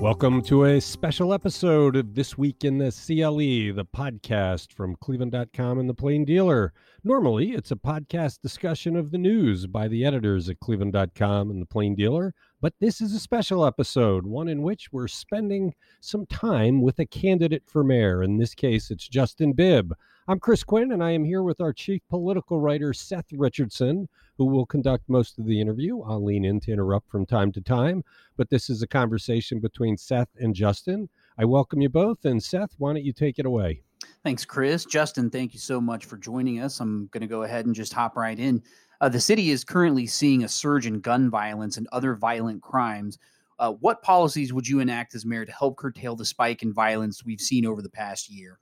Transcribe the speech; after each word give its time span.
Welcome 0.00 0.42
to 0.42 0.64
a 0.64 0.80
special 0.80 1.32
episode 1.32 1.96
of 1.96 2.14
This 2.14 2.36
Week 2.36 2.64
in 2.64 2.76
the 2.76 2.90
CLE, 2.92 3.74
the 3.74 3.86
podcast 3.96 4.74
from 4.74 4.94
Cleveland.com 4.96 5.78
and 5.78 5.88
the 5.88 5.94
Plain 5.94 6.26
Dealer. 6.26 6.74
Normally, 7.02 7.52
it's 7.52 7.70
a 7.70 7.76
podcast 7.76 8.42
discussion 8.42 8.94
of 8.94 9.10
the 9.10 9.16
news 9.16 9.66
by 9.66 9.88
the 9.88 10.04
editors 10.04 10.50
at 10.50 10.60
Cleveland.com 10.60 11.50
and 11.50 11.62
the 11.62 11.66
Plain 11.66 11.94
Dealer, 11.94 12.34
but 12.60 12.74
this 12.78 13.00
is 13.00 13.14
a 13.14 13.18
special 13.18 13.64
episode, 13.64 14.26
one 14.26 14.48
in 14.48 14.60
which 14.62 14.92
we're 14.92 15.08
spending 15.08 15.74
some 16.02 16.26
time 16.26 16.82
with 16.82 16.98
a 16.98 17.06
candidate 17.06 17.62
for 17.66 17.82
mayor. 17.82 18.22
In 18.22 18.36
this 18.36 18.54
case, 18.54 18.90
it's 18.90 19.08
Justin 19.08 19.54
Bibb. 19.54 19.94
I'm 20.28 20.40
Chris 20.40 20.64
Quinn, 20.64 20.90
and 20.90 21.04
I 21.04 21.12
am 21.12 21.24
here 21.24 21.44
with 21.44 21.60
our 21.60 21.72
chief 21.72 22.02
political 22.10 22.58
writer, 22.58 22.92
Seth 22.92 23.32
Richardson, 23.32 24.08
who 24.36 24.46
will 24.46 24.66
conduct 24.66 25.08
most 25.08 25.38
of 25.38 25.46
the 25.46 25.60
interview. 25.60 26.02
I'll 26.02 26.24
lean 26.24 26.44
in 26.44 26.58
to 26.62 26.72
interrupt 26.72 27.08
from 27.08 27.26
time 27.26 27.52
to 27.52 27.60
time, 27.60 28.02
but 28.36 28.50
this 28.50 28.68
is 28.68 28.82
a 28.82 28.88
conversation 28.88 29.60
between 29.60 29.96
Seth 29.96 30.30
and 30.40 30.52
Justin. 30.52 31.08
I 31.38 31.44
welcome 31.44 31.80
you 31.80 31.88
both. 31.88 32.24
And 32.24 32.42
Seth, 32.42 32.74
why 32.78 32.92
don't 32.92 33.04
you 33.04 33.12
take 33.12 33.38
it 33.38 33.46
away? 33.46 33.82
Thanks, 34.24 34.44
Chris. 34.44 34.84
Justin, 34.84 35.30
thank 35.30 35.54
you 35.54 35.60
so 35.60 35.80
much 35.80 36.06
for 36.06 36.16
joining 36.16 36.60
us. 36.60 36.80
I'm 36.80 37.06
going 37.12 37.20
to 37.20 37.28
go 37.28 37.44
ahead 37.44 37.66
and 37.66 37.74
just 37.74 37.92
hop 37.92 38.16
right 38.16 38.36
in. 38.36 38.64
Uh, 39.00 39.08
the 39.08 39.20
city 39.20 39.50
is 39.50 39.62
currently 39.62 40.08
seeing 40.08 40.42
a 40.42 40.48
surge 40.48 40.88
in 40.88 40.98
gun 40.98 41.30
violence 41.30 41.76
and 41.76 41.86
other 41.92 42.16
violent 42.16 42.62
crimes. 42.62 43.16
Uh, 43.60 43.74
what 43.74 44.02
policies 44.02 44.52
would 44.52 44.66
you 44.66 44.80
enact 44.80 45.14
as 45.14 45.24
mayor 45.24 45.44
to 45.44 45.52
help 45.52 45.76
curtail 45.76 46.16
the 46.16 46.24
spike 46.24 46.64
in 46.64 46.72
violence 46.72 47.24
we've 47.24 47.40
seen 47.40 47.64
over 47.64 47.80
the 47.80 47.88
past 47.88 48.28
year? 48.28 48.58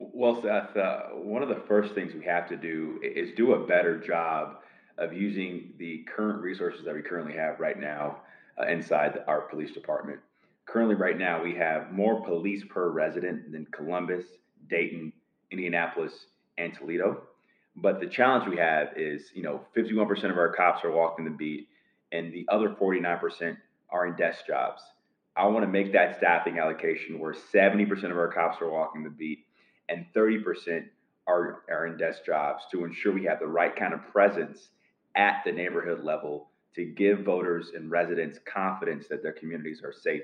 Well, 0.00 0.40
Seth, 0.40 0.76
uh, 0.76 1.00
one 1.14 1.42
of 1.42 1.48
the 1.48 1.62
first 1.66 1.92
things 1.94 2.14
we 2.14 2.24
have 2.24 2.48
to 2.50 2.56
do 2.56 3.00
is 3.02 3.32
do 3.36 3.54
a 3.54 3.66
better 3.66 3.98
job 3.98 4.58
of 4.96 5.12
using 5.12 5.72
the 5.76 6.04
current 6.14 6.40
resources 6.40 6.84
that 6.84 6.94
we 6.94 7.02
currently 7.02 7.34
have 7.34 7.58
right 7.58 7.78
now 7.78 8.18
uh, 8.60 8.66
inside 8.66 9.18
our 9.26 9.42
police 9.42 9.72
department. 9.72 10.20
Currently, 10.66 10.94
right 10.94 11.18
now, 11.18 11.42
we 11.42 11.54
have 11.54 11.90
more 11.90 12.20
police 12.24 12.62
per 12.68 12.90
resident 12.90 13.50
than 13.50 13.66
Columbus, 13.72 14.24
Dayton, 14.68 15.12
Indianapolis, 15.50 16.26
and 16.58 16.72
Toledo. 16.74 17.22
But 17.74 18.00
the 18.00 18.06
challenge 18.06 18.48
we 18.48 18.56
have 18.58 18.88
is, 18.96 19.30
you 19.34 19.42
know, 19.42 19.62
51% 19.76 20.30
of 20.30 20.38
our 20.38 20.52
cops 20.52 20.84
are 20.84 20.92
walking 20.92 21.24
the 21.24 21.30
beat, 21.32 21.68
and 22.12 22.32
the 22.32 22.46
other 22.48 22.68
49% 22.68 23.56
are 23.90 24.06
in 24.06 24.14
desk 24.14 24.46
jobs. 24.46 24.82
I 25.36 25.46
want 25.46 25.64
to 25.64 25.70
make 25.70 25.92
that 25.92 26.16
staffing 26.18 26.58
allocation 26.58 27.18
where 27.18 27.34
70% 27.34 28.04
of 28.10 28.18
our 28.18 28.32
cops 28.32 28.60
are 28.60 28.70
walking 28.70 29.02
the 29.02 29.10
beat 29.10 29.44
and 29.88 30.06
30% 30.14 30.84
are, 31.26 31.62
are 31.68 31.86
in 31.86 31.96
desk 31.96 32.24
jobs 32.24 32.64
to 32.70 32.84
ensure 32.84 33.12
we 33.12 33.24
have 33.24 33.40
the 33.40 33.46
right 33.46 33.74
kind 33.76 33.92
of 33.92 34.06
presence 34.12 34.70
at 35.16 35.42
the 35.44 35.52
neighborhood 35.52 36.02
level 36.02 36.48
to 36.74 36.84
give 36.84 37.20
voters 37.20 37.72
and 37.74 37.90
residents 37.90 38.38
confidence 38.44 39.06
that 39.08 39.22
their 39.22 39.32
communities 39.32 39.82
are 39.84 39.92
safe 39.92 40.22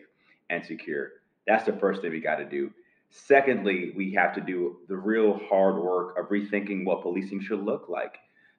and 0.50 0.64
secure. 0.64 1.10
That's 1.46 1.64
the 1.64 1.72
first 1.74 2.00
thing 2.00 2.10
we 2.10 2.20
got 2.20 2.36
to 2.36 2.44
do. 2.44 2.70
Secondly, 3.10 3.92
we 3.96 4.12
have 4.14 4.34
to 4.34 4.40
do 4.40 4.78
the 4.88 4.96
real 4.96 5.40
hard 5.48 5.76
work 5.76 6.18
of 6.18 6.28
rethinking 6.28 6.84
what 6.84 7.02
policing 7.02 7.40
should 7.40 7.62
look 7.62 7.88
like 7.88 8.16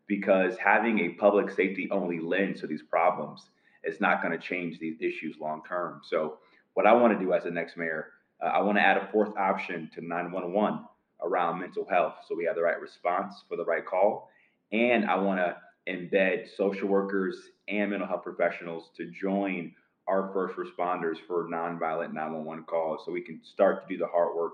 because 0.07 0.57
having 0.57 0.99
a 0.99 1.09
public 1.09 1.49
safety 1.49 1.89
only 1.91 2.19
lens 2.19 2.61
to 2.61 2.67
these 2.67 2.83
problems 2.83 3.49
is 3.83 3.99
not 3.99 4.21
going 4.21 4.31
to 4.31 4.43
change 4.43 4.79
these 4.79 4.97
issues 5.01 5.37
long 5.39 5.61
term. 5.67 6.01
So, 6.03 6.37
what 6.73 6.85
I 6.85 6.93
want 6.93 7.17
to 7.17 7.25
do 7.25 7.33
as 7.33 7.43
the 7.43 7.51
next 7.51 7.77
mayor, 7.77 8.11
uh, 8.41 8.47
I 8.47 8.61
want 8.61 8.77
to 8.77 8.81
add 8.81 8.97
a 8.97 9.07
fourth 9.11 9.35
option 9.37 9.89
to 9.95 10.05
911 10.05 10.85
around 11.25 11.59
mental 11.59 11.85
health 11.89 12.15
so 12.27 12.35
we 12.35 12.45
have 12.45 12.55
the 12.55 12.61
right 12.61 12.79
response 12.79 13.43
for 13.49 13.57
the 13.57 13.65
right 13.65 13.85
call. 13.85 14.29
And 14.71 15.05
I 15.05 15.15
want 15.15 15.39
to 15.39 15.57
embed 15.87 16.47
social 16.55 16.87
workers 16.87 17.37
and 17.67 17.91
mental 17.91 18.07
health 18.07 18.23
professionals 18.23 18.89
to 18.97 19.11
join 19.11 19.73
our 20.07 20.31
first 20.33 20.55
responders 20.57 21.17
for 21.27 21.47
nonviolent 21.49 22.13
911 22.13 22.65
calls 22.65 23.01
so 23.05 23.11
we 23.11 23.21
can 23.21 23.39
start 23.43 23.87
to 23.87 23.93
do 23.93 23.97
the 23.97 24.07
hard 24.07 24.35
work 24.35 24.53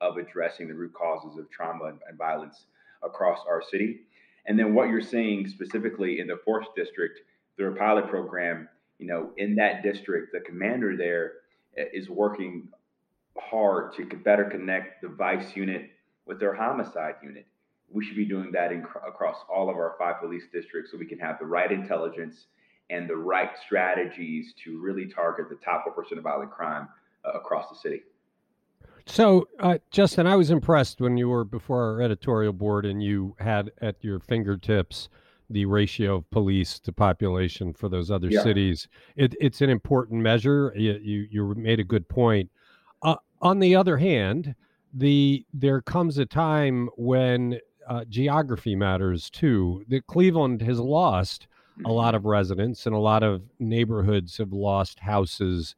of 0.00 0.16
addressing 0.16 0.68
the 0.68 0.74
root 0.74 0.92
causes 0.94 1.38
of 1.38 1.50
trauma 1.50 1.84
and, 1.86 1.98
and 2.08 2.18
violence 2.18 2.66
across 3.02 3.40
our 3.48 3.62
city. 3.62 4.00
And 4.46 4.58
then 4.58 4.74
what 4.74 4.88
you're 4.88 5.00
seeing 5.00 5.48
specifically 5.48 6.20
in 6.20 6.26
the 6.26 6.38
fourth 6.44 6.66
district 6.76 7.20
through 7.56 7.72
a 7.72 7.76
pilot 7.76 8.08
program, 8.08 8.68
you 8.98 9.06
know, 9.06 9.30
in 9.36 9.54
that 9.56 9.82
district, 9.82 10.32
the 10.32 10.40
commander 10.40 10.96
there 10.96 11.32
eh, 11.76 12.00
working 12.08 12.68
hard 13.38 13.94
to 13.94 14.04
better 14.04 14.44
connect 14.44 15.02
the 15.02 15.08
vice 15.08 15.56
unit 15.56 15.90
with 16.26 16.40
their 16.40 16.54
homicide 16.54 17.14
unit 17.22 17.46
we 17.92 18.04
should 18.04 18.16
be 18.16 18.24
doing 18.24 18.50
that 18.52 18.72
in, 18.72 18.84
across 19.06 19.36
all 19.54 19.68
of 19.68 19.76
our 19.76 19.94
five 19.98 20.20
police 20.20 20.44
districts 20.52 20.90
so 20.90 20.98
we 20.98 21.06
can 21.06 21.18
have 21.18 21.38
the 21.38 21.46
right 21.46 21.70
intelligence 21.70 22.46
and 22.90 23.08
the 23.08 23.16
right 23.16 23.50
strategies 23.64 24.54
to 24.64 24.80
really 24.80 25.06
target 25.06 25.48
the 25.48 25.56
top 25.56 25.84
1% 25.86 26.18
of 26.18 26.24
violent 26.24 26.50
crime 26.50 26.88
uh, 27.24 27.32
across 27.32 27.68
the 27.70 27.76
city. 27.76 28.02
So, 29.06 29.48
uh, 29.58 29.78
Justin, 29.90 30.26
I 30.26 30.36
was 30.36 30.50
impressed 30.50 31.00
when 31.00 31.16
you 31.16 31.28
were 31.28 31.44
before 31.44 31.82
our 31.94 32.02
editorial 32.02 32.52
board 32.52 32.86
and 32.86 33.02
you 33.02 33.34
had 33.38 33.70
at 33.80 33.96
your 34.00 34.20
fingertips 34.20 35.08
the 35.50 35.64
ratio 35.66 36.16
of 36.16 36.30
police 36.30 36.78
to 36.80 36.92
population 36.92 37.72
for 37.72 37.88
those 37.88 38.10
other 38.10 38.28
yeah. 38.30 38.42
cities. 38.42 38.88
It, 39.16 39.34
it's 39.40 39.60
an 39.60 39.70
important 39.70 40.22
measure. 40.22 40.72
You, 40.76 40.98
you, 41.02 41.26
you 41.30 41.54
made 41.56 41.80
a 41.80 41.84
good 41.84 42.08
point. 42.08 42.50
Uh, 43.02 43.16
on 43.40 43.58
the 43.58 43.74
other 43.74 43.96
hand, 43.96 44.54
the 44.92 45.44
there 45.52 45.80
comes 45.80 46.18
a 46.18 46.26
time 46.26 46.88
when 46.96 47.58
uh, 47.88 48.04
geography 48.08 48.76
matters 48.76 49.30
too. 49.30 49.84
That 49.88 50.06
Cleveland 50.06 50.62
has 50.62 50.78
lost 50.78 51.46
a 51.84 51.90
lot 51.90 52.08
mm-hmm. 52.08 52.16
of 52.16 52.24
residents 52.26 52.86
and 52.86 52.94
a 52.94 52.98
lot 52.98 53.22
of 53.22 53.42
neighborhoods 53.58 54.36
have 54.38 54.52
lost 54.52 55.00
houses. 55.00 55.74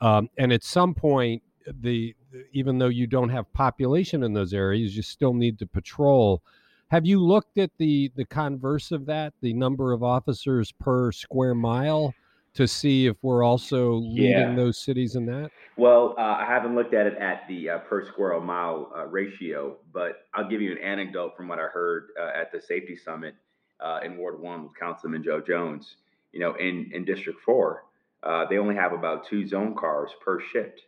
Um, 0.00 0.28
and 0.36 0.52
at 0.52 0.64
some 0.64 0.94
point, 0.94 1.42
the 1.80 2.14
even 2.52 2.78
though 2.78 2.88
you 2.88 3.06
don't 3.06 3.30
have 3.30 3.52
population 3.52 4.22
in 4.22 4.32
those 4.32 4.52
areas, 4.52 4.96
you 4.96 5.02
still 5.02 5.34
need 5.34 5.58
to 5.58 5.66
patrol. 5.66 6.42
Have 6.88 7.06
you 7.06 7.20
looked 7.20 7.58
at 7.58 7.70
the 7.78 8.12
the 8.14 8.24
converse 8.24 8.92
of 8.92 9.06
that, 9.06 9.32
the 9.40 9.52
number 9.52 9.92
of 9.92 10.02
officers 10.02 10.72
per 10.72 11.12
square 11.12 11.54
mile? 11.54 12.14
To 12.56 12.66
see 12.66 13.06
if 13.06 13.16
we're 13.22 13.42
also 13.42 13.94
leading 13.94 14.30
yeah. 14.30 14.54
those 14.54 14.78
cities 14.78 15.14
in 15.14 15.26
that? 15.26 15.50
Well, 15.76 16.14
uh, 16.18 16.38
I 16.40 16.46
haven't 16.46 16.74
looked 16.74 16.94
at 16.94 17.06
it 17.06 17.16
at 17.18 17.46
the 17.48 17.70
uh, 17.70 17.78
per 17.80 18.06
square 18.06 18.40
mile 18.40 18.92
uh, 18.96 19.06
ratio, 19.06 19.76
but 19.92 20.26
I'll 20.34 20.48
give 20.48 20.62
you 20.62 20.72
an 20.72 20.78
anecdote 20.78 21.36
from 21.36 21.48
what 21.48 21.58
I 21.58 21.66
heard 21.66 22.08
uh, 22.18 22.30
at 22.34 22.50
the 22.50 22.60
safety 22.60 22.96
summit 22.96 23.34
uh, 23.80 24.00
in 24.02 24.16
Ward 24.16 24.40
One 24.40 24.64
with 24.64 24.72
Councilman 24.78 25.22
Joe 25.22 25.40
Jones. 25.40 25.96
You 26.32 26.40
know, 26.40 26.54
in 26.54 26.90
in 26.92 27.04
District 27.04 27.38
Four, 27.44 27.84
uh, 28.22 28.46
they 28.48 28.58
only 28.58 28.74
have 28.74 28.92
about 28.92 29.26
two 29.26 29.46
zone 29.46 29.74
cars 29.74 30.10
per 30.24 30.40
shift, 30.40 30.82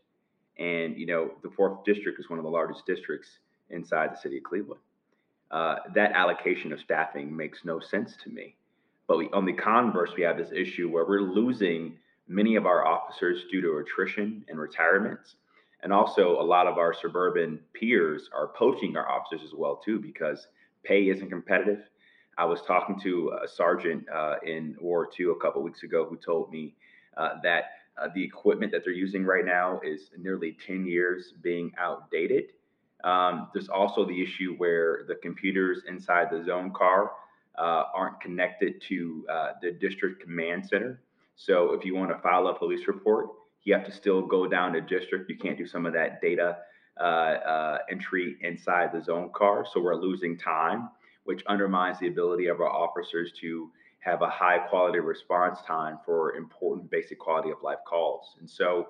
and 0.59 0.97
you 0.97 1.07
know, 1.07 1.33
the 1.43 1.51
fourth 1.51 1.85
district 1.85 2.19
is 2.19 2.31
one 2.31 2.39
of 2.39 2.45
the 2.45 2.51
largest 2.51 2.87
districts 2.87 3.29
inside 3.71 4.13
the 4.13 4.19
city 4.19 4.39
of 4.39 4.45
Cleveland. 4.45 4.81
that 5.51 6.13
allocation 6.13 6.73
of 6.73 6.81
staffing 6.81 7.35
makes 7.35 7.65
no 7.65 7.79
sense 7.79 8.17
to 8.25 8.31
me. 8.31 8.55
But 9.09 9.19
we, 9.19 9.29
on 9.33 9.47
the 9.47 9.55
converse, 9.55 10.11
we 10.17 10.23
have 10.23 10.37
this 10.37 10.53
issue 10.53 10.89
where 10.89 11.07
we're 11.07 11.23
losing 11.23 11.97
many 12.29 12.57
of 12.57 12.67
our 12.67 12.87
officers 12.87 13.45
due 13.51 13.63
to 13.63 13.79
attrition 13.79 14.45
and 14.49 14.59
retirements. 14.59 15.37
And 15.83 15.93
also, 15.93 16.41
a 16.41 16.43
lot 16.43 16.67
of 16.67 16.77
our 16.77 16.93
suburban 16.93 17.59
peers 17.73 18.29
are 18.35 18.49
poaching 18.49 18.97
our 18.97 19.11
officers 19.11 19.41
as 19.45 19.55
well 19.57 19.77
too 19.77 19.99
because 19.99 20.49
pay 20.85 21.09
isn't 21.09 21.31
competitive. 21.31 21.89
I 22.37 22.45
was 22.45 22.61
talking 22.63 23.01
to 23.01 23.33
a 23.43 23.49
sergeant 23.49 24.05
uh, 24.15 24.37
in 24.45 24.77
Ward 24.81 25.09
Two 25.17 25.33
a 25.33 25.41
couple 25.41 25.63
weeks 25.63 25.83
ago 25.83 26.07
who 26.09 26.17
told 26.17 26.53
me 26.53 26.75
uh, 27.17 27.37
that 27.43 27.65
uh, 28.01 28.09
the 28.15 28.23
equipment 28.23 28.71
that 28.73 28.85
they're 28.85 28.93
using 28.93 29.25
right 29.25 29.45
now 29.45 29.81
is 29.83 30.11
nearly 30.19 30.57
10 30.65 30.87
years 30.87 31.33
being 31.43 31.73
outdated. 31.79 32.45
Um, 33.05 33.49
there's 33.53 33.69
also 33.69 34.05
the 34.05 34.23
issue 34.23 34.55
where 34.57 35.05
the 35.09 35.17
computers 35.17 35.83
inside 35.89 36.29
the 36.31 36.45
zone 36.45 36.73
car 36.73 37.13
uh, 37.59 37.85
aren't 37.95 38.21
connected 38.21 38.81
to 38.89 39.27
uh, 39.31 39.53
the 39.61 39.73
district 39.73 40.23
command 40.23 40.67
center. 40.67 41.03
So 41.37 41.73
if 41.73 41.85
you 41.85 41.95
want 41.95 42.11
to 42.11 42.19
file 42.19 42.47
a 42.49 42.55
police 42.55 42.87
report, 42.87 43.29
you 43.65 43.75
have 43.75 43.85
to 43.85 43.93
still 43.93 44.23
go 44.23 44.47
down 44.47 44.73
to 44.73 44.81
district. 44.81 45.29
You 45.29 45.37
can't 45.37 45.59
do 45.59 45.67
some 45.67 45.87
of 45.87 45.93
that 45.93 46.21
data 46.21 46.59
uh, 46.99 47.03
uh, 47.03 47.79
entry 47.91 48.37
inside 48.41 48.91
the 48.93 49.03
zone 49.03 49.31
car. 49.35 49.67
So 49.73 49.81
we're 49.81 49.95
losing 49.95 50.39
time, 50.39 50.89
which 51.25 51.45
undermines 51.47 51.99
the 52.01 52.09
ability 52.09 52.47
of 52.47 52.61
our 52.61 52.71
officers 52.71 53.33
to 53.41 53.71
have 54.01 54.23
a 54.23 54.29
high 54.29 54.59
quality 54.59 55.01
response 55.01 55.61
time 55.67 55.99
for 56.05 56.35
important 56.35 56.91
basic 56.91 57.19
quality 57.19 57.51
of 57.51 57.59
life 57.63 57.79
calls. 57.87 58.37
And 58.41 58.49
so, 58.49 58.89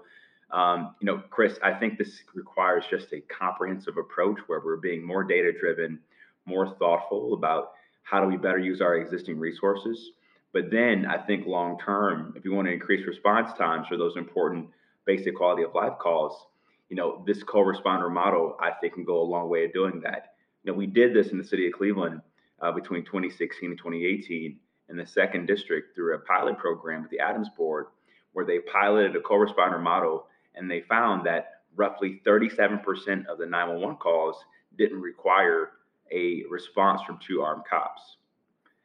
um, 0.51 0.95
you 1.01 1.07
know, 1.07 1.23
Chris, 1.31 1.59
I 1.63 1.73
think 1.73 1.99
this 1.99 2.23
requires 2.35 2.85
just 2.91 3.13
a 3.13 3.21
comprehensive 3.23 3.97
approach 3.97 4.39
where 4.47 4.61
we're 4.65 4.77
being 4.77 5.05
more 5.05 5.25
data 5.25 5.53
driven, 5.59 5.99
more 6.47 6.75
thoughtful 6.79 7.35
about 7.35 7.73
how 8.09 8.21
do 8.21 8.27
we 8.27 8.37
better 8.37 8.59
use 8.59 8.81
our 8.81 8.97
existing 8.97 9.39
resources? 9.39 10.13
But 10.53 10.71
then 10.71 11.05
I 11.07 11.19
think 11.19 11.47
long 11.47 11.79
term, 11.79 12.33
if 12.37 12.45
you 12.45 12.53
want 12.53 12.67
to 12.67 12.73
increase 12.73 13.07
response 13.07 13.53
times 13.59 13.87
for 13.87 13.99
those 13.99 14.17
important 14.17 14.69
basic 15.05 15.37
quality 15.37 15.63
of 15.63 15.75
life 15.75 15.99
calls, 16.01 16.47
you 16.89 16.97
know, 16.97 17.23
this 17.27 17.43
co-responder 17.43 18.11
model 18.11 18.57
I 18.61 18.71
think 18.71 18.95
can 18.95 19.05
go 19.05 19.21
a 19.21 19.23
long 19.23 19.51
way 19.51 19.67
of 19.67 19.75
doing 19.75 20.01
that. 20.05 20.33
You 20.63 20.73
know, 20.73 20.79
we 20.79 20.87
did 20.87 21.15
this 21.15 21.33
in 21.33 21.39
the 21.39 21.45
city 21.45 21.67
of 21.67 21.75
Cleveland 21.75 22.23
uh, 22.61 22.73
between 22.73 23.05
2016 23.05 23.71
and 23.71 23.79
2018 23.79 24.57
in 24.89 24.97
the 24.97 25.07
second 25.07 25.47
district 25.47 25.95
through 25.95 26.15
a 26.15 26.21
pilot 26.21 26.57
program 26.57 27.03
with 27.03 27.11
the 27.11 27.19
ADAMHS 27.19 27.55
Board, 27.57 27.87
where 28.33 28.47
they 28.47 28.61
piloted 28.61 29.17
a 29.17 29.21
co-responder 29.21 29.83
model 29.83 30.27
and 30.55 30.71
they 30.71 30.81
found 30.81 31.27
that 31.27 31.63
roughly 31.77 32.23
37% 32.27 33.27
of 33.27 33.37
the 33.37 33.47
911 33.47 33.97
calls 33.97 34.37
didn't 34.79 35.01
require 35.01 35.73
a 36.13 36.45
response 36.51 37.01
from 37.07 37.19
two 37.27 37.43
armed 37.43 37.65
cops. 37.69 38.17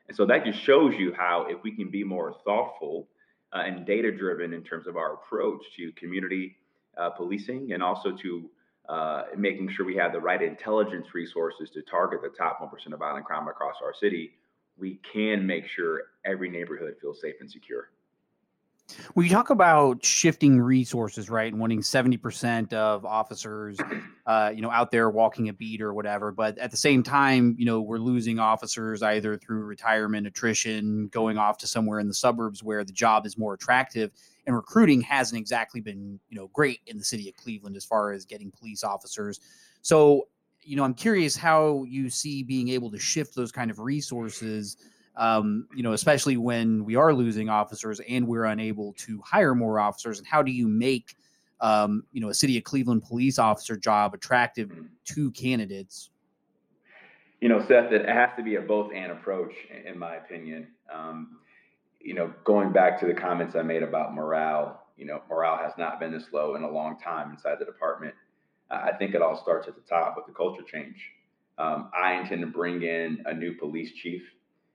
And 0.08 0.16
so 0.16 0.26
that 0.26 0.46
just 0.46 0.60
shows 0.60 0.94
you 0.96 1.14
how, 1.14 1.46
if 1.50 1.64
we 1.64 1.72
can 1.72 1.90
be 1.90 2.04
more 2.04 2.36
thoughtful 2.46 3.08
uh, 3.54 3.64
and 3.66 3.86
data 3.86 4.12
driven 4.12 4.54
in 4.54 4.64
terms 4.64 4.88
of 4.88 4.98
our 4.98 5.14
approach 5.14 5.62
to 5.78 5.92
community 5.94 6.58
uh, 6.98 7.10
policing 7.12 7.72
and 7.74 7.82
also 7.82 8.12
to 8.12 8.50
uh, 8.90 9.24
making 9.38 9.70
sure 9.72 9.86
we 9.86 9.96
have 9.96 10.12
the 10.12 10.20
right 10.20 10.42
intelligence 10.42 11.08
resources 11.14 11.70
to 11.70 11.82
target 11.84 12.22
the 12.22 12.30
top 12.30 12.60
1% 12.60 12.94
of 12.94 13.00
violent 13.00 13.26
crime 13.26 13.48
across 13.48 13.76
our 13.82 13.94
city, 13.94 14.32
we 14.78 15.00
can 15.14 15.46
make 15.46 15.68
sure 15.68 16.02
every 16.26 16.50
neighborhood 16.50 16.96
feels 17.00 17.22
safe 17.22 17.36
and 17.40 17.50
secure. 17.50 17.90
When 19.14 19.26
you 19.26 19.32
talk 19.32 19.50
about 19.50 20.04
shifting 20.04 20.60
resources, 20.60 21.30
right, 21.30 21.52
and 21.52 21.60
wanting 21.60 21.82
seventy 21.82 22.18
percent 22.18 22.74
of 22.74 23.06
officers, 23.06 23.78
uh, 24.26 24.52
you 24.54 24.62
know, 24.62 24.72
out 24.72 24.92
there 24.92 25.10
walking 25.10 25.50
a 25.50 25.54
beat 25.54 25.82
or 25.82 25.94
whatever, 25.94 26.32
but 26.32 26.58
at 26.58 26.72
the 26.72 26.78
same 26.78 27.04
time, 27.04 27.56
you 27.58 27.66
know, 27.66 27.82
we're 27.82 27.98
losing 27.98 28.40
officers 28.40 29.04
either 29.04 29.38
through 29.38 29.64
retirement, 29.64 30.28
attrition, 30.28 31.08
going 31.10 31.38
off 31.38 31.58
to 31.60 31.68
somewhere 31.68 32.00
in 32.00 32.08
the 32.08 32.14
suburbs 32.14 32.64
where 32.64 32.84
the 32.84 32.94
job 32.94 33.26
is 33.26 33.38
more 33.38 33.54
attractive, 33.54 34.12
and 34.46 34.56
recruiting 34.56 35.02
hasn't 35.02 35.40
exactly 35.40 35.82
been, 35.82 36.20
you 36.30 36.38
know, 36.38 36.50
great 36.54 36.80
in 36.88 36.98
the 36.98 37.04
city 37.06 37.30
of 37.30 37.36
Cleveland 37.36 37.76
as 37.76 37.86
far 37.86 38.12
as 38.12 38.26
getting 38.26 38.52
police 38.52 38.84
officers. 38.84 39.40
So, 39.82 40.28
you 40.62 40.76
know, 40.76 40.84
I'm 40.84 40.94
curious 40.94 41.36
how 41.36 41.84
you 41.84 42.10
see 42.10 42.42
being 42.42 42.70
able 42.70 42.90
to 42.92 43.00
shift 43.00 43.36
those 43.36 43.52
kind 43.52 43.70
of 43.70 43.80
resources 43.80 44.78
um, 45.16 45.68
you 45.76 45.84
know, 45.84 45.94
especially 45.94 46.38
when 46.38 46.86
we 46.86 46.96
are 46.96 47.14
losing 47.14 47.50
officers 47.50 48.02
and 48.08 48.28
we're 48.28 48.46
unable 48.46 48.94
to 48.94 49.22
hire 49.22 49.56
more 49.56 49.80
officers? 49.80 50.18
And 50.18 50.28
how 50.28 50.42
do 50.42 50.52
you 50.52 50.68
make, 50.68 51.16
um, 51.62 52.04
you 52.12 52.22
know, 52.22 52.30
a 52.30 52.34
city 52.34 52.58
of 52.58 52.64
Cleveland 52.64 53.04
police 53.04 53.40
officer 53.40 53.78
job 53.78 54.14
attractive 54.14 54.72
to 55.06 55.32
candidates? 55.32 56.10
You 57.42 57.50
know, 57.50 57.60
Seth, 57.68 57.92
it 57.92 58.08
has 58.08 58.30
to 58.38 58.44
be 58.44 58.56
a 58.56 58.62
both 58.62 58.92
and 58.94 59.12
approach, 59.12 59.54
in 59.86 60.00
my 60.00 60.16
opinion. 60.16 60.68
Um, 60.94 61.40
you 62.00 62.14
know, 62.14 62.34
going 62.44 62.72
back 62.72 63.00
to 63.02 63.06
the 63.06 63.14
comments 63.14 63.56
I 63.56 63.62
made 63.62 63.84
about 63.84 64.14
morale, 64.14 64.84
you 64.98 65.06
know, 65.06 65.22
morale 65.30 65.58
has 65.58 65.74
not 65.78 66.00
been 66.00 66.12
this 66.12 66.26
low 66.32 66.56
in 66.56 66.64
a 66.64 66.70
long 66.70 67.00
time 67.00 67.32
inside 67.32 67.60
the 67.60 67.66
department. 67.66 68.14
I 68.72 68.92
think 68.94 69.14
it 69.14 69.22
all 69.22 69.40
starts 69.40 69.68
at 69.68 69.76
the 69.76 69.82
top 69.82 70.16
with 70.16 70.26
the 70.26 70.34
culture 70.34 70.64
change. 70.64 70.98
Um, 71.58 71.92
I 71.96 72.14
intend 72.14 72.42
to 72.42 72.48
bring 72.48 72.82
in 72.82 73.24
a 73.26 73.34
new 73.34 73.54
police 73.54 73.92
chief 73.92 74.24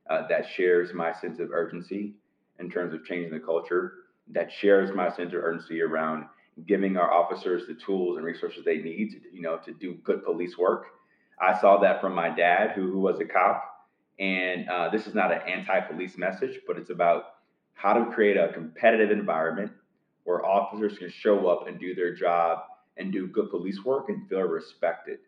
uh, 0.08 0.26
that 0.28 0.46
shares 0.48 0.92
my 0.94 1.12
sense 1.12 1.38
of 1.38 1.50
urgency 1.52 2.14
in 2.58 2.70
terms 2.70 2.94
of 2.94 3.04
changing 3.04 3.32
the 3.32 3.40
culture, 3.40 3.92
that 4.30 4.50
shares 4.52 4.94
my 4.94 5.08
sense 5.08 5.32
of 5.32 5.40
urgency 5.40 5.80
around 5.80 6.24
giving 6.66 6.96
our 6.96 7.12
officers 7.12 7.66
the 7.66 7.74
tools 7.74 8.16
and 8.16 8.26
resources 8.26 8.64
they 8.64 8.78
need 8.78 9.10
to, 9.10 9.18
you 9.32 9.40
know, 9.40 9.58
to 9.58 9.72
do 9.72 9.94
good 10.04 10.24
police 10.24 10.58
work. 10.58 10.86
I 11.40 11.58
saw 11.60 11.78
that 11.78 12.00
from 12.00 12.14
my 12.14 12.30
dad, 12.30 12.72
who, 12.72 12.90
who 12.90 13.00
was 13.00 13.20
a 13.20 13.24
cop. 13.24 13.64
And 14.18 14.68
uh, 14.68 14.88
this 14.90 15.06
is 15.06 15.14
not 15.14 15.30
an 15.30 15.42
anti-police 15.46 16.18
message, 16.18 16.58
but 16.66 16.76
it's 16.76 16.90
about 16.90 17.36
how 17.74 17.92
to 17.92 18.10
create 18.10 18.36
a 18.36 18.52
competitive 18.52 19.12
environment 19.12 19.70
where 20.24 20.44
officers 20.44 20.98
can 20.98 21.10
show 21.10 21.46
up 21.46 21.68
and 21.68 21.78
do 21.78 21.94
their 21.94 22.12
job 22.12 22.58
and 22.96 23.12
do 23.12 23.28
good 23.28 23.50
police 23.50 23.84
work 23.84 24.08
and 24.08 24.28
feel 24.28 24.40
respected. 24.40 25.20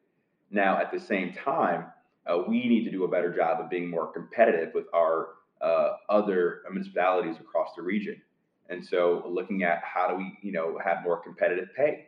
Now, 0.51 0.79
at 0.79 0.91
the 0.91 0.99
same 0.99 1.33
time, 1.33 1.87
uh, 2.27 2.43
we 2.47 2.69
need 2.69 2.85
to 2.85 2.91
do 2.91 3.05
a 3.05 3.09
better 3.09 3.35
job 3.35 3.61
of 3.61 3.71
being 3.71 3.89
more 3.89 4.13
competitive 4.13 4.71
with 4.75 4.87
our 4.95 5.29
uh, 5.61 5.97
other 6.09 6.63
municipalities 6.71 7.37
across 7.41 7.71
the 7.77 7.83
region. 7.83 8.21
And 8.69 8.85
so, 8.85 9.25
looking 9.29 9.63
at 9.63 9.83
how 9.83 10.09
do 10.09 10.17
we, 10.17 10.39
you 10.43 10.53
know, 10.53 10.79
have 10.83 11.03
more 11.03 11.21
competitive 11.21 11.69
pay? 11.77 12.07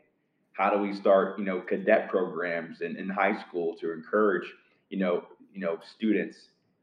How 0.52 0.70
do 0.70 0.78
we 0.78 0.92
start, 0.92 1.38
you 1.38 1.44
know, 1.44 1.60
cadet 1.60 2.08
programs 2.08 2.82
in, 2.82 2.96
in 2.96 3.08
high 3.08 3.40
school 3.40 3.74
to 3.80 3.92
encourage, 3.92 4.46
you 4.88 4.98
know, 4.98 5.24
you 5.52 5.60
know, 5.60 5.78
students 5.96 6.36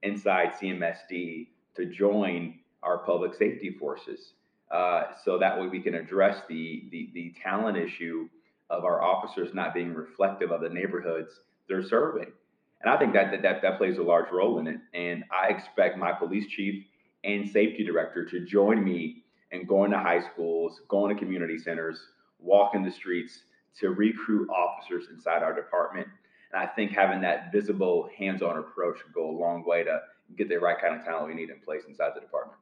inside 0.04 0.54
CMSD 0.54 1.48
to 1.76 1.86
join 1.86 2.60
our 2.84 3.00
public 3.00 3.34
safety 3.36 3.76
forces, 3.80 4.34
uh, 4.72 5.04
so 5.24 5.38
that 5.40 5.60
way 5.60 5.68
we 5.68 5.80
can 5.80 5.96
address 5.96 6.42
the, 6.48 6.88
the 6.92 7.10
the 7.14 7.34
talent 7.42 7.78
issue 7.78 8.28
of 8.70 8.84
our 8.84 9.02
officers 9.02 9.54
not 9.54 9.74
being 9.74 9.94
reflective 9.94 10.52
of 10.52 10.62
the 10.62 10.70
neighborhoods 10.70 11.40
they're 11.68 11.84
serving. 11.84 12.32
And 12.82 12.90
I 12.90 12.98
think 12.98 13.14
that, 13.14 13.42
that 13.42 13.62
that 13.62 13.78
plays 13.78 13.98
a 13.98 14.04
large 14.04 14.32
role 14.32 14.60
in 14.60 14.68
it. 14.68 14.80
And 14.94 15.24
I 15.32 15.50
expect 15.50 15.98
my 15.98 16.14
police 16.14 16.48
chief 16.48 16.86
and 17.24 17.50
safety 17.50 17.84
director 17.84 18.26
to 18.26 18.46
join 18.46 18.84
me 18.84 19.24
in 19.52 19.66
going 19.66 19.92
to 19.92 20.00
high 20.00 20.22
schools, 20.32 20.82
going 20.88 21.14
to 21.14 21.20
community 21.20 21.58
centers, 21.58 22.00
walking 22.40 22.84
the 22.84 22.92
streets 22.92 23.42
to 23.80 23.90
recruit 23.90 24.50
officers 24.50 25.06
inside 25.12 25.44
our 25.44 25.54
department. 25.54 26.08
And 26.54 26.62
I 26.62 26.68
think 26.68 26.92
having 26.92 27.22
that 27.22 27.52
visible, 27.52 28.10
hands-on 28.18 28.58
approach 28.58 28.98
would 29.04 29.14
go 29.14 29.30
a 29.30 29.38
long 29.38 29.66
way 29.66 29.84
to 29.84 30.00
get 30.38 30.50
the 30.50 30.58
right 30.58 30.80
kind 30.80 30.96
of 30.96 31.06
talent 31.06 31.28
we 31.28 31.34
need 31.34 31.50
in 31.50 31.60
place 31.60 31.84
inside 31.88 32.12
the 32.16 32.22
department. 32.22 32.58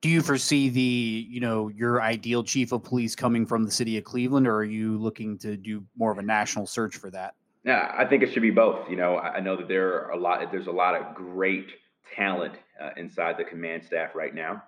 Do 0.00 0.08
you 0.10 0.22
foresee 0.22 0.68
the, 0.68 1.26
you 1.30 1.40
know, 1.40 1.68
your 1.68 2.02
ideal 2.02 2.44
chief 2.44 2.72
of 2.72 2.82
police 2.84 3.16
coming 3.16 3.46
from 3.46 3.64
the 3.64 3.70
city 3.70 3.96
of 3.96 4.04
Cleveland, 4.04 4.46
or 4.46 4.56
are 4.56 4.64
you 4.64 4.98
looking 4.98 5.38
to 5.38 5.56
do 5.56 5.84
more 5.96 6.12
of 6.12 6.18
a 6.18 6.22
national 6.22 6.66
search 6.66 6.96
for 6.96 7.10
that? 7.10 7.34
Yeah, 7.64 7.94
I 7.96 8.04
think 8.04 8.22
it 8.22 8.32
should 8.32 8.42
be 8.42 8.50
both. 8.50 8.88
You 8.90 8.96
know, 8.96 9.18
I 9.18 9.40
know 9.40 9.56
that 9.56 9.68
there 9.68 10.04
are 10.04 10.10
a 10.10 10.16
lot. 10.18 10.40
There's 10.52 10.66
a 10.66 10.72
lot 10.72 10.94
of 10.94 11.14
great 11.14 11.70
talent 12.14 12.54
uh, 12.80 12.90
inside 12.96 13.38
the 13.38 13.44
command 13.44 13.84
staff 13.84 14.14
right 14.14 14.34
now. 14.34 14.62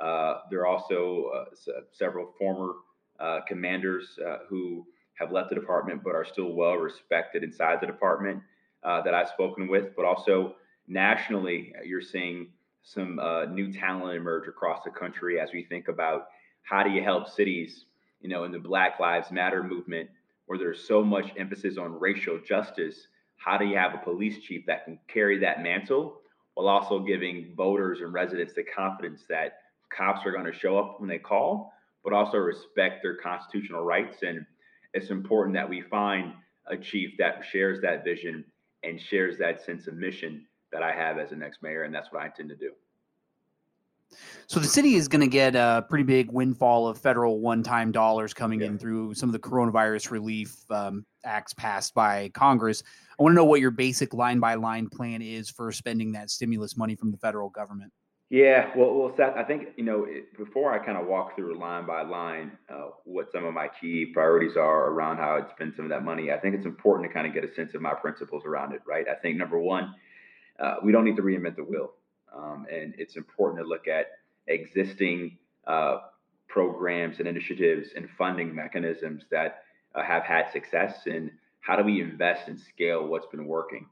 Uh, 0.00 0.40
there 0.50 0.60
are 0.60 0.66
also 0.66 1.30
uh, 1.34 1.44
several 1.92 2.32
former 2.38 2.74
uh, 3.18 3.40
commanders 3.48 4.18
uh, 4.24 4.38
who 4.48 4.86
have 5.14 5.32
left 5.32 5.48
the 5.48 5.54
department 5.54 6.02
but 6.04 6.14
are 6.14 6.24
still 6.24 6.52
well 6.52 6.74
respected 6.74 7.42
inside 7.42 7.78
the 7.80 7.86
department 7.86 8.42
uh, 8.84 9.00
that 9.02 9.14
I've 9.14 9.28
spoken 9.28 9.66
with. 9.66 9.96
But 9.96 10.04
also 10.04 10.54
nationally, 10.86 11.72
you're 11.84 12.02
seeing 12.02 12.48
some 12.82 13.18
new 13.52 13.72
talent 13.72 14.16
emerge 14.16 14.46
across 14.46 14.84
the 14.84 14.90
country 14.90 15.40
as 15.40 15.50
we 15.52 15.64
think 15.64 15.88
about 15.88 16.28
how 16.62 16.84
do 16.84 16.90
you 16.90 17.02
help 17.02 17.28
cities, 17.28 17.86
you 18.20 18.28
know, 18.28 18.44
in 18.44 18.52
the 18.52 18.58
Black 18.60 19.00
Lives 19.00 19.32
Matter 19.32 19.64
movement 19.64 20.08
where 20.46 20.58
there's 20.58 20.86
so 20.86 21.02
much 21.02 21.32
emphasis 21.36 21.76
on 21.76 21.98
racial 21.98 22.38
justice, 22.38 23.08
how 23.36 23.58
do 23.58 23.66
you 23.66 23.76
have 23.76 23.94
a 23.94 23.98
police 23.98 24.38
chief 24.38 24.64
that 24.66 24.84
can 24.84 24.98
carry 25.08 25.38
that 25.38 25.62
mantle 25.62 26.20
while 26.54 26.68
also 26.68 27.00
giving 27.00 27.52
voters 27.56 28.00
and 28.00 28.12
residents 28.12 28.54
the 28.54 28.62
confidence 28.62 29.24
that 29.28 29.58
cops 29.94 30.24
are 30.24 30.32
going 30.32 30.46
to 30.46 30.58
show 30.58 30.78
up 30.78 31.00
when 31.00 31.08
they 31.08 31.18
call, 31.18 31.72
but 32.02 32.12
also 32.12 32.38
respect 32.38 33.02
their 33.02 33.16
constitutional 33.16 33.82
rights? 33.82 34.22
And 34.22 34.46
it's 34.94 35.10
important 35.10 35.54
that 35.54 35.68
we 35.68 35.82
find 35.82 36.32
a 36.66 36.76
chief 36.76 37.12
that 37.18 37.44
shares 37.50 37.80
that 37.82 38.04
vision 38.04 38.44
and 38.82 39.00
shares 39.00 39.36
that 39.38 39.64
sense 39.64 39.86
of 39.86 39.94
mission 39.94 40.46
that 40.72 40.82
I 40.82 40.92
have 40.92 41.18
as 41.18 41.30
the 41.30 41.36
next 41.36 41.62
mayor, 41.62 41.82
and 41.82 41.94
that's 41.94 42.12
what 42.12 42.22
I 42.22 42.26
intend 42.26 42.48
to 42.50 42.56
do. 42.56 42.70
So 44.46 44.60
the 44.60 44.66
city 44.66 44.94
is 44.94 45.08
going 45.08 45.22
to 45.22 45.26
get 45.26 45.56
a 45.56 45.84
pretty 45.88 46.04
big 46.04 46.30
windfall 46.30 46.86
of 46.86 46.98
federal 46.98 47.40
one-time 47.40 47.90
dollars 47.90 48.32
coming 48.32 48.60
yeah. 48.60 48.68
in 48.68 48.78
through 48.78 49.14
some 49.14 49.28
of 49.28 49.32
the 49.32 49.38
coronavirus 49.38 50.10
relief 50.10 50.54
um, 50.70 51.04
acts 51.24 51.52
passed 51.52 51.94
by 51.94 52.30
Congress. 52.30 52.82
I 53.18 53.22
want 53.22 53.32
to 53.32 53.36
know 53.36 53.44
what 53.44 53.60
your 53.60 53.72
basic 53.72 54.14
line-by-line 54.14 54.88
plan 54.88 55.20
is 55.22 55.50
for 55.50 55.72
spending 55.72 56.12
that 56.12 56.30
stimulus 56.30 56.76
money 56.76 56.94
from 56.94 57.10
the 57.10 57.18
federal 57.18 57.48
government. 57.48 57.92
Yeah, 58.28 58.72
well, 58.76 58.92
well, 58.94 59.14
Seth, 59.16 59.36
I 59.36 59.44
think 59.44 59.68
you 59.76 59.84
know 59.84 60.04
it, 60.04 60.36
before 60.36 60.72
I 60.72 60.84
kind 60.84 60.98
of 60.98 61.06
walk 61.06 61.36
through 61.36 61.56
line 61.58 61.86
by 61.86 62.02
line 62.02 62.58
uh, 62.68 62.88
what 63.04 63.30
some 63.32 63.44
of 63.44 63.54
my 63.54 63.68
key 63.80 64.06
priorities 64.12 64.56
are 64.56 64.90
around 64.90 65.18
how 65.18 65.36
I'd 65.36 65.48
spend 65.50 65.74
some 65.76 65.84
of 65.84 65.90
that 65.90 66.04
money. 66.04 66.32
I 66.32 66.38
think 66.38 66.56
it's 66.56 66.66
important 66.66 67.08
to 67.08 67.14
kind 67.14 67.26
of 67.26 67.32
get 67.32 67.44
a 67.44 67.54
sense 67.54 67.74
of 67.74 67.82
my 67.82 67.94
principles 67.94 68.42
around 68.44 68.72
it, 68.72 68.80
right? 68.84 69.06
I 69.08 69.14
think 69.14 69.36
number 69.36 69.60
one, 69.60 69.94
uh, 70.58 70.76
we 70.82 70.90
don't 70.90 71.04
need 71.04 71.14
to 71.16 71.22
reinvent 71.22 71.54
the 71.54 71.62
wheel. 71.62 71.92
Um, 72.34 72.66
and 72.72 72.94
it's 72.98 73.16
important 73.16 73.62
to 73.62 73.68
look 73.68 73.88
at 73.88 74.06
existing 74.46 75.38
uh, 75.66 75.98
programs 76.48 77.18
and 77.18 77.28
initiatives 77.28 77.88
and 77.96 78.08
funding 78.16 78.54
mechanisms 78.54 79.24
that 79.30 79.64
uh, 79.94 80.02
have 80.02 80.22
had 80.22 80.50
success 80.52 81.06
and 81.06 81.30
how 81.60 81.76
do 81.76 81.82
we 81.82 82.00
invest 82.00 82.48
and 82.48 82.58
scale 82.60 83.06
what's 83.06 83.26
been 83.26 83.46
working. 83.46 83.86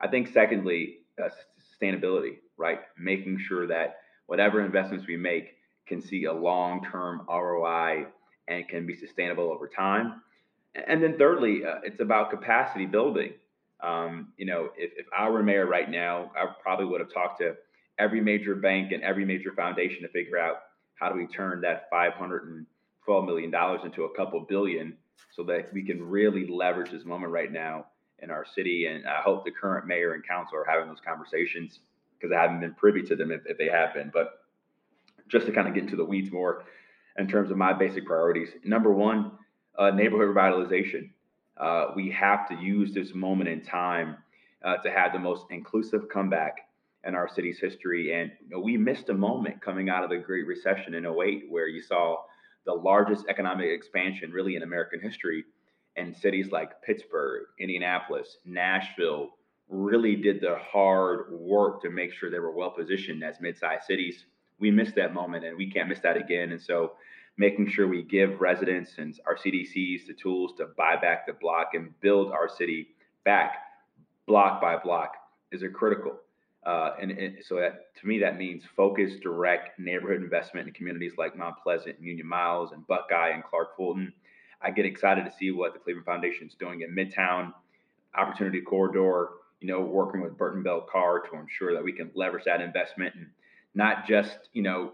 I 0.00 0.08
think, 0.08 0.28
secondly, 0.32 0.98
uh, 1.22 1.28
sustainability, 1.80 2.36
right? 2.56 2.80
Making 2.98 3.38
sure 3.38 3.66
that 3.66 3.98
whatever 4.26 4.64
investments 4.64 5.06
we 5.06 5.16
make 5.16 5.56
can 5.86 6.00
see 6.00 6.24
a 6.24 6.32
long 6.32 6.84
term 6.84 7.26
ROI 7.28 8.06
and 8.48 8.68
can 8.68 8.86
be 8.86 8.94
sustainable 8.96 9.50
over 9.50 9.66
time. 9.68 10.22
And 10.74 11.02
then, 11.02 11.16
thirdly, 11.18 11.64
uh, 11.64 11.80
it's 11.82 12.00
about 12.00 12.30
capacity 12.30 12.86
building. 12.86 13.32
Um, 13.80 14.32
you 14.36 14.46
know, 14.46 14.70
if, 14.76 14.92
if 14.96 15.06
I 15.16 15.28
were 15.28 15.42
mayor 15.42 15.66
right 15.66 15.90
now, 15.90 16.30
I 16.36 16.46
probably 16.62 16.86
would 16.86 17.00
have 17.00 17.12
talked 17.12 17.40
to 17.40 17.56
every 17.98 18.20
major 18.20 18.54
bank 18.54 18.92
and 18.92 19.02
every 19.02 19.24
major 19.24 19.52
foundation 19.52 20.02
to 20.02 20.08
figure 20.08 20.38
out 20.38 20.56
how 20.94 21.10
do 21.10 21.16
we 21.16 21.26
turn 21.26 21.60
that 21.62 21.88
512 21.90 23.24
million 23.24 23.50
dollars 23.50 23.80
into 23.84 24.04
a 24.04 24.14
couple 24.14 24.40
billion 24.40 24.96
so 25.34 25.42
that 25.44 25.72
we 25.72 25.82
can 25.82 26.02
really 26.02 26.46
leverage 26.46 26.90
this 26.90 27.04
moment 27.04 27.32
right 27.32 27.52
now 27.52 27.86
in 28.20 28.30
our 28.30 28.44
city. 28.44 28.86
And 28.86 29.06
I 29.06 29.20
hope 29.20 29.44
the 29.44 29.50
current 29.50 29.86
mayor 29.86 30.14
and 30.14 30.26
council 30.26 30.58
are 30.58 30.64
having 30.68 30.88
those 30.88 31.00
conversations 31.06 31.80
because 32.18 32.34
I 32.34 32.40
haven't 32.40 32.60
been 32.60 32.74
privy 32.74 33.02
to 33.02 33.16
them 33.16 33.30
if, 33.30 33.42
if 33.46 33.58
they 33.58 33.68
have 33.68 33.94
been. 33.94 34.10
But 34.12 34.40
just 35.28 35.46
to 35.46 35.52
kind 35.52 35.68
of 35.68 35.74
get 35.74 35.84
into 35.84 35.96
the 35.96 36.04
weeds 36.04 36.32
more, 36.32 36.64
in 37.18 37.26
terms 37.26 37.50
of 37.50 37.56
my 37.56 37.72
basic 37.72 38.04
priorities. 38.06 38.50
Number 38.64 38.92
one, 38.92 39.32
uh, 39.78 39.90
neighborhood 39.90 40.34
revitalization. 40.34 41.10
Uh, 41.56 41.92
we 41.94 42.10
have 42.10 42.48
to 42.48 42.54
use 42.56 42.92
this 42.92 43.14
moment 43.14 43.48
in 43.48 43.62
time 43.62 44.16
uh, 44.64 44.76
to 44.78 44.90
have 44.90 45.12
the 45.12 45.18
most 45.18 45.46
inclusive 45.50 46.08
comeback 46.08 46.65
in 47.06 47.14
our 47.14 47.28
city's 47.28 47.58
history. 47.58 48.12
And 48.12 48.30
you 48.42 48.50
know, 48.50 48.60
we 48.60 48.76
missed 48.76 49.08
a 49.08 49.14
moment 49.14 49.62
coming 49.62 49.88
out 49.88 50.04
of 50.04 50.10
the 50.10 50.18
Great 50.18 50.46
Recession 50.46 50.94
in 50.94 51.06
08 51.06 51.44
where 51.48 51.68
you 51.68 51.82
saw 51.82 52.16
the 52.64 52.72
largest 52.72 53.26
economic 53.28 53.68
expansion 53.70 54.32
really 54.32 54.56
in 54.56 54.62
American 54.62 55.00
history. 55.00 55.44
And 55.96 56.14
cities 56.16 56.50
like 56.50 56.82
Pittsburgh, 56.82 57.44
Indianapolis, 57.58 58.38
Nashville 58.44 59.30
really 59.68 60.16
did 60.16 60.40
the 60.40 60.56
hard 60.56 61.32
work 61.32 61.80
to 61.82 61.90
make 61.90 62.12
sure 62.12 62.30
they 62.30 62.38
were 62.38 62.54
well 62.54 62.70
positioned 62.70 63.24
as 63.24 63.36
mid-sized 63.40 63.84
cities. 63.84 64.26
We 64.58 64.70
missed 64.70 64.94
that 64.96 65.14
moment 65.14 65.44
and 65.44 65.56
we 65.56 65.70
can't 65.70 65.88
miss 65.88 66.00
that 66.00 66.16
again. 66.16 66.52
And 66.52 66.60
so 66.60 66.92
making 67.38 67.70
sure 67.70 67.86
we 67.86 68.02
give 68.02 68.40
residents 68.40 68.92
and 68.98 69.18
our 69.26 69.36
CDCs 69.36 70.06
the 70.06 70.14
tools 70.14 70.54
to 70.58 70.66
buy 70.76 70.96
back 70.96 71.26
the 71.26 71.34
block 71.34 71.70
and 71.74 71.98
build 72.00 72.32
our 72.32 72.48
city 72.48 72.88
back 73.24 73.56
block 74.26 74.60
by 74.60 74.76
block 74.76 75.12
is 75.52 75.62
a 75.62 75.68
critical. 75.68 76.16
Uh, 76.66 76.96
and, 77.00 77.12
and, 77.12 77.36
so 77.46 77.54
that 77.54 77.94
to 77.94 78.08
me 78.08 78.18
that 78.18 78.36
means 78.36 78.64
focused, 78.76 79.20
direct 79.20 79.78
neighborhood 79.78 80.20
investment 80.20 80.66
in 80.66 80.74
communities 80.74 81.12
like 81.16 81.36
Mount 81.36 81.54
Pleasant, 81.62 82.00
Union 82.00 82.26
Miles, 82.26 82.72
and 82.72 82.84
Buckeye 82.88 83.30
and 83.30 83.44
Clark 83.44 83.76
Fulton. 83.76 84.12
I 84.60 84.72
get 84.72 84.84
excited 84.84 85.24
to 85.24 85.32
see 85.38 85.52
what 85.52 85.74
the 85.74 85.78
Cleveland 85.78 86.06
Foundation 86.06 86.48
is 86.48 86.54
doing 86.54 86.80
in 86.80 86.90
Midtown, 86.90 87.52
Opportunity 88.16 88.60
Corridor. 88.60 89.28
You 89.60 89.68
know, 89.68 89.80
working 89.80 90.20
with 90.20 90.36
Burton 90.36 90.64
Bell 90.64 90.80
Carr 90.80 91.20
to 91.20 91.36
ensure 91.36 91.72
that 91.72 91.84
we 91.84 91.92
can 91.92 92.10
leverage 92.14 92.44
that 92.44 92.60
investment 92.60 93.14
and 93.14 93.28
not 93.74 94.06
just 94.06 94.36
you 94.52 94.62
know 94.62 94.90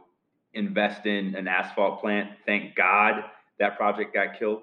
invest 0.53 1.07
in 1.07 1.35
an 1.37 1.49
asphalt 1.49 2.03
plant. 2.03 2.33
Thank 2.45 2.75
God 2.75 3.25
that 3.59 3.79
project 3.79 4.13
got 4.13 4.39
killed. 4.39 4.63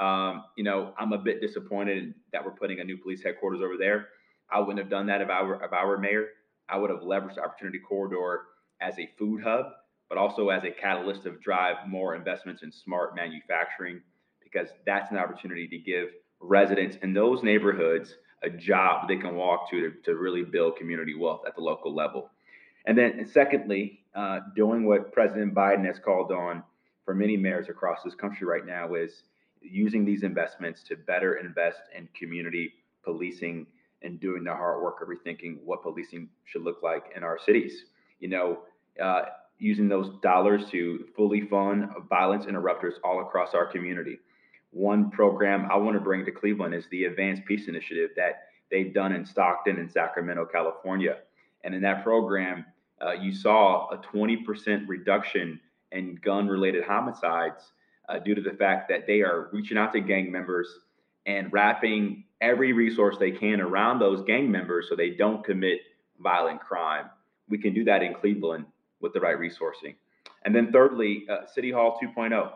Um, 0.00 0.44
you 0.56 0.64
know, 0.64 0.94
I'm 0.98 1.12
a 1.12 1.18
bit 1.18 1.42
disappointed 1.42 2.14
that 2.32 2.42
we're 2.42 2.52
putting 2.52 2.80
a 2.80 2.84
new 2.84 2.96
police 2.96 3.22
headquarters 3.22 3.60
over 3.60 3.76
there. 3.78 4.08
I 4.50 4.60
wouldn't 4.60 4.78
have 4.78 4.88
done 4.88 5.06
that 5.06 5.20
if 5.20 5.28
I 5.28 5.42
were 5.42 5.62
if 5.62 5.72
I 5.74 5.84
were 5.84 5.98
mayor. 5.98 6.28
I 6.68 6.78
would 6.78 6.90
have 6.90 7.00
leveraged 7.00 7.36
the 7.36 7.44
Opportunity 7.44 7.78
Corridor 7.78 8.42
as 8.80 8.98
a 8.98 9.08
food 9.18 9.42
hub, 9.42 9.66
but 10.08 10.18
also 10.18 10.48
as 10.50 10.64
a 10.64 10.70
catalyst 10.70 11.22
to 11.24 11.32
drive 11.42 11.76
more 11.86 12.14
investments 12.14 12.62
in 12.62 12.72
smart 12.72 13.14
manufacturing, 13.16 14.00
because 14.42 14.68
that's 14.84 15.10
an 15.10 15.16
opportunity 15.16 15.66
to 15.68 15.78
give 15.78 16.08
residents 16.40 16.96
in 17.02 17.12
those 17.12 17.42
neighborhoods 17.42 18.16
a 18.42 18.50
job 18.50 19.08
they 19.08 19.16
can 19.16 19.34
walk 19.34 19.70
to 19.70 19.90
to, 19.90 19.96
to 20.04 20.16
really 20.16 20.42
build 20.42 20.76
community 20.76 21.14
wealth 21.14 21.42
at 21.46 21.54
the 21.56 21.62
local 21.62 21.94
level. 21.94 22.30
And 22.86 22.96
then, 22.96 23.26
secondly, 23.32 24.00
uh, 24.14 24.40
doing 24.54 24.86
what 24.86 25.12
President 25.12 25.54
Biden 25.54 25.84
has 25.86 25.98
called 25.98 26.30
on 26.30 26.62
for 27.04 27.14
many 27.14 27.36
mayors 27.36 27.68
across 27.68 28.02
this 28.04 28.14
country 28.14 28.46
right 28.46 28.64
now 28.66 28.94
is 28.94 29.22
using 29.60 30.04
these 30.04 30.22
investments 30.22 30.82
to 30.84 30.96
better 30.96 31.36
invest 31.36 31.80
in 31.96 32.08
community 32.14 32.74
policing 33.02 33.66
and 34.02 34.20
doing 34.20 34.44
the 34.44 34.54
hard 34.54 34.82
work 34.82 35.00
of 35.02 35.08
rethinking 35.08 35.58
what 35.64 35.82
policing 35.82 36.28
should 36.44 36.62
look 36.62 36.82
like 36.82 37.12
in 37.16 37.22
our 37.22 37.38
cities. 37.38 37.84
You 38.20 38.28
know, 38.28 38.58
uh, 39.02 39.22
using 39.58 39.88
those 39.88 40.10
dollars 40.22 40.70
to 40.70 41.06
fully 41.16 41.42
fund 41.42 41.88
violence 42.08 42.46
interrupters 42.46 42.94
all 43.04 43.20
across 43.20 43.54
our 43.54 43.66
community. 43.66 44.18
One 44.70 45.10
program 45.10 45.68
I 45.70 45.76
want 45.76 45.96
to 45.96 46.00
bring 46.00 46.24
to 46.26 46.30
Cleveland 46.30 46.74
is 46.74 46.84
the 46.90 47.04
Advance 47.04 47.40
Peace 47.46 47.68
Initiative 47.68 48.10
that 48.16 48.48
they've 48.70 48.92
done 48.92 49.12
in 49.12 49.24
Stockton 49.24 49.78
and 49.78 49.90
Sacramento, 49.90 50.46
California. 50.46 51.18
And 51.64 51.74
in 51.74 51.82
that 51.82 52.04
program, 52.04 52.66
uh, 53.00 53.12
you 53.12 53.34
saw 53.34 53.88
a 53.88 53.98
20% 53.98 54.86
reduction 54.86 55.60
in 55.92 56.16
gun 56.22 56.48
related 56.48 56.84
homicides 56.84 57.72
uh, 58.08 58.18
due 58.18 58.34
to 58.34 58.40
the 58.40 58.52
fact 58.52 58.88
that 58.88 59.06
they 59.06 59.22
are 59.22 59.48
reaching 59.52 59.78
out 59.78 59.92
to 59.92 60.00
gang 60.00 60.30
members 60.30 60.68
and 61.26 61.52
wrapping 61.52 62.24
every 62.40 62.72
resource 62.72 63.16
they 63.18 63.30
can 63.30 63.60
around 63.60 63.98
those 63.98 64.24
gang 64.24 64.50
members 64.50 64.86
so 64.88 64.96
they 64.96 65.10
don't 65.10 65.44
commit 65.44 65.80
violent 66.20 66.60
crime. 66.60 67.06
We 67.48 67.58
can 67.58 67.74
do 67.74 67.84
that 67.84 68.02
in 68.02 68.14
Cleveland 68.14 68.66
with 69.00 69.12
the 69.12 69.20
right 69.20 69.38
resourcing. 69.38 69.94
And 70.44 70.54
then, 70.54 70.72
thirdly, 70.72 71.26
uh, 71.28 71.46
City 71.46 71.70
Hall 71.70 71.98
2.0. 72.02 72.52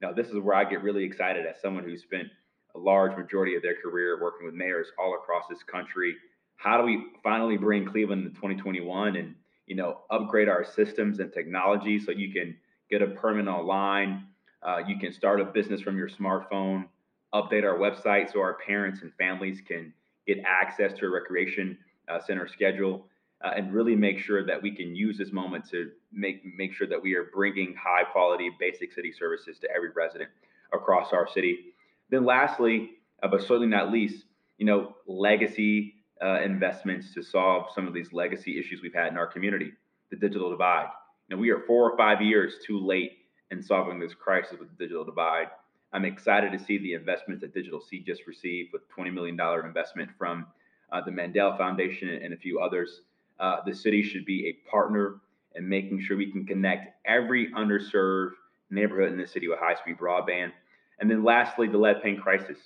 Now, 0.00 0.12
this 0.12 0.28
is 0.28 0.38
where 0.38 0.56
I 0.56 0.64
get 0.64 0.82
really 0.82 1.04
excited 1.04 1.46
as 1.46 1.60
someone 1.60 1.84
who 1.84 1.96
spent 1.96 2.28
a 2.74 2.78
large 2.78 3.16
majority 3.16 3.56
of 3.56 3.62
their 3.62 3.76
career 3.80 4.20
working 4.20 4.46
with 4.46 4.54
mayors 4.54 4.88
all 4.98 5.14
across 5.14 5.44
this 5.48 5.62
country. 5.62 6.16
How 6.56 6.78
do 6.78 6.84
we 6.84 7.06
finally 7.22 7.56
bring 7.56 7.84
Cleveland 7.84 8.24
to 8.24 8.30
2021 8.30 9.16
and 9.16 9.34
you 9.70 9.76
know, 9.76 10.00
upgrade 10.10 10.48
our 10.48 10.64
systems 10.64 11.20
and 11.20 11.32
technology 11.32 12.00
so 12.00 12.10
you 12.10 12.32
can 12.32 12.56
get 12.90 13.02
a 13.02 13.06
permit 13.06 13.46
online. 13.46 14.24
Uh, 14.64 14.78
you 14.84 14.98
can 14.98 15.12
start 15.12 15.40
a 15.40 15.44
business 15.44 15.80
from 15.80 15.96
your 15.96 16.08
smartphone, 16.08 16.86
update 17.34 17.64
our 17.64 17.78
website 17.78 18.32
so 18.32 18.40
our 18.40 18.54
parents 18.54 19.02
and 19.02 19.12
families 19.14 19.60
can 19.66 19.92
get 20.26 20.38
access 20.46 20.92
to 20.98 21.06
a 21.06 21.10
recreation 21.10 21.78
uh, 22.08 22.20
center 22.20 22.48
schedule, 22.48 23.06
uh, 23.42 23.52
and 23.56 23.72
really 23.72 23.96
make 23.96 24.18
sure 24.18 24.44
that 24.44 24.60
we 24.60 24.70
can 24.74 24.94
use 24.94 25.16
this 25.16 25.32
moment 25.32 25.68
to 25.70 25.90
make 26.12 26.42
make 26.56 26.72
sure 26.74 26.86
that 26.86 27.00
we 27.00 27.14
are 27.14 27.30
bringing 27.32 27.74
high 27.74 28.04
quality 28.04 28.50
basic 28.58 28.92
city 28.92 29.12
services 29.12 29.58
to 29.58 29.68
every 29.74 29.90
resident 29.94 30.28
across 30.72 31.12
our 31.12 31.26
city. 31.26 31.74
Then, 32.10 32.24
lastly, 32.24 32.90
uh, 33.22 33.28
but 33.28 33.40
certainly 33.40 33.68
not 33.68 33.92
least, 33.92 34.24
you 34.58 34.66
know, 34.66 34.94
legacy 35.06 35.94
uh, 36.22 36.40
investments 36.42 37.14
to 37.14 37.22
solve 37.22 37.66
some 37.74 37.86
of 37.86 37.94
these 37.94 38.12
legacy 38.12 38.58
issues 38.58 38.82
we've 38.82 38.94
had 38.94 39.08
in 39.08 39.16
our 39.16 39.26
community, 39.26 39.72
the 40.10 40.16
digital 40.16 40.50
divide. 40.50 40.88
Now, 41.30 41.36
we 41.36 41.50
are 41.50 41.60
four 41.60 41.90
or 41.90 41.96
five 41.96 42.20
years 42.20 42.54
too 42.66 42.84
late 42.84 43.12
in 43.50 43.62
solving 43.62 43.98
this 43.98 44.14
crisis 44.14 44.58
with 44.58 44.68
the 44.68 44.84
digital 44.84 45.04
divide. 45.04 45.46
I'm 45.92 46.04
excited 46.04 46.52
to 46.52 46.58
see 46.58 46.78
the 46.78 46.94
investments 46.94 47.42
that 47.42 47.54
DigitalC 47.54 48.04
just 48.06 48.26
received 48.26 48.72
with 48.72 48.82
$20 48.96 49.12
million 49.12 49.38
investment 49.64 50.10
from 50.16 50.46
uh, 50.92 51.00
the 51.00 51.10
Mandel 51.10 51.56
Foundation 51.56 52.08
and 52.08 52.32
a 52.32 52.36
few 52.36 52.60
others. 52.60 53.02
Uh, 53.38 53.56
the 53.66 53.74
city 53.74 54.02
should 54.02 54.24
be 54.24 54.48
a 54.48 54.70
partner 54.70 55.16
in 55.56 55.68
making 55.68 56.00
sure 56.00 56.16
we 56.16 56.30
can 56.30 56.46
connect 56.46 56.94
every 57.06 57.50
underserved 57.52 58.32
neighborhood 58.70 59.12
in 59.12 59.18
the 59.18 59.26
city 59.26 59.48
with 59.48 59.58
high 59.58 59.74
speed 59.74 59.98
broadband. 59.98 60.52
And 61.00 61.10
then 61.10 61.24
lastly, 61.24 61.66
the 61.66 61.78
lead 61.78 62.02
paint 62.02 62.20
crisis. 62.20 62.58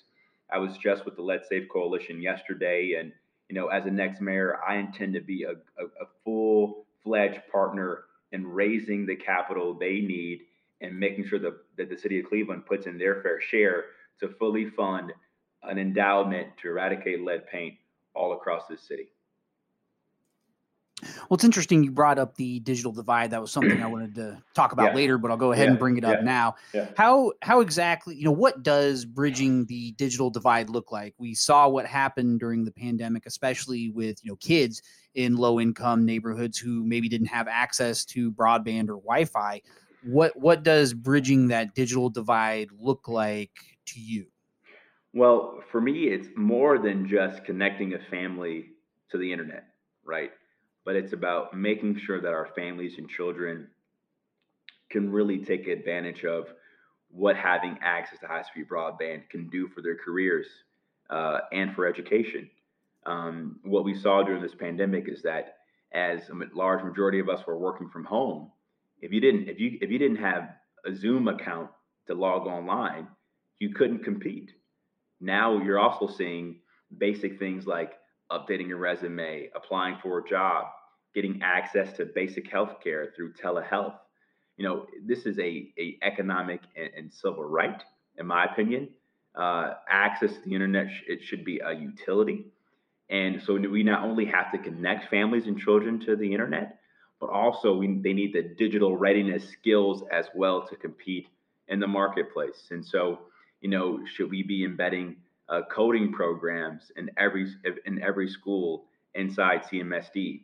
I 0.50 0.58
was 0.58 0.76
just 0.76 1.04
with 1.04 1.16
the 1.16 1.22
Lead 1.22 1.40
Safe 1.48 1.68
Coalition 1.72 2.20
yesterday, 2.20 2.96
and 2.98 3.12
you 3.48 3.54
know, 3.54 3.68
as 3.68 3.86
a 3.86 3.90
next 3.90 4.20
mayor, 4.20 4.58
I 4.66 4.76
intend 4.76 5.14
to 5.14 5.20
be 5.20 5.44
a, 5.44 5.52
a, 5.52 5.86
a 5.86 6.06
full 6.24 6.84
fledged 7.02 7.40
partner 7.50 8.04
in 8.32 8.46
raising 8.46 9.06
the 9.06 9.16
capital 9.16 9.74
they 9.74 10.00
need 10.00 10.42
and 10.84 10.98
making 10.98 11.26
sure 11.26 11.38
that, 11.38 11.54
that 11.76 11.88
the 11.88 11.96
city 11.96 12.20
of 12.20 12.26
Cleveland 12.26 12.66
puts 12.66 12.86
in 12.86 12.98
their 12.98 13.22
fair 13.22 13.40
share 13.40 13.86
to 14.20 14.28
fully 14.28 14.70
fund 14.70 15.12
an 15.62 15.78
endowment 15.78 16.48
to 16.60 16.68
eradicate 16.68 17.24
lead 17.24 17.46
paint 17.48 17.74
all 18.14 18.34
across 18.34 18.66
this 18.68 18.82
city. 18.82 19.08
Well, 21.02 21.34
it's 21.34 21.44
interesting 21.44 21.82
you 21.82 21.90
brought 21.90 22.18
up 22.18 22.36
the 22.36 22.60
digital 22.60 22.92
divide. 22.92 23.32
That 23.32 23.40
was 23.40 23.50
something 23.50 23.82
I 23.82 23.86
wanted 23.86 24.14
to 24.14 24.40
talk 24.54 24.72
about 24.72 24.90
yeah. 24.90 24.94
later, 24.94 25.18
but 25.18 25.30
I'll 25.30 25.36
go 25.36 25.52
ahead 25.52 25.64
yeah. 25.64 25.70
and 25.70 25.78
bring 25.78 25.98
it 25.98 26.04
up 26.04 26.18
yeah. 26.20 26.24
now. 26.24 26.54
How 26.96 27.32
how 27.42 27.60
exactly, 27.60 28.14
you 28.14 28.24
know, 28.24 28.32
what 28.32 28.62
does 28.62 29.04
bridging 29.04 29.66
the 29.66 29.90
digital 29.92 30.30
divide 30.30 30.70
look 30.70 30.92
like? 30.92 31.14
We 31.18 31.34
saw 31.34 31.68
what 31.68 31.84
happened 31.84 32.40
during 32.40 32.64
the 32.64 32.70
pandemic, 32.70 33.26
especially 33.26 33.90
with, 33.90 34.24
you 34.24 34.30
know, 34.30 34.36
kids 34.36 34.82
in 35.14 35.36
low 35.36 35.60
income 35.60 36.06
neighborhoods 36.06 36.58
who 36.58 36.84
maybe 36.84 37.08
didn't 37.08 37.26
have 37.26 37.48
access 37.48 38.04
to 38.06 38.30
broadband 38.32 38.88
or 38.88 38.96
Wi-Fi. 38.96 39.60
What 40.04 40.38
what 40.38 40.62
does 40.62 40.92
bridging 40.92 41.48
that 41.48 41.74
digital 41.74 42.10
divide 42.10 42.68
look 42.78 43.08
like 43.08 43.52
to 43.86 44.00
you? 44.00 44.26
Well, 45.12 45.62
for 45.70 45.80
me, 45.80 46.04
it's 46.04 46.28
more 46.36 46.78
than 46.78 47.08
just 47.08 47.44
connecting 47.44 47.94
a 47.94 47.98
family 48.10 48.66
to 49.10 49.18
the 49.18 49.32
internet, 49.32 49.64
right? 50.04 50.30
but 50.84 50.96
it's 50.96 51.12
about 51.12 51.56
making 51.56 51.98
sure 51.98 52.20
that 52.20 52.32
our 52.32 52.48
families 52.54 52.98
and 52.98 53.08
children 53.08 53.68
can 54.90 55.10
really 55.10 55.38
take 55.38 55.66
advantage 55.66 56.24
of 56.24 56.46
what 57.10 57.36
having 57.36 57.78
access 57.80 58.18
to 58.20 58.26
high 58.26 58.42
speed 58.42 58.68
broadband 58.68 59.28
can 59.30 59.48
do 59.48 59.68
for 59.68 59.80
their 59.80 59.96
careers 59.96 60.46
uh, 61.10 61.40
and 61.52 61.74
for 61.74 61.86
education. 61.86 62.48
Um, 63.06 63.60
what 63.62 63.84
we 63.84 63.94
saw 63.94 64.22
during 64.22 64.42
this 64.42 64.54
pandemic 64.54 65.08
is 65.08 65.22
that 65.22 65.56
as 65.92 66.28
a 66.28 66.56
large 66.56 66.82
majority 66.84 67.18
of 67.18 67.28
us 67.28 67.46
were 67.46 67.58
working 67.58 67.88
from 67.88 68.04
home, 68.04 68.50
if 69.04 69.12
you 69.12 69.20
didn't 69.20 69.48
if 69.48 69.60
you 69.60 69.78
if 69.80 69.90
you 69.90 69.98
didn't 69.98 70.16
have 70.16 70.48
a 70.86 70.94
Zoom 70.94 71.28
account 71.28 71.68
to 72.06 72.14
log 72.14 72.46
online, 72.46 73.06
you 73.58 73.70
couldn't 73.74 74.02
compete. 74.02 74.50
Now 75.20 75.62
you're 75.62 75.78
also 75.78 76.06
seeing 76.06 76.60
basic 76.98 77.38
things 77.38 77.66
like 77.66 77.92
updating 78.32 78.68
your 78.68 78.78
resume, 78.78 79.50
applying 79.54 79.98
for 80.02 80.18
a 80.18 80.28
job, 80.28 80.66
getting 81.14 81.40
access 81.42 81.94
to 81.98 82.06
basic 82.06 82.50
health 82.50 82.76
care 82.82 83.12
through 83.14 83.34
telehealth. 83.34 83.94
You 84.56 84.64
know, 84.64 84.86
this 85.06 85.26
is 85.26 85.38
a, 85.38 85.72
a 85.78 85.98
economic 86.02 86.60
and, 86.76 86.90
and 86.96 87.12
civil 87.12 87.44
right, 87.44 87.82
in 88.18 88.26
my 88.26 88.44
opinion. 88.46 88.88
Uh, 89.34 89.74
access 89.88 90.32
to 90.32 90.40
the 90.44 90.54
internet, 90.54 90.86
sh- 90.90 91.02
it 91.08 91.22
should 91.22 91.44
be 91.44 91.60
a 91.60 91.72
utility. 91.72 92.46
And 93.10 93.42
so 93.42 93.54
we 93.54 93.82
not 93.82 94.04
only 94.04 94.24
have 94.26 94.50
to 94.52 94.58
connect 94.58 95.10
families 95.10 95.46
and 95.46 95.58
children 95.58 96.00
to 96.06 96.16
the 96.16 96.32
internet, 96.32 96.78
but 97.24 97.32
also 97.32 97.74
we, 97.74 97.86
they 98.02 98.12
need 98.12 98.34
the 98.34 98.42
digital 98.42 98.98
readiness 98.98 99.48
skills 99.48 100.02
as 100.12 100.26
well 100.34 100.66
to 100.68 100.76
compete 100.76 101.26
in 101.68 101.80
the 101.80 101.86
marketplace. 101.86 102.68
And 102.70 102.84
so, 102.84 103.20
you 103.62 103.70
know, 103.70 104.00
should 104.04 104.30
we 104.30 104.42
be 104.42 104.62
embedding 104.62 105.16
uh, 105.48 105.62
coding 105.70 106.12
programs 106.12 106.92
in 106.96 107.10
every 107.16 107.46
in 107.86 108.02
every 108.02 108.28
school 108.28 108.84
inside 109.14 109.62
CMSD? 109.62 110.42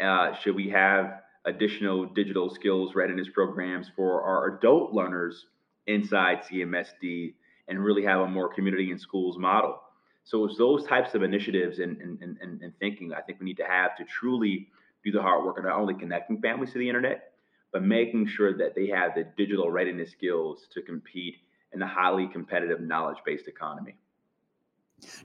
Uh, 0.00 0.32
should 0.36 0.54
we 0.54 0.70
have 0.70 1.22
additional 1.46 2.06
digital 2.06 2.48
skills 2.48 2.94
readiness 2.94 3.28
programs 3.34 3.90
for 3.96 4.22
our 4.22 4.56
adult 4.56 4.92
learners 4.92 5.46
inside 5.88 6.42
CMSD 6.42 7.34
and 7.66 7.84
really 7.84 8.04
have 8.04 8.20
a 8.20 8.26
more 8.28 8.52
community 8.54 8.92
and 8.92 9.00
schools 9.00 9.36
model? 9.36 9.80
So 10.22 10.44
it's 10.44 10.56
those 10.56 10.86
types 10.86 11.16
of 11.16 11.24
initiatives 11.24 11.80
and, 11.80 12.00
and, 12.00 12.22
and, 12.22 12.62
and 12.62 12.72
thinking 12.78 13.12
I 13.12 13.20
think 13.20 13.40
we 13.40 13.46
need 13.46 13.56
to 13.56 13.66
have 13.66 13.96
to 13.96 14.04
truly 14.04 14.68
do 15.04 15.12
the 15.12 15.22
hard 15.22 15.44
work 15.44 15.58
of 15.58 15.64
not 15.64 15.78
only 15.78 15.94
connecting 15.94 16.40
families 16.40 16.72
to 16.72 16.78
the 16.78 16.88
internet, 16.88 17.32
but 17.72 17.82
making 17.82 18.26
sure 18.26 18.56
that 18.58 18.74
they 18.74 18.88
have 18.88 19.14
the 19.14 19.24
digital 19.36 19.70
readiness 19.70 20.10
skills 20.10 20.66
to 20.74 20.82
compete 20.82 21.36
in 21.72 21.82
a 21.82 21.86
highly 21.86 22.26
competitive 22.26 22.80
knowledge-based 22.80 23.46
economy. 23.48 23.94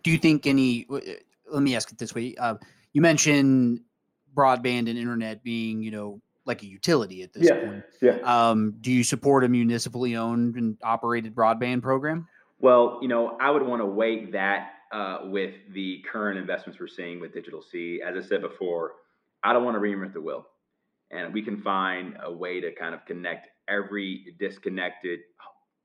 Do 0.04 0.12
you 0.12 0.18
think 0.18 0.48
any? 0.48 0.86
Uh, 0.90 1.00
let 1.52 1.64
me 1.64 1.76
ask 1.76 1.92
it 1.92 1.98
this 1.98 2.16
way: 2.16 2.36
uh, 2.40 2.56
You 2.94 3.02
mentioned 3.02 3.82
broadband 4.34 4.90
and 4.90 4.98
internet 4.98 5.44
being, 5.44 5.82
you 5.82 5.92
know, 5.92 6.22
like 6.46 6.62
a 6.62 6.66
utility 6.66 7.24
at 7.24 7.34
this 7.34 7.48
yeah, 7.48 7.66
point. 7.66 7.84
Yeah. 8.02 8.20
Um, 8.24 8.76
do 8.80 8.92
you 8.92 9.04
support 9.04 9.44
a 9.44 9.50
municipally 9.50 10.16
owned 10.16 10.56
and 10.56 10.78
operated 10.84 11.34
broadband 11.34 11.82
program? 11.82 12.28
Well, 12.60 13.00
you 13.02 13.08
know, 13.08 13.38
I 13.40 13.50
would 13.50 13.64
want 13.64 13.82
to 13.82 13.86
weight 13.86 14.32
that 14.34 14.70
uh, 14.92 15.20
with 15.26 15.54
the 15.74 16.04
current 16.12 16.38
investments 16.38 16.80
we're 16.80 16.88
seeing 16.88 17.20
with 17.20 17.34
DigitalC. 17.34 18.00
As 18.00 18.24
I 18.24 18.28
said 18.28 18.42
before, 18.42 18.94
I 19.44 19.54
don't 19.54 19.64
want 19.64 19.76
to 19.76 19.82
reinvent 19.82 20.14
the 20.14 20.22
wheel. 20.22 20.48
And 21.12 21.34
we 21.34 21.42
can 21.42 21.62
find 21.62 22.18
a 22.24 22.32
way 22.32 22.60
to 22.62 22.74
kind 22.74 22.96
of 22.96 23.06
connect 23.06 23.48
every 23.68 24.36
disconnected 24.40 25.20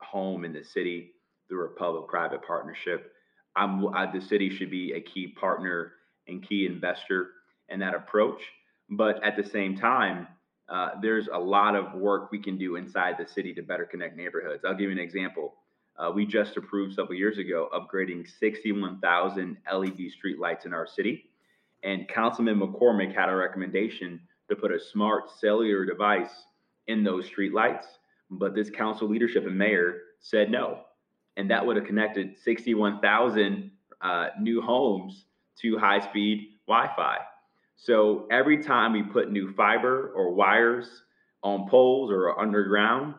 home 0.00 0.45
in 0.45 0.52
the 0.52 0.64
city 0.64 1.12
through 1.49 1.66
a 1.66 1.71
public 1.71 2.09
private 2.09 2.42
partnership. 2.47 3.12
I'm, 3.57 3.87
I, 3.95 4.11
the 4.11 4.21
city 4.21 4.49
should 4.49 4.71
be 4.71 4.92
a 4.92 5.00
key 5.00 5.28
partner 5.38 5.92
and 6.26 6.47
key 6.47 6.66
investor 6.66 7.28
in 7.69 7.80
that 7.80 7.95
approach. 7.95 8.40
But 8.88 9.23
at 9.25 9.37
the 9.37 9.45
same 9.45 9.76
time, 9.76 10.26
uh, 10.69 10.90
there's 11.02 11.28
a 11.33 11.38
lot 11.38 11.75
of 11.75 11.95
work 11.95 12.30
we 12.30 12.38
can 12.38 12.57
do 12.57 12.76
inside 12.76 13.16
the 13.19 13.26
city 13.26 13.52
to 13.54 13.62
better 13.62 13.85
connect 13.85 14.16
neighborhoods. 14.16 14.64
I'll 14.64 14.75
give 14.75 14.83
you 14.83 14.92
an 14.92 14.99
example. 14.99 15.54
Uh, 15.99 16.11
we 16.14 16.25
just 16.25 16.57
approved 16.57 16.95
several 16.95 17.19
years 17.19 17.38
ago 17.38 17.69
upgrading 17.75 18.26
61,000 18.38 19.57
LED 19.73 19.99
streetlights 19.99 20.64
in 20.64 20.73
our 20.73 20.87
city. 20.87 21.29
And 21.82 22.08
Councilman 22.08 22.60
McCormack 22.60 23.14
had 23.14 23.28
a 23.28 23.34
recommendation 23.34 24.20
to 24.49 24.56
put 24.56 24.72
a 24.72 24.80
smart 24.80 25.30
cellular 25.30 25.84
device 25.84 26.44
in 26.87 27.04
those 27.04 27.28
streetlights. 27.28 27.84
But 28.30 28.54
this 28.54 28.70
council 28.70 29.08
leadership 29.08 29.46
and 29.46 29.56
mayor 29.56 30.00
said 30.20 30.50
no. 30.50 30.82
And 31.37 31.50
that 31.50 31.64
would 31.64 31.76
have 31.76 31.87
connected 31.87 32.38
61,000 32.38 33.70
uh, 34.02 34.28
new 34.40 34.60
homes 34.60 35.25
to 35.60 35.78
high 35.78 36.00
speed 36.00 36.58
Wi 36.66 36.90
Fi. 36.96 37.18
So 37.76 38.26
every 38.30 38.62
time 38.62 38.92
we 38.92 39.02
put 39.02 39.30
new 39.30 39.52
fiber 39.54 40.12
or 40.14 40.34
wires 40.34 41.02
on 41.42 41.68
poles 41.68 42.10
or 42.10 42.38
underground, 42.38 43.14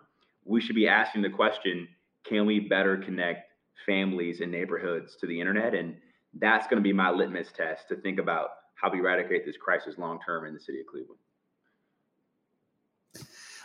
we 0.46 0.62
should 0.62 0.76
be 0.76 0.88
asking 0.88 1.24
the 1.24 1.30
question 1.30 1.88
can 2.24 2.46
we 2.46 2.60
better 2.60 2.98
connect 2.98 3.52
families 3.86 4.42
and 4.42 4.52
neighborhoods 4.52 5.16
to 5.18 5.26
the 5.26 5.40
internet? 5.40 5.74
And 5.74 5.96
that's 6.40 6.68
going 6.68 6.78
to 6.78 6.84
be 6.84 6.94
my 6.94 7.10
litmus 7.10 7.52
test 7.56 7.88
to 7.90 7.96
think 7.96 8.20
about 8.20 8.50
how 8.76 8.90
we 8.90 9.00
eradicate 9.00 9.46
this 9.46 9.58
crisis 9.58 9.98
long 9.98 10.20
term 10.26 10.46
in 10.46 10.54
the 10.54 10.60
city 10.60 10.80
of 10.80 10.88
Cleveland. 10.88 11.20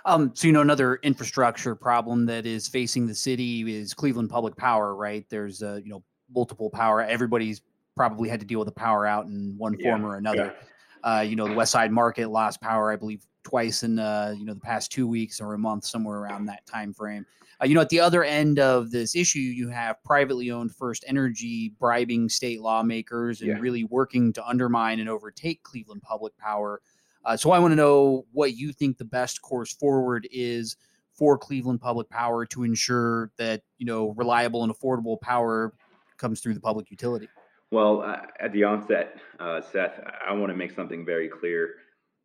Um, 0.04 0.30
so 0.34 0.46
you 0.46 0.52
know 0.52 0.60
another 0.60 0.96
infrastructure 1.02 1.74
problem 1.74 2.26
that 2.26 2.46
is 2.46 2.68
facing 2.68 3.06
the 3.06 3.14
city 3.14 3.76
is 3.76 3.92
Cleveland 3.92 4.30
Public 4.30 4.56
Power, 4.56 4.94
right? 4.94 5.26
There's 5.28 5.62
uh, 5.62 5.80
you 5.82 5.90
know 5.90 6.02
multiple 6.32 6.70
power. 6.70 7.02
Everybody's 7.02 7.62
probably 7.96 8.28
had 8.28 8.38
to 8.40 8.46
deal 8.46 8.60
with 8.60 8.68
a 8.68 8.72
power 8.72 9.06
out 9.06 9.26
in 9.26 9.54
one 9.58 9.76
form 9.82 10.02
yeah, 10.02 10.08
or 10.08 10.16
another. 10.16 10.54
Yeah. 11.04 11.18
Uh, 11.18 11.20
you 11.22 11.34
know 11.34 11.48
the 11.48 11.54
West 11.54 11.72
Side 11.72 11.90
Market 11.90 12.30
lost 12.30 12.60
power, 12.60 12.92
I 12.92 12.96
believe, 12.96 13.26
twice 13.42 13.82
in 13.82 13.98
uh, 13.98 14.34
you 14.36 14.44
know 14.44 14.54
the 14.54 14.60
past 14.60 14.92
two 14.92 15.08
weeks 15.08 15.40
or 15.40 15.54
a 15.54 15.58
month, 15.58 15.84
somewhere 15.84 16.18
around 16.18 16.46
that 16.46 16.64
time 16.66 16.94
frame. 16.94 17.26
Uh, 17.60 17.66
you 17.66 17.74
know, 17.74 17.80
at 17.80 17.88
the 17.88 18.00
other 18.00 18.22
end 18.22 18.58
of 18.58 18.90
this 18.90 19.16
issue, 19.16 19.38
you 19.38 19.68
have 19.68 20.02
privately 20.04 20.50
owned 20.50 20.74
First 20.74 21.04
Energy 21.06 21.74
bribing 21.78 22.28
state 22.28 22.60
lawmakers 22.60 23.40
and 23.40 23.50
yeah. 23.50 23.58
really 23.58 23.84
working 23.84 24.32
to 24.34 24.46
undermine 24.46 25.00
and 25.00 25.08
overtake 25.08 25.62
Cleveland 25.62 26.02
Public 26.02 26.36
Power. 26.36 26.82
Uh, 27.24 27.36
so 27.36 27.50
I 27.50 27.58
want 27.58 27.72
to 27.72 27.76
know 27.76 28.26
what 28.32 28.56
you 28.56 28.72
think 28.72 28.98
the 28.98 29.04
best 29.04 29.42
course 29.42 29.72
forward 29.72 30.28
is 30.30 30.76
for 31.14 31.38
Cleveland 31.38 31.80
Public 31.80 32.08
Power 32.10 32.44
to 32.46 32.62
ensure 32.62 33.32
that 33.38 33.62
you 33.78 33.86
know 33.86 34.10
reliable 34.16 34.62
and 34.62 34.72
affordable 34.72 35.20
power 35.20 35.72
comes 36.18 36.40
through 36.40 36.54
the 36.54 36.60
public 36.60 36.90
utility. 36.90 37.28
Well, 37.70 38.02
uh, 38.02 38.18
at 38.38 38.52
the 38.52 38.64
onset, 38.64 39.18
uh, 39.40 39.60
Seth, 39.60 40.00
I 40.26 40.32
want 40.32 40.50
to 40.52 40.56
make 40.56 40.72
something 40.72 41.04
very 41.04 41.28
clear. 41.28 41.74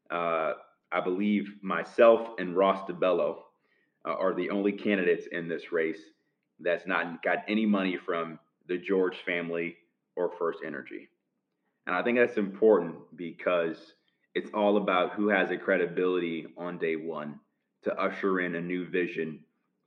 Uh, 0.10 0.54
I 0.92 1.02
believe 1.02 1.56
myself 1.62 2.36
and 2.38 2.56
Ross 2.56 2.88
DiBello, 2.88 3.38
uh, 4.06 4.14
are 4.14 4.34
the 4.34 4.50
only 4.50 4.72
candidates 4.72 5.28
in 5.32 5.48
this 5.48 5.72
race 5.72 6.02
that's 6.60 6.86
not 6.86 7.24
got 7.24 7.40
any 7.48 7.66
money 7.66 7.98
from 7.98 8.40
the 8.68 8.78
George 8.78 9.18
family 9.26 9.76
or 10.16 10.32
First 10.38 10.60
Energy. 10.66 11.10
And 11.88 11.96
I 11.96 12.04
think 12.04 12.18
that's 12.18 12.38
important 12.38 12.96
because 13.16 13.78
it's 14.36 14.52
all 14.54 14.78
about 14.78 15.14
who 15.14 15.30
has 15.30 15.52
a 15.52 15.58
credibility 15.58 16.46
on 16.58 16.78
day 16.78 16.96
one 16.96 17.40
to 17.84 17.94
usher 18.00 18.42
in 18.42 18.56
a 18.56 18.62
new 18.62 18.88
vision 18.88 19.40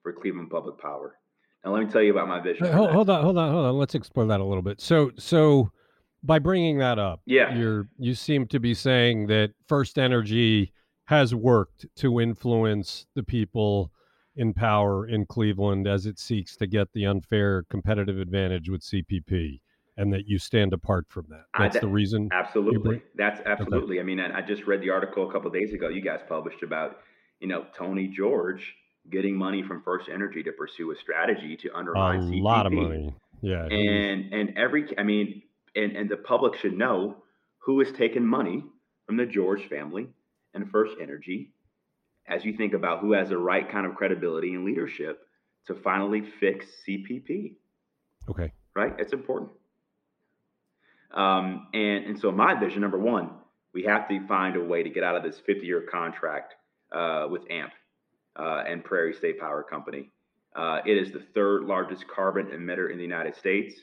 for 0.03 0.13
Cleveland 0.13 0.51
Public 0.51 0.79
Power. 0.79 1.17
Now, 1.65 1.73
let 1.73 1.85
me 1.85 1.91
tell 1.91 2.03
you 2.03 2.11
about 2.11 2.29
my 2.29 2.41
vision. 2.41 2.67
Hold, 2.67 2.91
hold, 2.91 3.09
on, 3.09 3.23
hold 3.23 3.39
on, 3.39 3.53
hold 3.53 3.67
on. 3.67 3.79
Let's 3.79 3.95
explore 3.95 4.27
that 4.27 4.41
a 4.41 4.45
little 4.45 4.63
bit. 4.63 4.81
So, 4.81 5.13
so 5.17 5.71
by 6.23 6.39
bringing 6.39 6.79
that 6.79 6.99
up, 6.99 7.21
yeah, 7.25 7.55
you're 7.57 7.89
you 7.99 8.15
seem 8.15 8.47
to 8.49 8.59
be 8.59 8.75
saying 8.75 9.29
that 9.29 9.53
First 9.67 9.99
Energy 9.99 10.73
has 11.07 11.35
worked 11.35 11.87
to 11.97 12.21
influence 12.21 13.07
the 13.15 13.23
people 13.23 13.93
in 14.37 14.53
power 14.53 15.07
in 15.07 15.27
Cleveland 15.27 15.87
as 15.87 16.07
it 16.07 16.19
seeks 16.19 16.57
to 16.57 16.67
get 16.67 16.93
the 16.93 17.07
unfair 17.07 17.65
competitive 17.71 18.19
advantage 18.19 18.69
with 18.69 18.83
CPP 18.83 19.61
and 19.97 20.13
that 20.13 20.27
you 20.27 20.39
stand 20.39 20.73
apart 20.73 21.07
from 21.09 21.27
that. 21.29 21.45
That's 21.59 21.79
the 21.79 21.87
reason. 21.87 22.29
Absolutely. 22.33 23.03
That's 23.15 23.41
absolutely. 23.47 23.97
Okay. 23.97 24.01
I 24.01 24.05
mean, 24.05 24.21
I, 24.21 24.39
I, 24.39 24.43
just 24.43 24.65
read 24.65 24.81
the 24.81 24.91
article 24.91 25.29
a 25.29 25.33
couple 25.33 25.51
days 25.51 25.73
ago 25.73 25.89
you 25.89 26.01
guys 26.01 26.21
published 26.29 26.63
about, 26.65 26.99
you 27.39 27.47
know, 27.47 27.65
Tony 27.77 28.09
George 28.09 28.75
getting 29.11 29.37
money 29.37 29.63
from 29.63 29.83
First 29.83 30.09
Energy 30.13 30.43
to 30.43 30.53
pursue 30.53 30.91
a 30.91 30.97
strategy 30.97 31.57
to 31.59 31.77
undermine 31.77 32.21
a 32.21 32.23
CPP. 32.23 32.43
lot 32.43 32.67
of 32.67 32.73
money. 32.73 33.15
Yeah. 33.41 33.67
And 33.67 34.33
and 34.33 34.59
every 34.59 34.87
I 34.99 35.05
mean, 35.05 35.43
and 35.77 35.97
and 35.97 36.11
the 36.11 36.17
public 36.17 36.57
should 36.57 36.77
know 36.77 37.19
who 37.59 37.81
is 37.81 37.93
taking 37.93 38.27
money 38.27 38.65
from 39.07 39.17
the 39.17 39.27
George 39.27 39.69
family 39.69 40.09
and 40.55 40.69
First 40.71 40.97
Energy 41.01 41.53
as 42.27 42.45
you 42.45 42.57
think 42.57 42.73
about 42.73 43.01
who 43.01 43.13
has 43.13 43.29
the 43.29 43.39
right 43.39 43.71
kind 43.71 43.87
of 43.87 43.95
credibility 43.95 44.55
and 44.55 44.65
leadership 44.65 45.27
to 45.67 45.75
finally 45.75 46.23
fix 46.41 46.67
CPP. 46.87 47.55
Okay. 48.29 48.53
Right? 48.75 48.95
It's 48.99 49.13
important. 49.13 49.51
Um, 51.13 51.69
and, 51.73 52.05
and 52.07 52.19
so, 52.19 52.33
my 52.33 52.55
vision 52.55 52.81
number 52.81 52.99
one, 52.99 53.31
we 53.73 53.85
have 53.85 54.09
to 54.09 54.27
find 54.27 54.57
a 54.57 54.65
way 54.65 54.83
to 54.83 54.91
get 54.91 55.05
out 55.05 55.17
of 55.17 55.23
this 55.23 55.41
50 55.47 55.65
year 55.65 55.83
contract 55.91 56.55
uh, 56.93 57.27
with 57.31 57.43
AMP 57.51 57.73
uh, 58.37 58.65
and 58.67 58.85
Prairie 58.85 59.15
State 59.15 59.39
Power 59.39 59.63
Company. 59.63 60.11
Uh, 60.57 60.81
it 60.85 60.97
is 60.97 61.13
the 61.13 61.23
third 61.35 61.65
largest 61.65 62.07
carbon 62.09 62.47
emitter 62.47 62.91
in 62.91 62.97
the 62.97 63.03
United 63.03 63.37
States. 63.37 63.75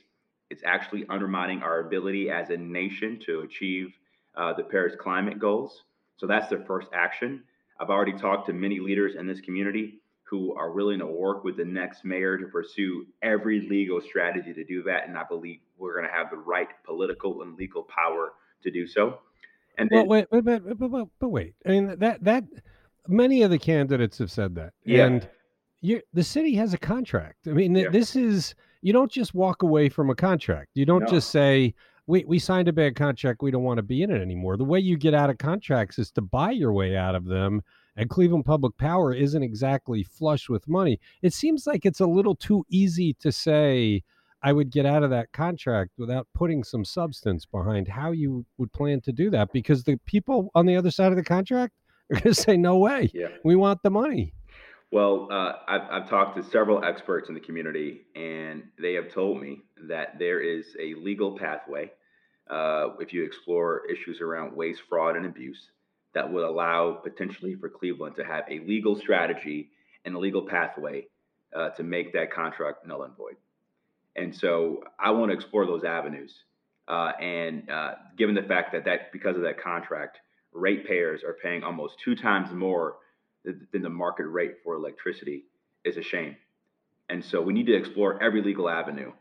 It's 0.49 0.63
actually 0.65 1.05
undermining 1.09 1.63
our 1.63 1.79
ability 1.79 2.29
as 2.29 2.49
a 2.49 2.57
nation 2.57 3.19
to 3.25 3.41
achieve 3.41 3.93
uh, 4.35 4.53
the 4.53 4.63
Paris 4.63 4.93
climate 4.99 5.39
goals. 5.39 5.83
So, 6.17 6.27
that's 6.27 6.49
the 6.49 6.63
first 6.67 6.87
action. 6.93 7.43
I've 7.81 7.89
already 7.89 8.13
talked 8.13 8.45
to 8.47 8.53
many 8.53 8.79
leaders 8.79 9.15
in 9.17 9.25
this 9.25 9.41
community 9.41 10.01
who 10.23 10.55
are 10.55 10.71
willing 10.71 10.99
to 10.99 11.07
work 11.07 11.43
with 11.43 11.57
the 11.57 11.65
next 11.65 12.05
mayor 12.05 12.37
to 12.37 12.45
pursue 12.45 13.05
every 13.21 13.67
legal 13.67 13.99
strategy 13.99 14.53
to 14.53 14.63
do 14.63 14.83
that. 14.83 15.07
And 15.07 15.17
I 15.17 15.23
believe 15.27 15.59
we're 15.77 15.93
going 15.95 16.07
to 16.07 16.13
have 16.13 16.29
the 16.29 16.37
right 16.37 16.69
political 16.85 17.41
and 17.41 17.57
legal 17.57 17.83
power 17.83 18.33
to 18.63 18.71
do 18.71 18.87
so. 18.87 19.19
And 19.77 19.89
then, 19.89 20.07
well, 20.07 20.25
wait, 20.31 20.43
wait, 20.45 20.63
but, 20.63 20.77
but, 20.79 21.07
but, 21.19 21.29
wait. 21.29 21.55
I 21.65 21.69
mean, 21.69 21.95
that, 21.99 22.23
that, 22.23 22.43
many 23.07 23.41
of 23.41 23.49
the 23.49 23.57
candidates 23.59 24.19
have 24.19 24.31
said 24.31 24.55
that. 24.55 24.73
Yeah. 24.85 25.07
And 25.07 25.27
you, 25.81 26.01
the 26.13 26.23
city 26.23 26.53
has 26.55 26.73
a 26.73 26.77
contract. 26.77 27.47
I 27.47 27.51
mean, 27.51 27.75
yeah. 27.75 27.89
this 27.89 28.15
is, 28.15 28.53
you 28.81 28.93
don't 28.93 29.11
just 29.11 29.33
walk 29.33 29.63
away 29.63 29.89
from 29.89 30.09
a 30.09 30.15
contract. 30.15 30.69
You 30.75 30.85
don't 30.85 31.03
no. 31.03 31.09
just 31.09 31.31
say, 31.31 31.73
we, 32.11 32.25
we 32.25 32.39
signed 32.39 32.67
a 32.67 32.73
bad 32.73 32.95
contract. 32.95 33.41
We 33.41 33.51
don't 33.51 33.63
want 33.63 33.77
to 33.77 33.83
be 33.83 34.03
in 34.03 34.11
it 34.11 34.21
anymore. 34.21 34.57
The 34.57 34.65
way 34.65 34.79
you 34.79 34.97
get 34.97 35.13
out 35.13 35.29
of 35.29 35.37
contracts 35.37 35.97
is 35.97 36.11
to 36.11 36.21
buy 36.21 36.51
your 36.51 36.73
way 36.73 36.97
out 36.97 37.15
of 37.15 37.23
them. 37.23 37.61
And 37.95 38.09
Cleveland 38.09 38.43
Public 38.43 38.75
Power 38.77 39.13
isn't 39.13 39.41
exactly 39.41 40.03
flush 40.03 40.49
with 40.49 40.67
money. 40.67 40.99
It 41.21 41.33
seems 41.33 41.65
like 41.65 41.85
it's 41.85 42.01
a 42.01 42.05
little 42.05 42.35
too 42.35 42.65
easy 42.69 43.13
to 43.21 43.31
say, 43.31 44.03
I 44.43 44.51
would 44.51 44.71
get 44.71 44.85
out 44.85 45.03
of 45.03 45.09
that 45.11 45.31
contract 45.31 45.91
without 45.97 46.27
putting 46.35 46.65
some 46.65 46.83
substance 46.83 47.45
behind 47.45 47.87
how 47.87 48.11
you 48.11 48.45
would 48.57 48.73
plan 48.73 48.99
to 49.01 49.13
do 49.13 49.29
that 49.29 49.53
because 49.53 49.85
the 49.85 49.97
people 50.05 50.51
on 50.53 50.65
the 50.65 50.75
other 50.75 50.91
side 50.91 51.13
of 51.13 51.17
the 51.17 51.23
contract, 51.23 51.73
They're 52.09 52.19
going 52.19 52.35
to 52.35 52.41
say, 52.41 52.57
"No 52.57 52.77
way, 52.77 53.09
Yeah. 53.13 53.29
we 53.45 53.55
want 53.55 53.83
the 53.83 53.89
money." 53.89 54.33
Well, 54.91 55.29
uh, 55.31 55.53
I've, 55.65 55.81
I've 55.89 56.09
talked 56.09 56.35
to 56.35 56.43
several 56.43 56.83
experts 56.83 57.29
in 57.29 57.35
the 57.35 57.39
community, 57.39 58.01
and 58.17 58.63
they 58.77 58.95
have 58.95 59.09
told 59.13 59.39
me 59.41 59.61
that 59.87 60.19
there 60.19 60.41
is 60.41 60.75
a 60.77 60.93
legal 60.95 61.37
pathway 61.37 61.89
uh, 62.51 62.89
if 62.99 63.13
you 63.13 63.23
explore 63.23 63.83
issues 63.89 64.19
around 64.21 64.55
waste, 64.55 64.81
fraud, 64.89 65.15
and 65.15 65.25
abuse 65.25 65.69
that 66.13 66.31
would 66.31 66.43
allow 66.43 66.91
potentially 66.91 67.55
for 67.55 67.69
Cleveland 67.69 68.15
to 68.17 68.25
have 68.25 68.43
a 68.49 68.59
legal 68.59 68.95
strategy 68.95 69.69
and 70.03 70.13
a 70.15 70.19
legal 70.19 70.41
pathway 70.41 71.07
uh, 71.55 71.69
to 71.69 71.83
make 71.83 72.11
that 72.13 72.31
contract 72.31 72.85
null 72.85 73.03
and 73.03 73.15
void. 73.15 73.37
And 74.17 74.35
so 74.35 74.83
I 74.99 75.11
want 75.11 75.31
to 75.31 75.35
explore 75.35 75.65
those 75.65 75.85
avenues. 75.85 76.33
Uh, 76.87 77.13
and 77.21 77.69
uh, 77.69 77.93
given 78.17 78.35
the 78.35 78.41
fact 78.41 78.73
that 78.73 78.83
that 78.83 79.13
because 79.13 79.37
of 79.37 79.43
that 79.43 79.61
contract, 79.61 80.19
ratepayers 80.51 81.23
are 81.23 81.37
paying 81.41 81.63
almost 81.63 81.95
two 82.03 82.15
times 82.15 82.51
more 82.51 82.97
than 83.45 83.81
the 83.81 83.89
market 83.89 84.27
rate 84.27 84.55
for 84.63 84.75
electricity 84.75 85.45
is 85.85 85.95
a 85.95 86.03
shame. 86.03 86.35
And 87.09 87.23
so 87.23 87.41
we 87.41 87.53
need 87.53 87.67
to 87.67 87.73
explore 87.73 88.21
every 88.21 88.41
legal 88.41 88.69
avenue 88.69 89.13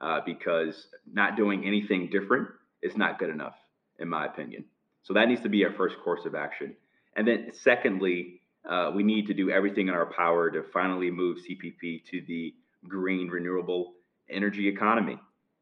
uh, 0.00 0.20
because 0.24 0.86
not 1.12 1.36
doing 1.36 1.64
anything 1.66 2.08
different 2.10 2.48
is 2.82 2.96
not 2.96 3.18
good 3.18 3.30
enough, 3.30 3.54
in 3.98 4.08
my 4.08 4.26
opinion. 4.26 4.64
So 5.02 5.14
that 5.14 5.28
needs 5.28 5.42
to 5.42 5.48
be 5.48 5.64
our 5.64 5.72
first 5.72 5.96
course 6.04 6.24
of 6.24 6.34
action. 6.34 6.74
And 7.16 7.26
then, 7.26 7.50
secondly, 7.52 8.40
uh, 8.68 8.90
we 8.94 9.02
need 9.02 9.26
to 9.26 9.34
do 9.34 9.50
everything 9.50 9.88
in 9.88 9.94
our 9.94 10.06
power 10.06 10.50
to 10.50 10.62
finally 10.62 11.10
move 11.10 11.38
CPP 11.38 12.04
to 12.10 12.22
the 12.26 12.54
green, 12.86 13.28
renewable 13.28 13.94
energy 14.30 14.68
economy. 14.68 15.18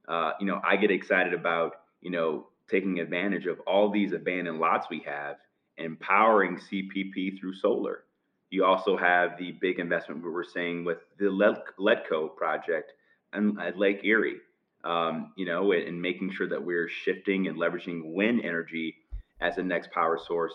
Uh, 0.09 0.33
you 0.41 0.47
know, 0.47 0.61
I 0.65 0.77
get 0.77 0.91
excited 0.91 1.33
about 1.33 1.73
you 2.01 2.11
know 2.11 2.49
taking 2.69 2.99
advantage 3.01 3.47
of 3.47 3.61
all 3.61 3.91
these 3.91 4.13
abandoned 4.13 4.59
lots 4.59 4.89
we 4.91 5.01
have, 5.07 5.37
empowering 5.79 6.59
CPP 6.59 7.39
through 7.39 7.55
solar. 7.55 8.05
You 8.51 8.65
also 8.65 8.97
have 8.97 9.39
the 9.39 9.53
big 9.61 9.79
investment 9.79 10.23
we 10.25 10.31
were 10.31 10.45
seeing 10.45 10.85
with 10.85 10.99
the 11.19 11.27
LEEDCo 11.27 12.37
project 12.37 12.93
at 13.33 13.79
Lake 13.79 14.01
Erie. 14.05 14.37
Um, 14.87 15.33
you 15.37 15.47
know, 15.47 15.73
and, 15.73 15.83
and, 15.83 16.01
making 16.01 16.31
sure 16.33 16.49
that 16.49 16.63
we're 16.63 16.89
shifting 16.89 17.49
and 17.49 17.59
leveraging 17.59 18.15
wind 18.15 18.43
energy 18.45 18.95
as 19.41 19.57
the 19.57 19.65
next 19.65 19.91
power 19.91 20.17
source 20.17 20.53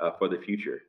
uh, 0.00 0.12
for 0.18 0.26
the 0.28 0.38
future. 0.38 0.80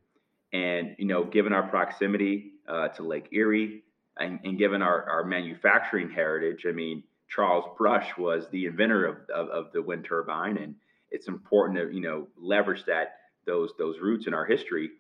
And 0.54 0.96
you 0.98 1.06
know, 1.06 1.26
given 1.26 1.52
our 1.52 1.68
proximity 1.68 2.54
uh, 2.70 2.88
to 2.90 3.04
Lake 3.04 3.28
Erie 3.34 3.84
and, 4.18 4.40
and 4.46 4.58
given 4.58 4.82
our, 4.82 5.10
our 5.10 5.26
manufacturing 5.26 6.10
heritage, 6.10 6.66
I 6.66 6.72
mean, 6.72 7.04
Charles 7.28 7.66
Brush 7.78 8.18
was 8.18 8.48
the 8.52 8.66
inventor 8.68 9.06
of, 9.06 9.18
of, 9.30 9.50
of 9.50 9.72
the 9.74 9.82
wind 9.82 10.06
turbine, 10.06 10.58
and 10.58 10.76
it's 11.12 11.28
important 11.28 11.78
to 11.80 11.94
you 11.94 12.02
know 12.02 12.28
leverage 12.38 12.86
that 12.86 13.18
those 13.46 13.72
those 13.78 14.00
roots 14.00 14.26
in 14.26 14.34
our 14.34 14.46
history 14.46 14.92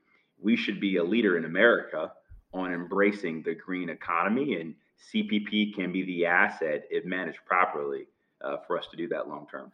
we 0.42 0.56
should 0.56 0.80
be 0.80 0.98
a 0.98 1.04
leader 1.04 1.38
in 1.38 1.46
America 1.46 2.12
on 2.54 2.74
embracing 2.74 3.44
the 3.44 3.54
green 3.54 3.90
economy, 3.90 4.60
and 4.60 4.76
CPP 5.14 5.76
can 5.76 5.92
be 5.92 6.04
the 6.04 6.26
asset 6.26 6.86
if 6.90 7.06
managed 7.06 7.40
properly 7.46 8.08
uh, 8.44 8.58
for 8.68 8.78
us 8.78 8.88
to 8.92 8.98
do 8.98 9.08
that 9.10 9.28
long 9.28 9.48
term. 9.50 9.70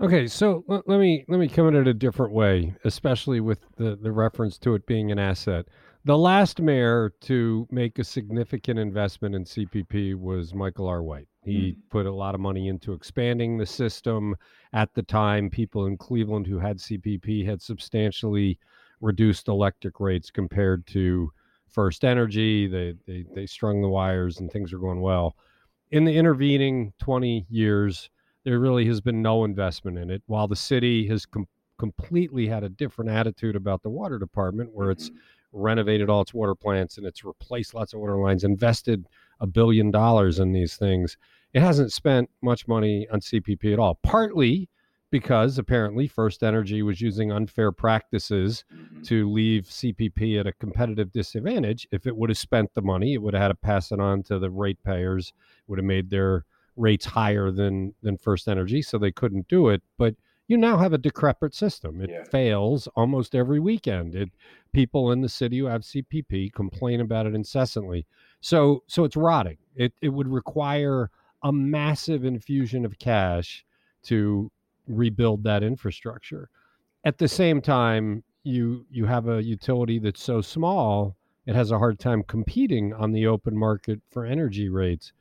Okay, 0.00 0.26
so 0.26 0.64
let, 0.68 0.88
let 0.88 0.98
me 0.98 1.24
let 1.28 1.38
me 1.38 1.48
come 1.48 1.68
at 1.68 1.74
it 1.74 1.86
a 1.86 1.94
different 1.94 2.32
way, 2.32 2.74
especially 2.84 3.40
with 3.40 3.60
the 3.76 3.96
the 3.96 4.10
reference 4.12 4.58
to 4.58 4.74
it 4.74 4.86
being 4.86 5.12
an 5.12 5.18
asset. 5.18 5.66
The 6.04 6.18
last 6.18 6.60
mayor 6.60 7.12
to 7.22 7.68
make 7.70 8.00
a 8.00 8.04
significant 8.04 8.80
investment 8.80 9.36
in 9.36 9.44
CPP 9.44 10.16
was 10.16 10.52
Michael 10.52 10.88
R. 10.88 11.02
White. 11.02 11.28
He 11.44 11.72
mm. 11.72 11.76
put 11.90 12.06
a 12.06 12.12
lot 12.12 12.34
of 12.34 12.40
money 12.40 12.66
into 12.66 12.92
expanding 12.92 13.56
the 13.56 13.66
system. 13.66 14.34
At 14.72 14.92
the 14.94 15.02
time, 15.04 15.48
people 15.48 15.86
in 15.86 15.96
Cleveland 15.96 16.48
who 16.48 16.58
had 16.58 16.78
CPP 16.78 17.46
had 17.46 17.62
substantially 17.62 18.58
reduced 19.00 19.46
electric 19.46 20.00
rates 20.00 20.30
compared 20.30 20.86
to 20.88 21.30
First 21.72 22.04
Energy. 22.04 22.66
They, 22.66 22.94
they, 23.06 23.24
they 23.34 23.46
strung 23.46 23.82
the 23.82 23.88
wires 23.88 24.38
and 24.38 24.50
things 24.50 24.72
are 24.72 24.78
going 24.78 25.00
well. 25.00 25.36
In 25.90 26.04
the 26.04 26.16
intervening 26.16 26.92
20 27.00 27.46
years, 27.50 28.10
there 28.44 28.58
really 28.58 28.86
has 28.86 29.00
been 29.00 29.22
no 29.22 29.44
investment 29.44 29.98
in 29.98 30.10
it. 30.10 30.22
While 30.26 30.48
the 30.48 30.56
city 30.56 31.06
has 31.08 31.26
com- 31.26 31.48
completely 31.78 32.46
had 32.46 32.64
a 32.64 32.68
different 32.68 33.10
attitude 33.10 33.56
about 33.56 33.82
the 33.82 33.90
water 33.90 34.18
department, 34.18 34.70
where 34.72 34.90
it's 34.90 35.10
mm-hmm. 35.10 35.18
renovated 35.60 36.08
all 36.08 36.22
its 36.22 36.34
water 36.34 36.54
plants 36.54 36.98
and 36.98 37.06
it's 37.06 37.24
replaced 37.24 37.74
lots 37.74 37.92
of 37.92 38.00
water 38.00 38.16
lines, 38.16 38.44
invested 38.44 39.06
a 39.40 39.46
billion 39.46 39.90
dollars 39.90 40.38
in 40.38 40.52
these 40.52 40.76
things. 40.76 41.16
It 41.52 41.60
hasn't 41.60 41.92
spent 41.92 42.30
much 42.42 42.66
money 42.66 43.06
on 43.12 43.20
CPP 43.20 43.72
at 43.72 43.78
all. 43.78 43.98
Partly 44.02 44.68
because 45.12 45.58
apparently 45.58 46.08
First 46.08 46.42
Energy 46.42 46.82
was 46.82 47.02
using 47.02 47.30
unfair 47.30 47.70
practices 47.70 48.64
mm-hmm. 48.74 49.02
to 49.02 49.30
leave 49.30 49.64
CPP 49.64 50.40
at 50.40 50.46
a 50.46 50.52
competitive 50.54 51.12
disadvantage. 51.12 51.86
If 51.92 52.06
it 52.06 52.16
would 52.16 52.30
have 52.30 52.38
spent 52.38 52.74
the 52.74 52.80
money, 52.80 53.12
it 53.12 53.22
would 53.22 53.34
have 53.34 53.42
had 53.42 53.48
to 53.48 53.54
pass 53.54 53.92
it 53.92 54.00
on 54.00 54.22
to 54.24 54.38
the 54.38 54.50
ratepayers, 54.50 55.34
would 55.68 55.78
have 55.78 55.84
made 55.84 56.08
their 56.08 56.46
rates 56.76 57.04
higher 57.04 57.50
than 57.50 57.94
than 58.02 58.16
First 58.16 58.48
Energy, 58.48 58.80
so 58.80 58.96
they 58.96 59.12
couldn't 59.12 59.48
do 59.48 59.68
it. 59.68 59.82
But 59.98 60.16
you 60.48 60.56
now 60.56 60.78
have 60.78 60.94
a 60.94 60.98
decrepit 60.98 61.54
system. 61.54 62.00
It 62.00 62.08
yeah. 62.10 62.24
fails 62.24 62.88
almost 62.96 63.34
every 63.34 63.60
weekend. 63.60 64.14
It 64.14 64.30
people 64.72 65.12
in 65.12 65.20
the 65.20 65.28
city 65.28 65.58
who 65.58 65.66
have 65.66 65.82
CPP 65.82 66.54
complain 66.54 67.02
about 67.02 67.26
it 67.26 67.34
incessantly. 67.34 68.06
So 68.40 68.82
so 68.86 69.04
it's 69.04 69.16
rotting. 69.16 69.58
It 69.76 69.92
it 70.00 70.08
would 70.08 70.28
require 70.28 71.10
a 71.42 71.52
massive 71.52 72.24
infusion 72.24 72.86
of 72.86 72.98
cash 72.98 73.66
to 74.04 74.50
rebuild 74.86 75.44
that 75.44 75.62
infrastructure. 75.62 76.48
At 77.04 77.18
the 77.18 77.28
same 77.28 77.60
time, 77.60 78.22
you 78.44 78.86
you 78.90 79.06
have 79.06 79.28
a 79.28 79.42
utility 79.42 79.98
that's 79.98 80.22
so 80.22 80.40
small 80.40 81.16
it 81.46 81.54
has 81.54 81.70
a 81.70 81.78
hard 81.78 81.98
time 81.98 82.22
competing 82.22 82.94
on 82.94 83.12
the 83.12 83.26
open 83.26 83.56
market 83.56 84.00
for 84.10 84.24
energy 84.24 84.68
rates. 84.68 85.12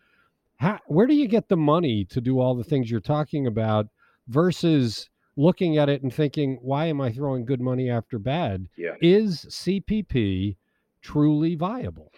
How, 0.58 0.80
where 0.86 1.08
do 1.08 1.16
you 1.16 1.28
get 1.28 1.50
the 1.50 1.58
money 1.58 2.06
to 2.06 2.22
do 2.22 2.40
all 2.40 2.54
the 2.54 2.64
things 2.64 2.92
you're 2.92 3.00
talking 3.00 3.48
about 3.48 3.88
versus 4.28 5.10
looking 5.36 5.78
at 5.78 5.90
it 5.90 6.04
and 6.04 6.14
thinking, 6.14 6.60
why 6.62 6.86
am 6.86 7.02
I 7.02 7.12
throwing 7.12 7.46
good 7.46 7.62
money 7.62 7.90
after 7.90 8.20
bad? 8.20 8.68
Yeah. 8.78 8.92
Is 9.02 9.46
CPP 9.50 10.58
truly 11.02 11.56
viable? 11.56 12.12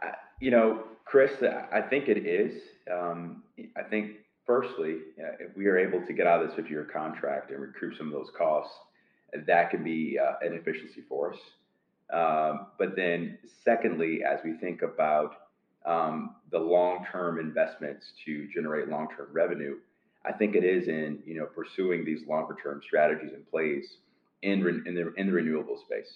Uh, 0.00 0.12
you 0.40 0.52
know, 0.52 0.84
Chris, 1.04 1.32
I 1.42 1.80
think 1.80 2.08
it 2.08 2.18
is. 2.18 2.62
Um, 2.92 3.42
I 3.76 3.82
think 3.82 4.18
firstly, 4.46 4.98
uh, 5.18 5.36
if 5.40 5.56
we 5.56 5.66
are 5.66 5.78
able 5.78 6.04
to 6.06 6.12
get 6.12 6.26
out 6.26 6.42
of 6.42 6.48
this 6.48 6.56
50 6.56 6.70
year 6.70 6.84
contract 6.84 7.50
and 7.50 7.60
recoup 7.60 7.96
some 7.96 8.06
of 8.08 8.12
those 8.12 8.30
costs, 8.36 8.74
that 9.46 9.70
can 9.70 9.82
be 9.82 10.18
uh, 10.18 10.34
an 10.46 10.54
efficiency 10.54 11.02
for 11.08 11.32
us. 11.32 11.38
Um, 12.12 12.66
but 12.78 12.94
then, 12.96 13.38
secondly, 13.64 14.20
as 14.24 14.40
we 14.44 14.52
think 14.54 14.82
about 14.82 15.34
um, 15.84 16.36
the 16.50 16.58
long 16.58 17.06
term 17.10 17.38
investments 17.38 18.12
to 18.24 18.48
generate 18.54 18.88
long 18.88 19.08
term 19.16 19.28
revenue, 19.32 19.76
I 20.24 20.32
think 20.32 20.54
it 20.54 20.64
is 20.64 20.88
in 20.88 21.20
you 21.26 21.34
know 21.38 21.46
pursuing 21.46 22.04
these 22.04 22.26
longer 22.28 22.56
term 22.62 22.80
strategies 22.86 23.32
and 23.34 23.48
plays 23.50 23.96
in, 24.42 24.62
re- 24.62 24.82
in 24.86 24.94
the 24.94 25.12
in 25.14 25.26
the 25.26 25.32
renewable 25.32 25.78
space. 25.78 26.12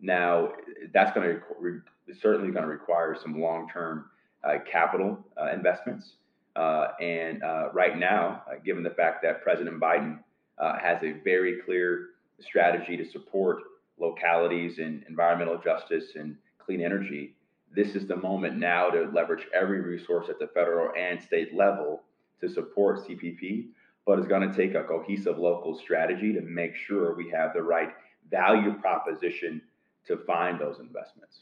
Now, 0.00 0.52
that's 0.92 1.14
going 1.14 1.28
to 1.28 1.40
re- 1.58 1.80
certainly 2.20 2.50
going 2.52 2.64
to 2.64 2.70
require 2.70 3.16
some 3.20 3.40
long 3.40 3.68
term 3.72 4.06
uh, 4.44 4.58
capital 4.70 5.18
uh, 5.40 5.50
investments. 5.52 6.12
Uh, 6.56 6.88
and 7.00 7.42
uh, 7.42 7.68
right 7.72 7.98
now, 7.98 8.42
uh, 8.50 8.54
given 8.64 8.82
the 8.82 8.90
fact 8.90 9.22
that 9.22 9.42
President 9.42 9.78
Biden 9.78 10.18
uh, 10.58 10.78
has 10.78 11.02
a 11.02 11.12
very 11.22 11.60
clear 11.66 12.08
strategy 12.40 12.96
to 12.96 13.04
support 13.04 13.58
localities 13.98 14.78
in 14.78 15.04
environmental 15.08 15.58
justice 15.58 16.12
and 16.14 16.36
clean 16.58 16.80
energy, 16.80 17.34
this 17.74 17.94
is 17.94 18.06
the 18.06 18.16
moment 18.16 18.56
now 18.56 18.88
to 18.88 19.10
leverage 19.12 19.46
every 19.52 19.80
resource 19.80 20.28
at 20.30 20.38
the 20.38 20.46
federal 20.48 20.92
and 20.96 21.22
state 21.22 21.54
level 21.54 22.02
to 22.40 22.48
support 22.48 23.06
CPP. 23.06 23.66
But 24.06 24.18
it's 24.18 24.28
going 24.28 24.48
to 24.48 24.56
take 24.56 24.74
a 24.74 24.84
cohesive 24.84 25.36
local 25.36 25.76
strategy 25.78 26.32
to 26.32 26.40
make 26.40 26.74
sure 26.74 27.14
we 27.14 27.30
have 27.30 27.52
the 27.52 27.62
right 27.62 27.90
value 28.30 28.72
proposition 28.74 29.60
to 30.06 30.16
find 30.18 30.58
those 30.58 30.78
investments. 30.78 31.40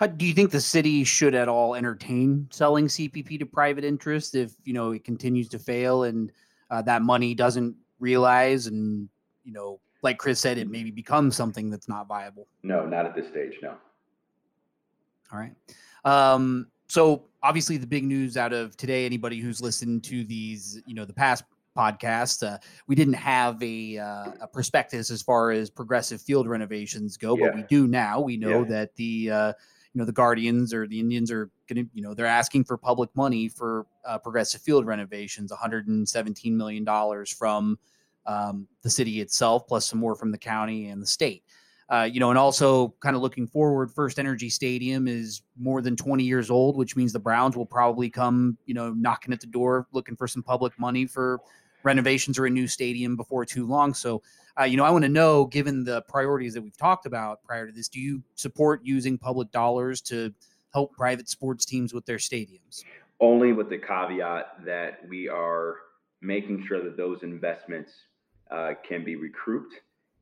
Uh, 0.00 0.06
do 0.06 0.24
you 0.24 0.34
think 0.34 0.50
the 0.50 0.60
city 0.60 1.04
should 1.04 1.34
at 1.34 1.48
all 1.48 1.74
entertain 1.74 2.46
selling 2.50 2.86
CPP 2.86 3.38
to 3.38 3.46
private 3.46 3.84
interest 3.84 4.34
if 4.34 4.52
you 4.64 4.72
know 4.72 4.92
it 4.92 5.04
continues 5.04 5.48
to 5.48 5.58
fail 5.58 6.04
and 6.04 6.32
uh, 6.70 6.82
that 6.82 7.02
money 7.02 7.34
doesn't 7.34 7.74
realize 8.00 8.66
and 8.66 9.08
you 9.48 9.54
know, 9.54 9.80
like 10.02 10.18
Chris 10.18 10.38
said, 10.38 10.58
it 10.58 10.68
maybe 10.68 10.90
becomes 10.90 11.34
something 11.34 11.70
that's 11.70 11.88
not 11.88 12.06
viable? 12.06 12.46
No, 12.62 12.84
not 12.84 13.06
at 13.06 13.14
this 13.14 13.26
stage. 13.28 13.54
No. 13.62 13.74
All 15.32 15.38
right. 15.38 15.54
Um, 16.04 16.68
so 16.86 17.24
obviously, 17.42 17.78
the 17.78 17.86
big 17.86 18.04
news 18.04 18.36
out 18.36 18.52
of 18.52 18.76
today. 18.76 19.06
Anybody 19.06 19.40
who's 19.40 19.62
listened 19.62 20.04
to 20.04 20.22
these, 20.24 20.82
you 20.86 20.94
know, 20.94 21.06
the 21.06 21.14
past 21.14 21.44
podcast. 21.78 22.46
Uh, 22.46 22.58
we 22.86 22.94
didn't 22.94 23.14
have 23.14 23.62
a, 23.62 23.98
uh, 23.98 24.32
a, 24.40 24.48
prospectus 24.52 25.10
as 25.10 25.22
far 25.22 25.50
as 25.50 25.70
progressive 25.70 26.20
field 26.20 26.48
renovations 26.48 27.16
go, 27.16 27.36
yeah. 27.36 27.46
but 27.46 27.54
we 27.54 27.62
do 27.62 27.86
now. 27.86 28.20
We 28.20 28.36
know 28.36 28.60
yeah. 28.62 28.68
that 28.68 28.96
the 28.96 29.30
uh, 29.30 29.52
you 29.92 29.98
know 29.98 30.04
the 30.04 30.12
Guardians 30.12 30.74
or 30.74 30.86
the 30.86 30.98
Indians 30.98 31.30
are 31.30 31.50
going 31.68 31.84
to 31.84 31.90
you 31.94 32.02
know 32.02 32.14
they're 32.14 32.26
asking 32.26 32.64
for 32.64 32.76
public 32.76 33.10
money 33.14 33.48
for 33.48 33.86
uh, 34.04 34.18
progressive 34.18 34.60
field 34.60 34.86
renovations, 34.86 35.50
117 35.50 36.56
million 36.56 36.84
dollars 36.84 37.32
from 37.32 37.78
um, 38.26 38.66
the 38.82 38.90
city 38.90 39.20
itself, 39.20 39.66
plus 39.66 39.86
some 39.86 39.98
more 39.98 40.14
from 40.14 40.32
the 40.32 40.38
county 40.38 40.88
and 40.88 41.00
the 41.00 41.06
state. 41.06 41.44
Uh, 41.90 42.06
you 42.10 42.20
know, 42.20 42.28
and 42.28 42.38
also 42.38 42.94
kind 43.00 43.16
of 43.16 43.22
looking 43.22 43.46
forward, 43.46 43.90
First 43.90 44.18
Energy 44.18 44.50
Stadium 44.50 45.08
is 45.08 45.40
more 45.58 45.80
than 45.80 45.96
20 45.96 46.22
years 46.22 46.50
old, 46.50 46.76
which 46.76 46.96
means 46.96 47.14
the 47.14 47.18
Browns 47.18 47.56
will 47.56 47.64
probably 47.64 48.10
come, 48.10 48.58
you 48.66 48.74
know, 48.74 48.90
knocking 48.90 49.32
at 49.32 49.40
the 49.40 49.46
door 49.46 49.86
looking 49.92 50.14
for 50.14 50.28
some 50.28 50.42
public 50.42 50.78
money 50.78 51.06
for 51.06 51.40
renovations 51.82 52.38
or 52.38 52.46
a 52.46 52.50
new 52.50 52.66
stadium 52.66 53.16
before 53.16 53.44
too 53.44 53.66
long. 53.66 53.94
So, 53.94 54.22
uh, 54.58 54.64
you 54.64 54.76
know, 54.76 54.84
I 54.84 54.90
want 54.90 55.04
to 55.04 55.08
know, 55.08 55.46
given 55.46 55.84
the 55.84 56.02
priorities 56.02 56.54
that 56.54 56.62
we've 56.62 56.76
talked 56.76 57.06
about 57.06 57.42
prior 57.44 57.66
to 57.66 57.72
this, 57.72 57.88
do 57.88 58.00
you 58.00 58.22
support 58.34 58.80
using 58.82 59.18
public 59.18 59.50
dollars 59.52 60.00
to 60.02 60.32
help 60.72 60.92
private 60.92 61.28
sports 61.28 61.64
teams 61.64 61.94
with 61.94 62.06
their 62.06 62.16
stadiums? 62.16 62.84
Only 63.20 63.52
with 63.52 63.68
the 63.68 63.78
caveat 63.78 64.64
that 64.64 65.00
we 65.08 65.28
are 65.28 65.76
making 66.20 66.64
sure 66.66 66.82
that 66.82 66.96
those 66.96 67.22
investments 67.22 67.92
uh, 68.50 68.72
can 68.86 69.04
be 69.04 69.16
recouped 69.16 69.74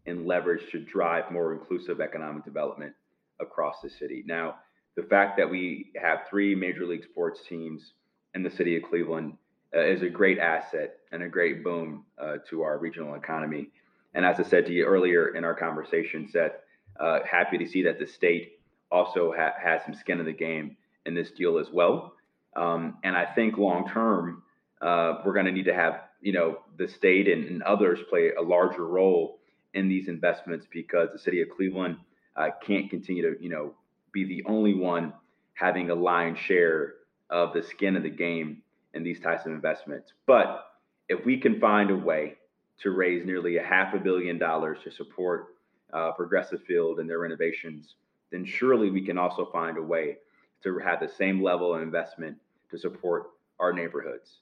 and 0.06 0.26
leveraged 0.26 0.70
to 0.70 0.78
drive 0.80 1.30
more 1.30 1.52
inclusive 1.52 2.00
economic 2.00 2.44
development 2.44 2.92
across 3.40 3.80
the 3.82 3.90
city. 3.90 4.22
Now, 4.26 4.56
the 4.96 5.02
fact 5.02 5.36
that 5.36 5.50
we 5.50 5.92
have 6.00 6.20
three 6.28 6.54
major 6.54 6.86
league 6.86 7.04
sports 7.04 7.40
teams 7.48 7.92
in 8.34 8.42
the 8.42 8.50
city 8.50 8.76
of 8.76 8.82
Cleveland 8.84 9.36
uh, 9.74 9.80
is 9.80 10.02
a 10.02 10.08
great 10.08 10.38
asset 10.38 10.98
and 11.12 11.22
a 11.22 11.28
great 11.28 11.62
boom 11.64 12.04
uh, 12.18 12.36
to 12.50 12.62
our 12.62 12.78
regional 12.78 13.14
economy. 13.14 13.70
And 14.14 14.24
as 14.24 14.40
I 14.40 14.42
said 14.42 14.66
to 14.66 14.72
you 14.72 14.84
earlier 14.84 15.34
in 15.34 15.44
our 15.44 15.54
conversation, 15.54 16.28
Seth, 16.28 16.52
uh, 16.98 17.20
happy 17.30 17.58
to 17.58 17.66
see 17.66 17.82
that 17.82 17.98
the 17.98 18.06
state 18.06 18.60
also 18.90 19.32
ha- 19.36 19.54
has 19.62 19.82
some 19.84 19.94
skin 19.94 20.20
in 20.20 20.26
the 20.26 20.32
game 20.32 20.76
in 21.04 21.14
this 21.14 21.30
deal 21.30 21.58
as 21.58 21.70
well. 21.70 22.14
Um, 22.54 22.98
and 23.04 23.16
I 23.16 23.26
think 23.26 23.58
long 23.58 23.88
term, 23.88 24.42
uh, 24.80 25.20
we're 25.24 25.34
going 25.34 25.46
to 25.46 25.52
need 25.52 25.66
to 25.66 25.74
have 25.74 26.00
you 26.20 26.32
know 26.32 26.58
the 26.78 26.88
state 26.88 27.28
and, 27.28 27.44
and, 27.44 27.62
others 27.62 27.98
play 28.08 28.32
a 28.32 28.42
larger 28.42 28.86
role 28.86 29.38
in 29.74 29.88
these 29.88 30.08
investments 30.08 30.66
because 30.72 31.08
the 31.12 31.18
city 31.18 31.42
of 31.42 31.48
Cleveland 31.54 31.96
uh, 32.36 32.48
can't 32.66 32.90
continue 32.90 33.22
to 33.22 33.42
you 33.42 33.50
know 33.50 33.74
be 34.12 34.24
the 34.24 34.42
only 34.46 34.74
one 34.74 35.12
having 35.54 35.90
a 35.90 35.94
lion's 35.94 36.38
share 36.38 36.94
of 37.30 37.52
the 37.52 37.62
skin 37.62 37.96
of 37.96 38.02
the 38.02 38.10
game 38.10 38.62
in 38.94 39.02
these 39.02 39.20
types 39.20 39.44
of 39.46 39.52
investments. 39.52 40.12
But 40.26 40.65
if 41.08 41.24
we 41.24 41.38
can 41.38 41.60
find 41.60 41.90
a 41.90 41.96
way 41.96 42.34
to 42.78 42.90
raise 42.90 43.24
nearly 43.24 43.56
a 43.56 43.62
half 43.62 43.94
a 43.94 43.98
billion 43.98 44.38
dollars 44.38 44.78
to 44.84 44.90
support 44.90 45.56
uh, 45.92 46.12
Progressive 46.12 46.62
Field 46.64 47.00
and 47.00 47.08
their 47.08 47.20
renovations, 47.20 47.94
then 48.30 48.44
surely 48.44 48.90
we 48.90 49.04
can 49.04 49.16
also 49.18 49.48
find 49.52 49.78
a 49.78 49.82
way 49.82 50.16
to 50.62 50.78
have 50.78 51.00
the 51.00 51.08
same 51.08 51.42
level 51.42 51.74
of 51.74 51.82
investment 51.82 52.36
to 52.70 52.78
support 52.78 53.30
our 53.60 53.72
neighborhoods. 53.72 54.38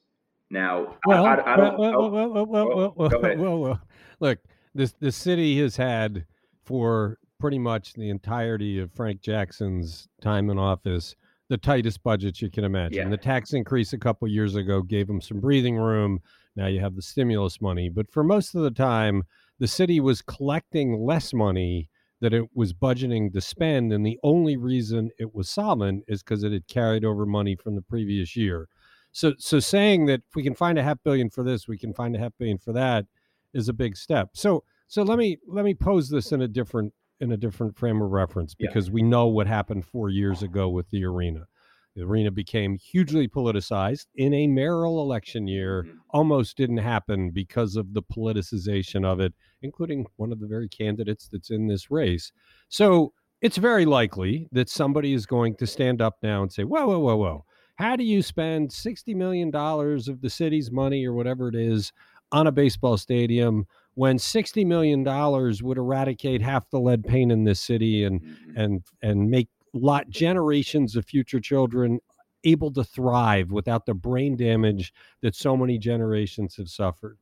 Now, 0.49 0.95
well, 1.05 1.25
I, 1.25 1.41
I, 1.45 1.55
don't. 1.55 1.79
Well, 1.79 2.11
well, 2.11 2.29
well, 2.29 2.45
well, 2.45 2.93
well, 2.95 3.37
well, 3.37 3.59
well, 3.59 3.81
look, 4.19 4.39
this 4.73 4.93
the 4.99 5.11
city 5.11 5.59
has 5.61 5.75
had 5.75 6.25
for 6.63 7.17
pretty 7.39 7.59
much 7.59 7.93
the 7.93 8.09
entirety 8.09 8.79
of 8.79 8.91
Frank 8.91 9.21
Jackson's 9.21 10.07
time 10.21 10.49
in 10.49 10.57
office 10.59 11.15
the 11.49 11.57
tightest 11.57 12.01
budgets 12.03 12.41
you 12.41 12.49
can 12.49 12.63
imagine. 12.63 13.03
Yeah. 13.03 13.09
The 13.09 13.17
tax 13.17 13.53
increase 13.53 13.93
a 13.93 13.97
couple 13.97 14.27
years 14.27 14.55
ago 14.55 14.81
gave 14.81 15.07
them 15.07 15.21
some 15.21 15.39
breathing 15.39 15.77
room. 15.77 16.19
Now 16.55 16.67
you 16.67 16.79
have 16.79 16.95
the 16.95 17.01
stimulus 17.01 17.59
money, 17.61 17.89
but 17.89 18.11
for 18.11 18.23
most 18.23 18.55
of 18.55 18.63
the 18.63 18.71
time, 18.71 19.23
the 19.59 19.67
city 19.67 19.99
was 19.99 20.21
collecting 20.21 20.99
less 21.05 21.33
money 21.33 21.89
that 22.21 22.33
it 22.33 22.45
was 22.55 22.73
budgeting 22.73 23.31
to 23.33 23.41
spend, 23.41 23.91
and 23.91 24.05
the 24.05 24.19
only 24.23 24.55
reason 24.55 25.11
it 25.19 25.35
was 25.35 25.49
solvent 25.49 26.03
is 26.07 26.23
because 26.23 26.43
it 26.43 26.53
had 26.53 26.67
carried 26.67 27.03
over 27.03 27.25
money 27.25 27.55
from 27.55 27.75
the 27.75 27.81
previous 27.81 28.35
year. 28.35 28.67
So, 29.11 29.33
so 29.37 29.59
saying 29.59 30.07
that 30.07 30.21
if 30.27 30.35
we 30.35 30.43
can 30.43 30.55
find 30.55 30.77
a 30.77 30.83
half 30.83 30.97
billion 31.03 31.29
for 31.29 31.43
this, 31.43 31.67
we 31.67 31.77
can 31.77 31.93
find 31.93 32.15
a 32.15 32.19
half 32.19 32.33
billion 32.37 32.57
for 32.57 32.73
that, 32.73 33.05
is 33.53 33.69
a 33.69 33.73
big 33.73 33.95
step. 33.95 34.29
So, 34.33 34.63
so 34.87 35.03
let 35.03 35.17
me 35.17 35.37
let 35.47 35.65
me 35.65 35.73
pose 35.73 36.09
this 36.09 36.31
in 36.31 36.41
a 36.41 36.47
different 36.47 36.93
in 37.19 37.31
a 37.31 37.37
different 37.37 37.77
frame 37.77 38.01
of 38.01 38.11
reference 38.11 38.53
because 38.53 38.87
yeah. 38.87 38.93
we 38.93 39.01
know 39.01 39.27
what 39.27 39.47
happened 39.47 39.85
four 39.85 40.09
years 40.09 40.43
ago 40.43 40.69
with 40.69 40.89
the 40.89 41.05
arena. 41.05 41.47
The 41.95 42.03
arena 42.03 42.31
became 42.31 42.77
hugely 42.77 43.27
politicized 43.27 44.07
in 44.15 44.33
a 44.33 44.47
mayoral 44.47 45.01
election 45.01 45.47
year. 45.47 45.83
Mm-hmm. 45.83 45.97
Almost 46.09 46.57
didn't 46.57 46.77
happen 46.77 47.31
because 47.31 47.75
of 47.75 47.93
the 47.93 48.03
politicization 48.03 49.05
of 49.05 49.19
it, 49.19 49.33
including 49.61 50.05
one 50.17 50.31
of 50.31 50.39
the 50.39 50.47
very 50.47 50.67
candidates 50.67 51.29
that's 51.31 51.51
in 51.51 51.67
this 51.67 51.89
race. 51.89 52.31
So 52.67 53.13
it's 53.41 53.57
very 53.57 53.85
likely 53.85 54.49
that 54.51 54.69
somebody 54.69 55.13
is 55.13 55.25
going 55.25 55.55
to 55.57 55.67
stand 55.67 56.01
up 56.01 56.17
now 56.21 56.41
and 56.41 56.51
say, 56.51 56.63
whoa, 56.63 56.85
whoa, 56.87 56.99
whoa, 56.99 57.15
whoa. 57.15 57.45
How 57.75 57.95
do 57.95 58.03
you 58.03 58.21
spend 58.21 58.69
$60 58.69 59.15
million 59.15 59.53
of 59.53 60.21
the 60.21 60.29
city's 60.29 60.71
money 60.71 61.05
or 61.05 61.13
whatever 61.13 61.49
it 61.49 61.55
is 61.55 61.91
on 62.31 62.47
a 62.47 62.51
baseball 62.51 62.97
stadium 62.97 63.65
when 63.95 64.19
60 64.19 64.65
million 64.65 65.03
dollars 65.03 65.63
would 65.63 65.77
eradicate 65.77 66.41
half 66.41 66.69
the 66.69 66.79
lead 66.79 67.03
paint 67.03 67.31
in 67.31 67.43
this 67.43 67.59
city 67.59 68.03
and 68.03 68.21
mm-hmm. 68.21 68.57
and 68.57 68.83
and 69.01 69.29
make 69.29 69.47
lot 69.77 70.09
generations 70.09 70.95
of 70.95 71.05
future 71.05 71.39
children 71.39 71.99
able 72.43 72.71
to 72.73 72.83
thrive 72.83 73.51
without 73.51 73.85
the 73.85 73.93
brain 73.93 74.35
damage 74.35 74.93
that 75.21 75.35
so 75.35 75.57
many 75.57 75.77
generations 75.77 76.55
have 76.55 76.69
suffered. 76.69 77.17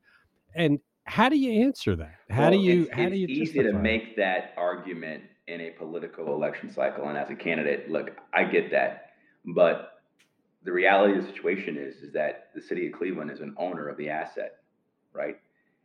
And 0.53 0.79
how 1.05 1.29
do 1.29 1.37
you 1.37 1.63
answer 1.63 1.95
that? 1.95 2.15
How 2.29 2.43
well, 2.43 2.51
do 2.51 2.57
you 2.57 2.81
it's, 2.83 2.93
how 2.93 3.09
do 3.09 3.15
you 3.15 3.27
easy 3.27 3.63
to 3.63 3.73
make 3.73 4.15
that 4.17 4.53
argument 4.57 5.23
in 5.47 5.61
a 5.61 5.71
political 5.71 6.33
election 6.33 6.71
cycle 6.71 7.09
and 7.09 7.17
as 7.17 7.29
a 7.29 7.35
candidate 7.35 7.91
look 7.91 8.11
i 8.33 8.45
get 8.45 8.71
that 8.71 9.09
but 9.53 10.01
the 10.63 10.71
reality 10.71 11.19
of 11.19 11.25
the 11.25 11.33
situation 11.33 11.75
is 11.75 11.97
is 11.97 12.13
that 12.13 12.47
the 12.55 12.61
city 12.61 12.87
of 12.87 12.93
cleveland 12.93 13.29
is 13.29 13.41
an 13.41 13.53
owner 13.57 13.89
of 13.89 13.97
the 13.97 14.07
asset 14.07 14.63
right? 15.13 15.37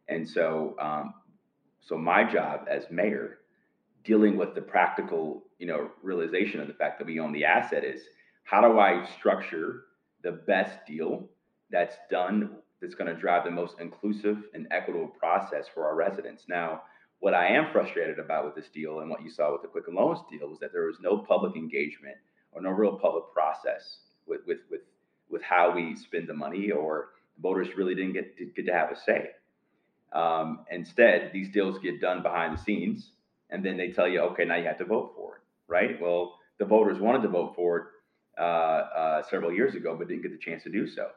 And 0.09 0.29
so, 0.29 0.75
um, 0.81 1.15
so 1.81 1.97
my 1.97 2.25
job 2.31 2.67
as 2.69 2.85
mayor, 2.91 3.39
dealing 4.05 4.37
with 4.37 4.55
the 4.55 4.63
practical, 4.63 5.45
you 5.59 5.67
know, 5.67 5.91
realization 6.03 6.61
of 6.61 6.69
the 6.69 6.75
fact 6.75 6.99
that 6.99 7.07
we 7.07 7.21
own 7.21 7.33
the 7.33 7.45
asset 7.45 7.85
is 7.85 8.03
how 8.45 8.61
do 8.61 8.79
I 8.79 9.07
structure 9.19 9.85
the 10.23 10.33
best 10.33 10.87
deal 10.87 11.29
that's 11.71 11.97
done 12.11 12.51
that's 12.81 12.95
going 12.95 13.13
to 13.13 13.21
drive 13.21 13.45
the 13.45 13.51
most 13.51 13.81
inclusive 13.81 14.45
and 14.55 14.67
equitable 14.71 15.09
process 15.09 15.67
for 15.73 15.87
our 15.87 15.97
residents. 15.97 16.45
Now, 16.49 16.83
what 17.21 17.35
I 17.35 17.49
am 17.49 17.73
frustrated 17.73 18.19
about 18.19 18.45
with 18.45 18.55
this 18.55 18.71
deal 18.73 19.01
and 19.01 19.11
what 19.11 19.23
you 19.23 19.31
saw 19.31 19.53
with 19.53 19.63
the 19.63 19.69
Quicken 19.69 19.95
Loans 19.95 20.21
deal 20.31 20.49
was 20.49 20.61
that 20.61 20.73
there 20.73 20.87
was 20.87 20.99
no 21.01 21.19
public 21.19 21.57
engagement 21.57 22.17
or 22.53 22.63
no 22.63 22.71
real 22.71 22.97
public 22.97 23.25
process 23.33 23.99
with 24.27 24.41
with 24.47 24.59
with, 24.71 24.83
with 25.29 25.43
how 25.43 25.73
we 25.75 25.97
spend 25.97 26.29
the 26.29 26.35
money 26.35 26.71
or 26.71 27.11
voters 27.41 27.69
really 27.77 27.95
didn't 27.95 28.13
get, 28.13 28.37
get 28.55 28.67
to 28.67 28.73
have 28.73 28.91
a 28.91 28.97
say. 28.97 29.31
Um, 30.13 30.61
instead, 30.71 31.31
these 31.33 31.51
deals 31.51 31.79
get 31.79 32.01
done 32.01 32.23
behind 32.23 32.57
the 32.57 32.63
scenes, 32.63 33.11
and 33.51 33.65
then 33.65 33.77
they 33.77 33.91
tell 33.91 34.09
you, 34.09 34.21
okay, 34.21 34.45
now 34.45 34.57
you 34.57 34.65
have 34.65 34.79
to 34.79 34.85
vote 34.85 35.13
for 35.15 35.37
it, 35.37 35.43
right? 35.69 36.01
Well, 36.01 36.39
the 36.59 36.65
voters 36.65 36.99
wanted 36.99 37.23
to 37.23 37.29
vote 37.29 37.55
for 37.55 37.77
it 37.79 37.85
uh, 38.39 38.43
uh, 38.43 39.23
several 39.31 39.53
years 39.53 39.75
ago, 39.75 39.95
but 39.97 40.09
didn't 40.09 40.23
get 40.23 40.33
the 40.33 40.39
chance 40.39 40.63
to 40.65 40.71
do 40.71 40.89
so. 40.89 41.11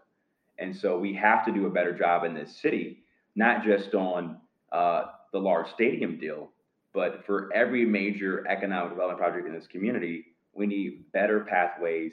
And 0.59 0.75
so 0.75 0.99
we 0.99 1.13
have 1.15 1.45
to 1.45 1.51
do 1.51 1.65
a 1.65 1.69
better 1.69 1.97
job 1.97 2.23
in 2.23 2.33
this 2.33 2.55
city, 2.55 3.03
not 3.35 3.63
just 3.63 3.95
on 3.95 4.37
uh, 4.71 5.05
the 5.31 5.39
large 5.39 5.71
stadium 5.71 6.19
deal, 6.19 6.49
but 6.93 7.25
for 7.25 7.49
every 7.55 7.85
major 7.85 8.45
economic 8.47 8.91
development 8.91 9.19
project 9.19 9.47
in 9.47 9.53
this 9.53 9.67
community, 9.67 10.25
we 10.53 10.67
need 10.67 11.11
better 11.13 11.41
pathways 11.41 12.11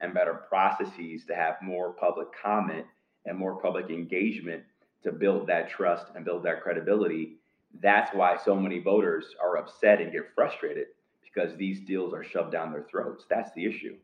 and 0.00 0.14
better 0.14 0.34
processes 0.48 1.24
to 1.26 1.34
have 1.34 1.56
more 1.60 1.92
public 1.92 2.28
comment 2.40 2.86
and 3.26 3.36
more 3.36 3.60
public 3.60 3.90
engagement 3.90 4.62
to 5.02 5.12
build 5.12 5.46
that 5.46 5.68
trust 5.68 6.06
and 6.14 6.24
build 6.24 6.42
that 6.44 6.62
credibility. 6.62 7.36
That's 7.82 8.14
why 8.14 8.36
so 8.42 8.54
many 8.54 8.78
voters 8.78 9.34
are 9.42 9.58
upset 9.58 10.00
and 10.00 10.12
get 10.12 10.34
frustrated 10.34 10.86
because 11.22 11.56
these 11.56 11.80
deals 11.80 12.12
are 12.14 12.24
shoved 12.24 12.52
down 12.52 12.72
their 12.72 12.86
throats. 12.90 13.24
That's 13.28 13.52
the 13.52 13.64
issue. 13.64 13.96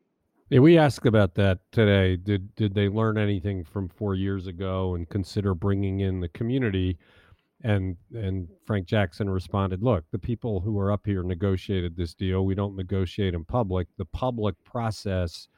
Yeah, 0.48 0.60
we 0.60 0.78
asked 0.78 1.06
about 1.06 1.34
that 1.34 1.58
today. 1.72 2.16
Did 2.16 2.54
did 2.54 2.74
they 2.74 2.88
learn 2.88 3.18
anything 3.18 3.64
from 3.64 3.88
four 3.88 4.14
years 4.14 4.46
ago 4.46 4.94
and 4.94 5.08
consider 5.08 5.54
bringing 5.54 6.00
in 6.00 6.20
the 6.20 6.28
community? 6.28 6.98
And 7.64 7.96
and 8.14 8.48
Frank 8.64 8.86
Jackson 8.86 9.28
responded, 9.28 9.82
"Look, 9.82 10.04
the 10.12 10.18
people 10.20 10.60
who 10.60 10.78
are 10.78 10.92
up 10.92 11.04
here 11.04 11.24
negotiated 11.24 11.96
this 11.96 12.14
deal. 12.14 12.46
We 12.46 12.54
don't 12.54 12.76
negotiate 12.76 13.34
in 13.34 13.44
public. 13.44 13.88
The 13.96 14.04
public 14.04 14.54
process 14.62 15.48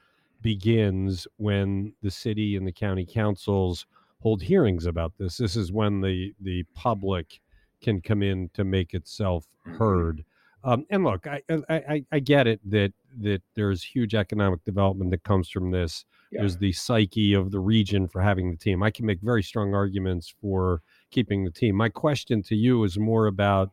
begins 0.40 1.27
when 1.37 1.92
the 2.03 2.11
city 2.11 2.57
and 2.57 2.66
the 2.66 2.73
county 2.73 3.05
councils 3.05 3.87
hold 4.21 4.42
hearings 4.42 4.87
about 4.87 5.12
this. 5.18 5.37
This 5.37 5.55
is 5.57 5.71
when 5.71 6.01
the 6.01 6.35
the 6.40 6.62
public 6.75 7.40
can 7.81 8.01
come 8.01 8.23
in 8.23 8.49
to 8.55 8.64
make 8.64 8.94
itself 8.94 9.47
heard. 9.64 10.25
Um, 10.68 10.85
and 10.90 11.02
look, 11.02 11.26
I, 11.26 11.42
I 11.70 12.04
I 12.12 12.18
get 12.18 12.46
it 12.46 12.61
that 12.70 12.92
that 13.20 13.40
there's 13.54 13.83
huge 13.83 14.14
economic 14.14 14.64
development 14.64 15.11
that 15.12 15.24
comes 15.24 15.48
from 15.48 15.70
this. 15.70 16.04
Yeah. 16.31 16.40
There's 16.40 16.59
the 16.59 16.72
psyche 16.72 17.33
of 17.33 17.50
the 17.52 17.59
region 17.61 18.07
for 18.07 18.20
having 18.20 18.50
the 18.50 18.57
team. 18.57 18.83
I 18.83 18.90
can 18.90 19.07
make 19.07 19.20
very 19.22 19.42
strong 19.42 19.74
arguments 19.74 20.35
for 20.42 20.83
keeping 21.11 21.44
the 21.44 21.50
team. 21.50 21.74
My 21.74 21.88
question 21.88 22.42
to 22.44 22.54
you 22.54 22.85
is 22.85 22.98
more 22.98 23.28
about 23.28 23.70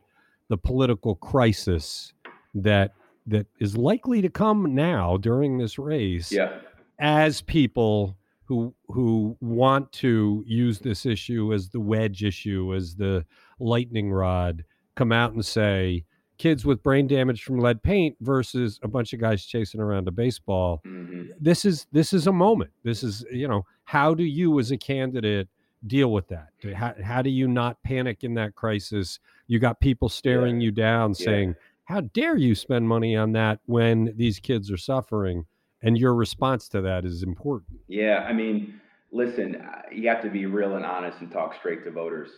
the 0.48 0.58
political 0.58 1.16
crisis 1.16 2.14
that 2.54 2.94
that 3.28 3.48
is 3.60 3.76
likely 3.76 4.22
to 4.22 4.30
come 4.30 4.74
now 4.74 5.18
during 5.18 5.58
this 5.58 5.78
race 5.78 6.32
yeah. 6.32 6.60
as 7.00 7.42
people 7.42 8.16
who 8.46 8.74
who 8.88 9.36
want 9.42 9.92
to 9.92 10.46
use 10.48 10.80
this 10.80 11.06
issue 11.06 11.54
as 11.54 11.70
the 11.70 11.80
wedge 11.82 12.24
issue, 12.24 12.74
as 12.74 12.96
the 12.96 13.26
lightning 13.60 14.14
rod, 14.14 14.64
come 14.96 15.12
out 15.12 15.34
and 15.34 15.46
say, 15.46 16.06
kids 16.38 16.66
with 16.66 16.84
brain 16.84 17.08
damage 17.08 17.44
from 17.44 17.60
lead 17.60 17.82
paint 17.82 18.16
versus 18.22 18.80
a 18.84 18.88
bunch 18.88 19.14
of 19.14 19.20
guys 19.20 19.46
chasing 19.46 19.80
around 19.80 20.08
a 20.08 20.12
baseball. 20.12 20.82
Mm-hmm. 20.86 21.32
This 21.40 21.66
is 21.66 21.88
this 21.92 22.14
is 22.14 22.28
a 22.28 22.32
moment. 22.32 22.72
This 22.84 23.04
is 23.04 23.26
you 23.32 23.48
know 23.48 23.66
how 23.86 24.14
do 24.14 24.24
you 24.24 24.60
as 24.60 24.72
a 24.72 24.78
candidate 24.78 25.48
deal 25.88 26.12
with 26.12 26.28
that? 26.30 26.50
How, 26.76 26.94
how 27.04 27.22
do 27.22 27.30
you 27.30 27.48
not 27.48 27.82
panic 27.84 28.24
in 28.24 28.34
that 28.36 28.56
crisis? 28.56 29.20
You 29.48 29.60
got 29.60 29.80
people 29.80 30.10
staring 30.10 30.60
yeah. 30.60 30.66
you 30.66 30.72
down 30.72 31.14
saying, 31.14 31.50
yeah. 31.50 31.56
"How 31.86 32.02
dare 32.02 32.38
you 32.38 32.56
spend 32.56 32.88
money 32.88 33.16
on 33.16 33.32
that 33.34 33.60
when 33.66 34.14
these 34.16 34.40
kids 34.40 34.72
are 34.72 34.78
suffering?" 34.78 35.46
And 35.82 35.98
your 35.98 36.16
response 36.16 36.68
to 36.70 36.82
that 36.82 37.06
is 37.06 37.22
important. 37.22 37.80
Yeah, 37.88 38.26
I 38.28 38.34
mean, 38.34 38.82
listen, 39.12 39.64
you 39.92 40.10
have 40.10 40.24
to 40.24 40.30
be 40.30 40.48
real 40.48 40.76
and 40.76 40.86
honest 40.86 41.20
and 41.22 41.32
talk 41.32 41.56
straight 41.60 41.84
to 41.86 41.92
voters. 41.92 42.32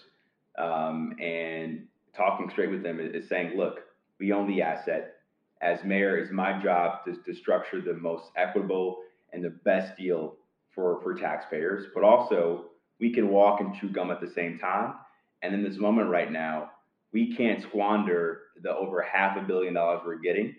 Um, 0.57 1.15
and 1.21 1.85
talking 2.15 2.49
straight 2.49 2.71
with 2.71 2.83
them 2.83 2.99
is 2.99 3.29
saying, 3.29 3.55
"Look, 3.55 3.86
we 4.19 4.31
own 4.31 4.47
the 4.47 4.61
asset. 4.61 5.15
As 5.61 5.83
mayor, 5.83 6.17
it's 6.17 6.31
my 6.31 6.61
job 6.61 7.05
to, 7.05 7.15
to 7.25 7.33
structure 7.33 7.81
the 7.81 7.93
most 7.93 8.25
equitable 8.35 8.99
and 9.33 9.43
the 9.43 9.57
best 9.65 9.97
deal 9.97 10.35
for, 10.73 11.01
for 11.01 11.15
taxpayers, 11.15 11.87
but 11.93 12.03
also 12.03 12.65
we 12.99 13.11
can 13.11 13.29
walk 13.29 13.59
and 13.59 13.75
chew 13.75 13.89
gum 13.89 14.11
at 14.11 14.21
the 14.21 14.29
same 14.29 14.59
time. 14.59 14.93
And 15.41 15.53
in 15.53 15.63
this 15.63 15.77
moment 15.77 16.09
right 16.09 16.31
now, 16.31 16.71
we 17.11 17.35
can't 17.35 17.63
squander 17.63 18.41
the 18.61 18.73
over 18.73 19.01
half 19.01 19.37
a 19.37 19.41
billion 19.41 19.73
dollars 19.73 20.01
we're 20.05 20.17
getting. 20.17 20.55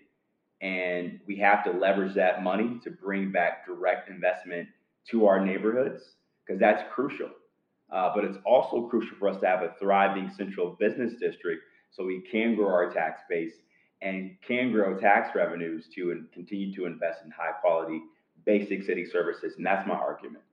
And 0.61 1.19
we 1.25 1.37
have 1.37 1.63
to 1.63 1.71
leverage 1.71 2.15
that 2.15 2.43
money 2.43 2.79
to 2.83 2.91
bring 2.91 3.31
back 3.31 3.65
direct 3.65 4.09
investment 4.09 4.67
to 5.11 5.25
our 5.25 5.43
neighborhoods 5.43 6.01
because 6.45 6.59
that's 6.59 6.83
crucial. 6.93 7.29
Uh, 7.91 8.11
but 8.13 8.23
it's 8.23 8.37
also 8.45 8.87
crucial 8.87 9.15
for 9.17 9.29
us 9.29 9.39
to 9.41 9.47
have 9.47 9.63
a 9.63 9.73
thriving 9.79 10.29
central 10.37 10.75
business 10.79 11.13
district 11.19 11.63
so 11.91 12.05
we 12.05 12.21
can 12.21 12.55
grow 12.55 12.67
our 12.67 12.91
tax 12.91 13.21
base 13.29 13.53
and 14.01 14.35
can 14.45 14.71
grow 14.71 14.97
tax 14.97 15.35
revenues 15.35 15.87
to 15.95 16.11
and 16.11 16.31
continue 16.31 16.73
to 16.73 16.85
invest 16.85 17.21
in 17.25 17.31
high 17.31 17.51
quality 17.51 18.01
basic 18.45 18.83
city 18.83 19.05
services. 19.05 19.55
And 19.57 19.65
that's 19.65 19.87
my 19.87 19.95
argument. 19.95 20.43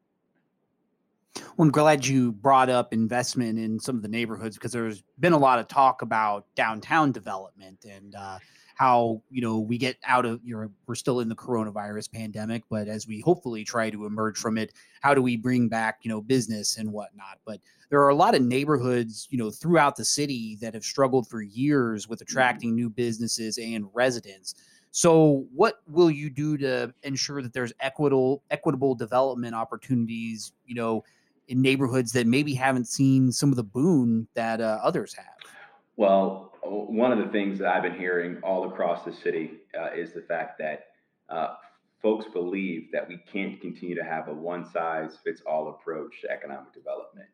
Well, 1.56 1.66
I'm 1.66 1.70
glad 1.70 2.06
you 2.06 2.32
brought 2.32 2.68
up 2.68 2.92
investment 2.92 3.58
in 3.58 3.78
some 3.78 3.96
of 3.96 4.02
the 4.02 4.08
neighborhoods 4.08 4.56
because 4.56 4.72
there's 4.72 5.02
been 5.18 5.32
a 5.32 5.38
lot 5.38 5.58
of 5.58 5.68
talk 5.68 6.02
about 6.02 6.46
downtown 6.54 7.12
development 7.12 7.84
and 7.88 8.14
uh, 8.14 8.38
how 8.76 9.20
you 9.30 9.42
know 9.42 9.58
we 9.58 9.76
get 9.78 9.96
out 10.04 10.24
of 10.24 10.40
you 10.44 10.56
know 10.56 10.68
we're 10.86 10.94
still 10.94 11.20
in 11.20 11.28
the 11.28 11.34
coronavirus 11.34 12.12
pandemic 12.12 12.62
but 12.70 12.88
as 12.88 13.06
we 13.06 13.20
hopefully 13.20 13.64
try 13.64 13.88
to 13.88 14.04
emerge 14.04 14.36
from 14.36 14.58
it 14.58 14.72
how 15.06 15.14
do 15.14 15.22
we 15.22 15.36
bring 15.36 15.68
back 15.68 15.98
you 16.02 16.08
know 16.08 16.20
business 16.20 16.78
and 16.78 16.90
whatnot? 16.90 17.38
But 17.44 17.60
there 17.90 18.00
are 18.00 18.08
a 18.08 18.14
lot 18.14 18.34
of 18.34 18.42
neighborhoods 18.42 19.28
you 19.30 19.38
know 19.38 19.52
throughout 19.52 19.94
the 19.94 20.04
city 20.04 20.58
that 20.60 20.74
have 20.74 20.84
struggled 20.84 21.28
for 21.28 21.42
years 21.42 22.08
with 22.08 22.18
mm-hmm. 22.18 22.24
attracting 22.24 22.74
new 22.74 22.90
businesses 22.90 23.58
and 23.58 23.86
residents. 23.94 24.56
So 24.90 25.46
what 25.54 25.80
will 25.86 26.10
you 26.10 26.28
do 26.28 26.56
to 26.58 26.92
ensure 27.04 27.40
that 27.42 27.52
there's 27.52 27.72
equitable 27.78 28.42
equitable 28.50 28.96
development 28.96 29.54
opportunities 29.54 30.52
you 30.64 30.74
know 30.74 31.04
in 31.46 31.62
neighborhoods 31.62 32.10
that 32.10 32.26
maybe 32.26 32.54
haven't 32.54 32.88
seen 32.88 33.30
some 33.30 33.50
of 33.50 33.56
the 33.56 33.62
boon 33.62 34.26
that 34.34 34.60
uh, 34.60 34.80
others 34.82 35.14
have? 35.14 35.50
Well 35.96 36.52
one 36.70 37.12
of 37.12 37.18
the 37.18 37.30
things 37.32 37.58
that 37.58 37.68
I've 37.68 37.82
been 37.82 37.98
hearing 37.98 38.38
all 38.42 38.68
across 38.68 39.04
the 39.04 39.12
city 39.12 39.52
uh, 39.78 39.90
is 39.94 40.12
the 40.12 40.22
fact 40.22 40.58
that 40.58 40.86
uh, 41.28 41.54
folks 42.02 42.26
believe 42.32 42.88
that 42.92 43.08
we 43.08 43.18
can't 43.32 43.60
continue 43.60 43.94
to 43.94 44.04
have 44.04 44.28
a 44.28 44.32
one 44.32 44.64
size 44.70 45.18
fits 45.24 45.42
all 45.46 45.68
approach 45.68 46.20
to 46.22 46.30
economic 46.30 46.72
development. 46.72 47.28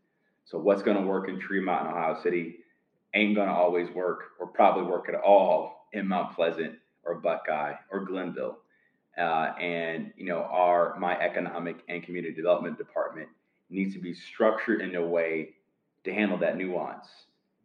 So, 0.44 0.58
what's 0.58 0.82
going 0.82 0.96
to 0.96 1.06
work 1.06 1.28
in 1.28 1.38
Tremont 1.38 1.86
and 1.86 1.96
Ohio 1.96 2.20
City 2.22 2.56
ain't 3.14 3.34
going 3.34 3.48
to 3.48 3.54
always 3.54 3.90
work 3.90 4.30
or 4.40 4.46
probably 4.46 4.84
work 4.84 5.08
at 5.08 5.14
all 5.14 5.88
in 5.92 6.08
Mount 6.08 6.34
Pleasant 6.34 6.74
or 7.04 7.16
Buckeye 7.16 7.74
or 7.90 8.04
Glenville. 8.04 8.58
Uh, 9.18 9.52
and 9.60 10.12
you 10.16 10.24
know, 10.24 10.42
our 10.42 10.98
my 10.98 11.18
economic 11.18 11.76
and 11.88 12.02
community 12.02 12.34
development 12.34 12.78
department 12.78 13.28
needs 13.68 13.94
to 13.94 14.00
be 14.00 14.14
structured 14.14 14.80
in 14.80 14.94
a 14.96 15.06
way 15.06 15.50
to 16.04 16.12
handle 16.12 16.38
that 16.38 16.56
nuance. 16.56 17.06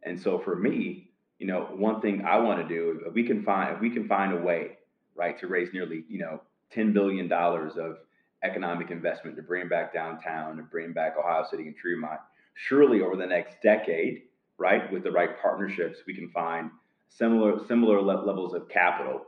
And 0.04 0.20
so, 0.20 0.40
for 0.40 0.56
me, 0.56 1.07
you 1.40 1.48
know, 1.48 1.68
one 1.76 2.02
thing 2.02 2.26
I 2.26 2.38
want 2.40 2.62
to 2.62 2.68
do, 2.68 3.02
if 3.06 3.14
we 3.14 3.24
can 3.24 3.44
find, 3.44 3.76
if 3.76 3.82
we 3.82 3.90
can 3.90 4.08
find 4.08 4.34
a 4.34 4.42
way, 4.42 4.78
right, 5.16 5.38
to 5.40 5.48
raise 5.48 5.72
nearly, 5.74 6.04
you 6.10 6.20
know, 6.20 6.42
$10 6.76 6.94
billion 6.94 7.32
of 7.32 7.98
economic 8.44 8.92
investment 8.92 9.36
to 9.36 9.42
bring 9.42 9.68
back 9.68 9.94
downtown 9.94 10.60
and 10.60 10.70
bring 10.70 10.94
back 10.94 11.16
Ohio 11.18 11.46
City 11.50 11.68
and 11.68 11.76
Tremont, 11.76 12.20
surely 12.56 13.02
over 13.02 13.16
the 13.16 13.26
next 13.26 13.62
decade, 13.62 14.24
right, 14.58 14.92
with 14.92 15.04
the 15.04 15.12
right 15.12 15.40
partnerships, 15.42 16.00
we 16.08 16.14
can 16.14 16.30
find 16.30 16.72
similar, 17.08 17.66
similar 17.68 18.02
levels 18.02 18.54
of 18.54 18.68
capital 18.70 19.22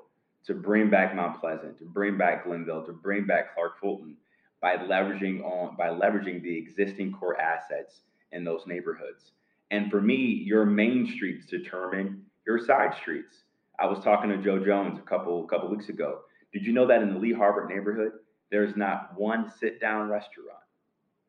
to 0.46 0.54
bring 0.54 0.90
back 0.90 1.16
Mount 1.16 1.40
Pleasant, 1.40 1.78
to 1.80 1.86
bring 1.86 2.18
back 2.18 2.46
Glenville, 2.46 2.86
to 2.86 2.94
bring 2.94 3.26
back 3.26 3.54
Clark 3.54 3.80
Fulton 3.80 4.16
by 4.62 4.78
leveraging 4.78 5.44
on, 5.44 5.76
by 5.76 5.88
leveraging 5.88 6.42
the 6.42 6.58
existing 6.58 7.12
core 7.12 7.40
assets 7.40 8.02
in 8.32 8.44
those 8.44 8.62
neighborhoods. 8.66 9.32
And 9.72 9.92
for 9.92 10.02
me, 10.02 10.16
your 10.16 10.66
main 10.66 11.08
streets 11.08 11.46
determine 11.46 12.24
your 12.46 12.60
side 12.66 12.96
streets. 13.00 13.44
I 13.80 13.86
was 13.86 14.04
talking 14.04 14.30
to 14.30 14.38
Joe 14.38 14.64
Jones 14.64 15.00
a 15.00 15.04
couple 15.04 15.46
couple 15.48 15.70
weeks 15.70 15.90
ago. 15.90 16.22
Did 16.52 16.66
you 16.66 16.74
know 16.74 16.88
that 16.88 17.02
in 17.02 17.14
the 17.14 17.20
Lee 17.20 17.34
Harvard 17.34 17.70
neighborhood, 17.70 18.14
there's 18.52 18.76
not 18.76 19.12
one 19.16 19.52
sit 19.60 19.80
down 19.80 20.10
restaurant, 20.10 20.64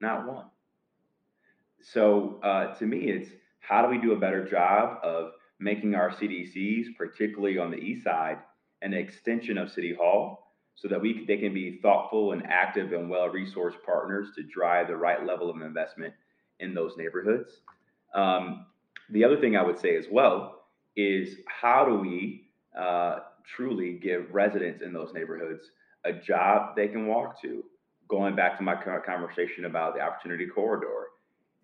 not 0.00 0.26
one. 0.26 0.46
So 1.82 2.40
uh, 2.42 2.74
to 2.76 2.86
me, 2.86 3.10
it's 3.10 3.30
how 3.60 3.82
do 3.82 3.88
we 3.88 3.98
do 3.98 4.12
a 4.12 4.18
better 4.18 4.48
job 4.48 4.98
of 5.02 5.32
making 5.58 5.94
our 5.94 6.10
CDCs, 6.10 6.96
particularly 6.96 7.58
on 7.58 7.70
the 7.70 7.76
east 7.76 8.04
side, 8.04 8.38
an 8.82 8.94
extension 8.94 9.58
of 9.58 9.70
City 9.70 9.94
Hall, 9.94 10.54
so 10.74 10.88
that 10.88 11.00
we 11.00 11.24
they 11.26 11.36
can 11.36 11.52
be 11.52 11.78
thoughtful 11.82 12.32
and 12.32 12.46
active 12.46 12.92
and 12.92 13.10
well 13.10 13.28
resourced 13.28 13.82
partners 13.84 14.28
to 14.36 14.42
drive 14.42 14.88
the 14.88 14.96
right 14.96 15.24
level 15.26 15.50
of 15.50 15.60
investment 15.60 16.14
in 16.58 16.72
those 16.72 16.96
neighborhoods. 16.96 17.60
Um, 18.14 18.66
the 19.10 19.24
other 19.24 19.40
thing 19.40 19.56
I 19.56 19.62
would 19.62 19.78
say 19.78 19.96
as 19.96 20.06
well 20.10 20.62
is 20.96 21.36
how 21.46 21.84
do 21.84 21.96
we 21.96 22.48
uh, 22.78 23.20
truly 23.56 23.98
give 24.02 24.32
residents 24.32 24.82
in 24.82 24.92
those 24.92 25.12
neighborhoods 25.14 25.70
a 26.04 26.12
job 26.12 26.76
they 26.76 26.88
can 26.88 27.06
walk 27.06 27.40
to? 27.42 27.64
Going 28.08 28.34
back 28.34 28.56
to 28.58 28.64
my 28.64 28.74
conversation 28.74 29.66
about 29.66 29.94
the 29.94 30.00
opportunity 30.00 30.46
corridor, 30.46 31.08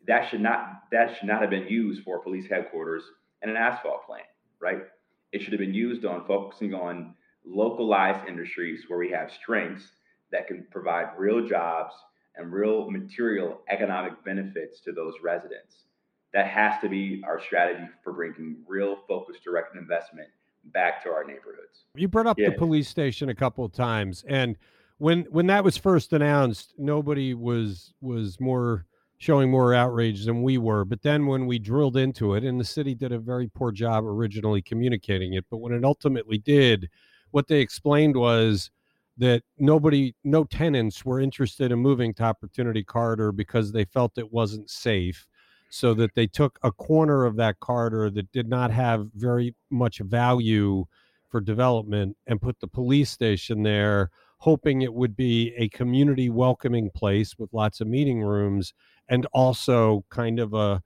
that 0.06 0.28
should 0.30 0.40
not 0.40 0.82
that 0.92 1.16
should 1.16 1.26
not 1.26 1.40
have 1.40 1.50
been 1.50 1.66
used 1.66 2.04
for 2.04 2.20
police 2.20 2.48
headquarters 2.48 3.02
and 3.42 3.50
an 3.50 3.56
asphalt 3.56 4.06
plant, 4.06 4.26
right? 4.60 4.82
It 5.32 5.42
should 5.42 5.52
have 5.52 5.60
been 5.60 5.74
used 5.74 6.04
on 6.04 6.24
focusing 6.26 6.72
on 6.72 7.14
localized 7.44 8.28
industries 8.28 8.84
where 8.86 8.98
we 8.98 9.10
have 9.10 9.32
strengths 9.32 9.90
that 10.30 10.46
can 10.46 10.66
provide 10.70 11.18
real 11.18 11.46
jobs 11.46 11.94
and 12.36 12.52
real 12.52 12.90
material 12.90 13.60
economic 13.68 14.24
benefits 14.24 14.80
to 14.80 14.92
those 14.92 15.14
residents 15.22 15.85
that 16.36 16.46
has 16.48 16.78
to 16.82 16.88
be 16.90 17.22
our 17.26 17.40
strategy 17.40 17.88
for 18.04 18.12
bringing 18.12 18.58
real 18.68 18.98
focused 19.08 19.42
direct 19.42 19.74
investment 19.74 20.28
back 20.66 21.02
to 21.02 21.08
our 21.08 21.24
neighborhoods. 21.24 21.86
You 21.94 22.08
brought 22.08 22.26
up 22.26 22.36
the 22.36 22.52
police 22.52 22.90
station 22.90 23.30
a 23.30 23.34
couple 23.34 23.64
of 23.64 23.72
times 23.72 24.22
and 24.28 24.54
when 24.98 25.22
when 25.30 25.46
that 25.46 25.64
was 25.64 25.78
first 25.78 26.12
announced 26.12 26.74
nobody 26.76 27.32
was 27.32 27.94
was 28.02 28.38
more 28.38 28.84
showing 29.16 29.50
more 29.50 29.72
outrage 29.72 30.26
than 30.26 30.42
we 30.42 30.58
were. 30.58 30.84
But 30.84 31.00
then 31.00 31.26
when 31.26 31.46
we 31.46 31.58
drilled 31.58 31.96
into 31.96 32.34
it 32.34 32.44
and 32.44 32.60
the 32.60 32.66
city 32.66 32.94
did 32.94 33.12
a 33.12 33.18
very 33.18 33.48
poor 33.48 33.72
job 33.72 34.04
originally 34.04 34.60
communicating 34.60 35.32
it 35.32 35.46
but 35.50 35.56
when 35.56 35.72
it 35.72 35.84
ultimately 35.84 36.36
did 36.36 36.90
what 37.30 37.48
they 37.48 37.60
explained 37.60 38.14
was 38.14 38.70
that 39.16 39.42
nobody 39.56 40.14
no 40.22 40.44
tenants 40.44 41.02
were 41.02 41.18
interested 41.18 41.72
in 41.72 41.78
moving 41.78 42.12
to 42.12 42.24
opportunity 42.24 42.84
corridor 42.84 43.32
because 43.32 43.72
they 43.72 43.86
felt 43.86 44.18
it 44.18 44.30
wasn't 44.30 44.68
safe 44.68 45.26
so 45.68 45.94
that 45.94 46.14
they 46.14 46.26
took 46.26 46.58
a 46.62 46.72
corner 46.72 47.24
of 47.24 47.36
that 47.36 47.60
corridor 47.60 48.10
that 48.10 48.30
did 48.32 48.48
not 48.48 48.70
have 48.70 49.08
very 49.14 49.54
much 49.70 49.98
value 49.98 50.84
for 51.28 51.40
development 51.40 52.16
and 52.26 52.40
put 52.40 52.60
the 52.60 52.68
police 52.68 53.10
station 53.10 53.62
there 53.62 54.10
hoping 54.38 54.82
it 54.82 54.94
would 54.94 55.16
be 55.16 55.54
a 55.56 55.68
community 55.70 56.28
welcoming 56.28 56.90
place 56.90 57.38
with 57.38 57.52
lots 57.52 57.80
of 57.80 57.86
meeting 57.86 58.22
rooms 58.22 58.74
and 59.08 59.26
also 59.32 60.04
kind 60.10 60.38
of 60.38 60.54
a, 60.54 60.82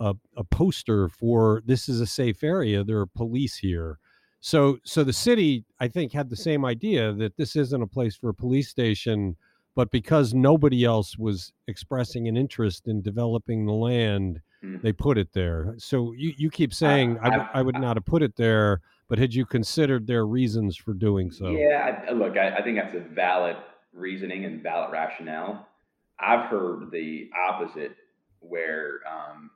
a, 0.00 0.14
a 0.36 0.44
poster 0.44 1.08
for 1.08 1.62
this 1.66 1.88
is 1.88 2.00
a 2.00 2.06
safe 2.06 2.42
area. 2.42 2.82
There 2.82 2.98
are 2.98 3.06
police 3.06 3.56
here. 3.56 3.98
So 4.40 4.78
so 4.84 5.04
the 5.04 5.12
city 5.12 5.64
i 5.80 5.88
think 5.88 6.12
had 6.12 6.28
the 6.28 6.36
same 6.36 6.66
idea 6.66 7.14
that 7.14 7.36
this 7.36 7.56
isn't 7.56 7.82
a 7.82 7.86
place 7.86 8.14
for 8.14 8.28
a 8.28 8.34
police 8.34 8.68
station 8.68 9.36
but 9.74 9.90
because 9.90 10.34
nobody 10.34 10.84
else 10.84 11.18
was 11.18 11.52
expressing 11.66 12.28
an 12.28 12.36
interest 12.36 12.86
in 12.86 13.02
developing 13.02 13.66
the 13.66 13.72
land 13.72 14.40
mm. 14.62 14.80
they 14.82 14.92
put 14.92 15.18
it 15.18 15.32
there 15.32 15.74
so 15.78 16.12
you, 16.16 16.32
you 16.36 16.50
keep 16.50 16.72
saying 16.72 17.18
I, 17.22 17.28
I, 17.28 17.48
I, 17.54 17.62
would 17.62 17.78
not 17.78 17.96
have 17.96 18.04
put 18.04 18.22
it 18.22 18.36
there 18.36 18.80
but 19.08 19.18
had 19.18 19.34
you 19.34 19.44
considered 19.44 20.06
their 20.06 20.26
reasons 20.26 20.76
for 20.76 20.94
doing 20.94 21.30
so 21.30 21.50
yeah 21.50 22.04
look 22.12 22.36
I, 22.36 22.56
I 22.56 22.62
think 22.62 22.78
that's 22.78 22.94
a 22.94 23.00
valid 23.00 23.56
reasoning 23.92 24.44
and 24.44 24.62
valid 24.62 24.92
rationale 24.92 25.68
i've 26.18 26.46
heard 26.46 26.90
the 26.90 27.30
opposite 27.48 27.96
where 28.40 29.00
um, 29.10 29.50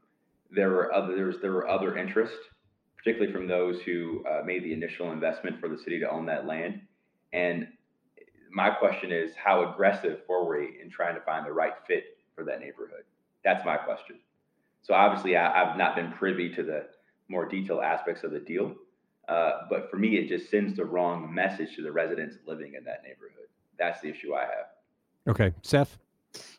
there 0.50 0.70
were 0.70 0.92
other 0.92 1.14
there, 1.14 1.26
was, 1.26 1.36
there 1.40 1.52
were 1.52 1.68
other 1.68 1.96
interests 1.96 2.38
particularly 2.98 3.32
from 3.32 3.46
those 3.46 3.80
who 3.82 4.24
uh, 4.26 4.42
made 4.44 4.64
the 4.64 4.72
initial 4.72 5.12
investment 5.12 5.58
for 5.60 5.68
the 5.68 5.78
city 5.78 5.98
to 6.00 6.10
own 6.10 6.26
that 6.26 6.46
land. 6.46 6.80
And 7.32 7.68
my 8.52 8.70
question 8.70 9.12
is, 9.12 9.32
how 9.42 9.70
aggressive 9.70 10.20
were 10.28 10.48
we 10.48 10.78
in 10.82 10.90
trying 10.90 11.14
to 11.14 11.20
find 11.22 11.46
the 11.46 11.52
right 11.52 11.74
fit 11.86 12.18
for 12.34 12.44
that 12.44 12.60
neighborhood? 12.60 13.04
That's 13.44 13.64
my 13.64 13.76
question. 13.76 14.18
So 14.82 14.94
obviously, 14.94 15.36
I, 15.36 15.66
have 15.66 15.76
not 15.76 15.96
been 15.96 16.12
privy 16.12 16.54
to 16.54 16.62
the 16.62 16.86
more 17.28 17.46
detailed 17.46 17.82
aspects 17.82 18.24
of 18.24 18.30
the 18.30 18.40
deal, 18.40 18.74
uh, 19.28 19.62
but 19.68 19.90
for 19.90 19.96
me, 19.96 20.16
it 20.16 20.28
just 20.28 20.50
sends 20.50 20.76
the 20.76 20.84
wrong 20.84 21.32
message 21.32 21.76
to 21.76 21.82
the 21.82 21.92
residents 21.92 22.36
living 22.46 22.74
in 22.74 22.84
that 22.84 23.02
neighborhood. 23.02 23.48
That's 23.78 24.00
the 24.00 24.08
issue 24.08 24.34
I 24.34 24.42
have. 24.42 24.66
Okay, 25.28 25.52
Seth. 25.62 25.98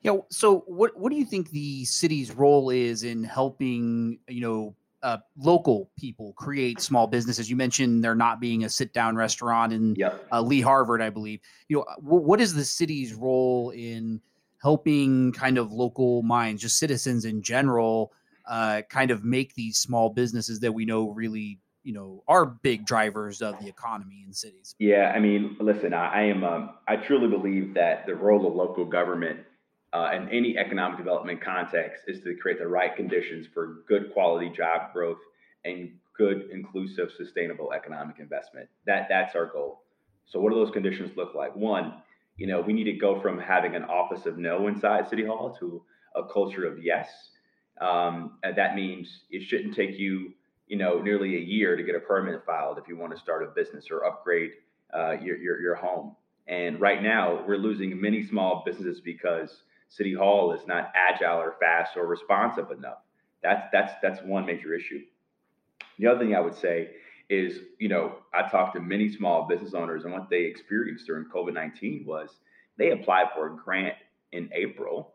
Yeah. 0.01 0.17
So, 0.29 0.63
what 0.67 0.97
what 0.97 1.11
do 1.11 1.17
you 1.17 1.25
think 1.25 1.49
the 1.49 1.85
city's 1.85 2.31
role 2.31 2.69
is 2.69 3.03
in 3.03 3.23
helping 3.23 4.19
you 4.27 4.41
know 4.41 4.75
uh, 5.03 5.17
local 5.37 5.89
people 5.97 6.33
create 6.33 6.81
small 6.81 7.07
businesses? 7.07 7.49
You 7.49 7.55
mentioned 7.55 8.03
there 8.03 8.15
not 8.15 8.39
being 8.39 8.63
a 8.63 8.69
sit 8.69 8.93
down 8.93 9.15
restaurant 9.15 9.73
in 9.73 9.95
yep. 9.95 10.25
uh, 10.31 10.41
Lee 10.41 10.61
Harvard, 10.61 11.01
I 11.01 11.09
believe. 11.09 11.39
You 11.67 11.77
know, 11.77 11.85
w- 12.03 12.23
what 12.23 12.41
is 12.41 12.53
the 12.53 12.65
city's 12.65 13.13
role 13.13 13.71
in 13.71 14.21
helping 14.61 15.31
kind 15.31 15.57
of 15.57 15.71
local 15.71 16.21
minds, 16.23 16.61
just 16.61 16.77
citizens 16.77 17.25
in 17.25 17.41
general, 17.41 18.11
uh, 18.45 18.81
kind 18.89 19.11
of 19.11 19.23
make 19.23 19.53
these 19.53 19.77
small 19.77 20.09
businesses 20.09 20.59
that 20.59 20.73
we 20.73 20.85
know 20.85 21.09
really 21.09 21.59
you 21.83 21.93
know 21.93 22.23
are 22.27 22.45
big 22.45 22.85
drivers 22.85 23.41
of 23.41 23.57
the 23.61 23.67
economy 23.67 24.23
in 24.25 24.33
cities 24.33 24.75
yeah 24.79 25.13
i 25.15 25.19
mean 25.19 25.55
listen 25.59 25.93
i, 25.93 26.07
I 26.07 26.21
am 26.23 26.43
um, 26.43 26.71
i 26.87 26.97
truly 26.97 27.27
believe 27.27 27.73
that 27.75 28.05
the 28.05 28.15
role 28.15 28.45
of 28.45 28.53
local 28.53 28.85
government 28.85 29.39
uh, 29.93 30.11
in 30.13 30.29
any 30.29 30.57
economic 30.57 30.97
development 30.97 31.41
context 31.41 32.03
is 32.07 32.21
to 32.23 32.35
create 32.35 32.59
the 32.59 32.67
right 32.67 32.95
conditions 32.95 33.47
for 33.53 33.83
good 33.87 34.13
quality 34.13 34.49
job 34.49 34.93
growth 34.93 35.19
and 35.65 35.91
good 36.17 36.49
inclusive 36.51 37.09
sustainable 37.17 37.73
economic 37.73 38.19
investment. 38.19 38.67
That 38.85 39.07
that's 39.09 39.35
our 39.35 39.45
goal. 39.45 39.81
So 40.25 40.39
what 40.39 40.51
do 40.51 40.55
those 40.55 40.71
conditions 40.71 41.11
look 41.15 41.33
like? 41.35 41.55
One 41.55 41.93
you 42.37 42.47
know 42.47 42.61
we 42.61 42.73
need 42.73 42.85
to 42.85 42.93
go 42.93 43.19
from 43.21 43.39
having 43.39 43.75
an 43.75 43.83
office 43.83 44.25
of 44.25 44.37
no 44.37 44.67
inside 44.67 45.09
city 45.09 45.25
hall 45.25 45.55
to 45.59 45.81
a 46.15 46.23
culture 46.31 46.65
of 46.65 46.83
yes. 46.83 47.09
Um, 47.81 48.37
and 48.43 48.57
that 48.57 48.75
means 48.75 49.21
it 49.29 49.41
shouldn't 49.43 49.75
take 49.75 49.97
you 49.97 50.33
you 50.69 50.77
know, 50.77 51.01
nearly 51.01 51.35
a 51.35 51.39
year 51.39 51.75
to 51.75 51.83
get 51.83 51.95
a 51.95 51.99
permit 51.99 52.45
filed 52.45 52.77
if 52.77 52.87
you 52.87 52.95
want 52.95 53.11
to 53.11 53.19
start 53.19 53.43
a 53.43 53.47
business 53.47 53.87
or 53.91 54.05
upgrade 54.05 54.51
uh, 54.93 55.13
your, 55.19 55.35
your, 55.37 55.59
your 55.59 55.75
home. 55.75 56.15
And 56.47 56.79
right 56.79 57.01
now, 57.01 57.43
we're 57.45 57.57
losing 57.57 57.99
many 57.99 58.25
small 58.25 58.63
businesses 58.65 59.01
because 59.01 59.63
City 59.89 60.13
Hall 60.13 60.53
is 60.53 60.65
not 60.67 60.91
agile 60.95 61.39
or 61.39 61.55
fast 61.59 61.97
or 61.97 62.05
responsive 62.07 62.71
enough. 62.71 62.99
That's 63.41 63.67
that's 63.71 63.93
that's 64.01 64.21
one 64.21 64.45
major 64.45 64.73
issue. 64.73 65.01
The 65.97 66.07
other 66.07 66.19
thing 66.19 66.35
I 66.35 66.39
would 66.39 66.55
say 66.55 66.91
is, 67.29 67.59
you 67.79 67.89
know, 67.89 68.17
I 68.33 68.47
talked 68.47 68.75
to 68.75 68.81
many 68.81 69.11
small 69.11 69.47
business 69.47 69.73
owners, 69.73 70.03
and 70.05 70.13
what 70.13 70.29
they 70.29 70.43
experienced 70.43 71.07
during 71.07 71.25
COVID 71.25 71.53
nineteen 71.53 72.05
was 72.05 72.29
they 72.77 72.91
applied 72.91 73.27
for 73.33 73.47
a 73.47 73.57
grant 73.57 73.95
in 74.31 74.49
April, 74.53 75.13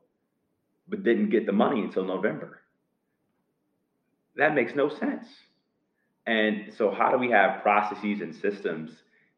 but 0.89 1.05
didn't 1.05 1.31
get 1.31 1.47
the 1.47 1.53
money 1.53 1.81
until 1.81 2.05
November. 2.05 2.61
That 4.37 4.55
makes 4.55 4.75
no 4.75 4.89
sense. 4.89 5.27
And 6.27 6.72
so, 6.77 6.91
how 6.91 7.11
do 7.11 7.18
we 7.18 7.31
have 7.31 7.62
processes 7.62 8.20
and 8.20 8.35
systems 8.35 8.91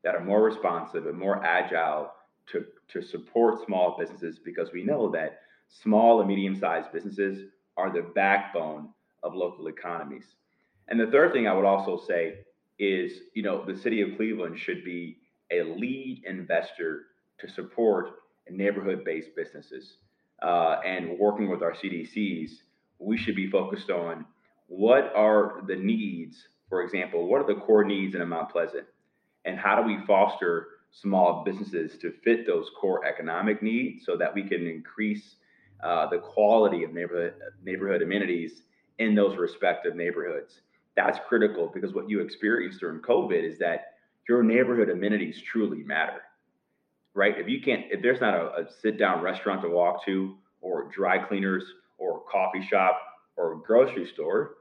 that 0.02 0.14
are 0.14 0.24
more 0.24 0.42
responsive 0.42 1.06
and 1.06 1.18
more 1.18 1.44
agile 1.44 2.12
to, 2.52 2.64
to 2.88 3.02
support 3.02 3.64
small 3.64 3.96
businesses? 3.98 4.38
Because 4.38 4.72
we 4.72 4.84
know 4.84 5.10
that 5.10 5.40
small 5.68 6.20
and 6.20 6.28
medium 6.28 6.56
sized 6.58 6.92
businesses 6.92 7.50
are 7.76 7.92
the 7.92 8.10
backbone 8.14 8.88
of 9.22 9.34
local 9.34 9.68
economies. 9.68 10.26
And 10.88 11.00
the 11.00 11.08
third 11.08 11.32
thing 11.32 11.46
I 11.46 11.54
would 11.54 11.64
also 11.64 11.96
say 12.06 12.40
is, 12.78 13.20
you 13.34 13.42
know, 13.42 13.64
the 13.64 13.76
city 13.76 14.02
of 14.02 14.16
Cleveland 14.16 14.58
should 14.58 14.84
be 14.84 15.18
a 15.50 15.62
lead 15.62 16.22
investor 16.26 17.06
to 17.38 17.48
support 17.48 18.10
neighborhood 18.50 19.04
based 19.04 19.30
businesses. 19.36 19.96
Uh, 20.42 20.80
and 20.84 21.18
working 21.18 21.48
with 21.48 21.62
our 21.62 21.72
CDCs, 21.72 22.50
we 22.98 23.16
should 23.16 23.34
be 23.34 23.50
focused 23.50 23.90
on 23.90 24.24
what 24.68 25.12
are 25.14 25.62
the 25.66 25.76
needs 25.76 26.48
for 26.68 26.82
example, 26.82 27.28
what 27.28 27.40
are 27.40 27.46
the 27.46 27.60
core 27.60 27.84
needs 27.84 28.14
in 28.14 28.28
Mount 28.28 28.50
Pleasant? 28.50 28.86
And 29.44 29.58
how 29.58 29.80
do 29.80 29.82
we 29.82 30.04
foster 30.06 30.68
small 30.90 31.44
businesses 31.44 31.98
to 31.98 32.12
fit 32.24 32.46
those 32.46 32.70
core 32.80 33.04
economic 33.04 33.62
needs 33.62 34.04
so 34.04 34.16
that 34.16 34.34
we 34.34 34.42
can 34.42 34.66
increase 34.66 35.36
uh, 35.82 36.08
the 36.08 36.18
quality 36.18 36.84
of 36.84 36.92
neighborhood, 36.92 37.34
neighborhood 37.62 38.02
amenities 38.02 38.62
in 38.98 39.14
those 39.14 39.36
respective 39.36 39.94
neighborhoods? 39.94 40.60
That's 40.96 41.18
critical 41.28 41.70
because 41.72 41.92
what 41.92 42.08
you 42.08 42.20
experienced 42.20 42.80
during 42.80 43.00
COVID 43.00 43.44
is 43.44 43.58
that 43.58 43.92
your 44.28 44.42
neighborhood 44.42 44.88
amenities 44.88 45.40
truly 45.42 45.82
matter, 45.84 46.22
right? 47.14 47.38
If 47.38 47.48
you 47.48 47.60
can't, 47.60 47.84
if 47.90 48.02
there's 48.02 48.20
not 48.20 48.34
a, 48.34 48.62
a 48.62 48.66
sit 48.82 48.98
down 48.98 49.22
restaurant 49.22 49.62
to 49.62 49.68
walk 49.68 50.04
to, 50.06 50.36
or 50.62 50.90
dry 50.92 51.18
cleaners, 51.18 51.64
or 51.98 52.22
coffee 52.30 52.66
shop, 52.66 52.98
or 53.36 53.56
grocery 53.56 54.06
store, 54.06 54.54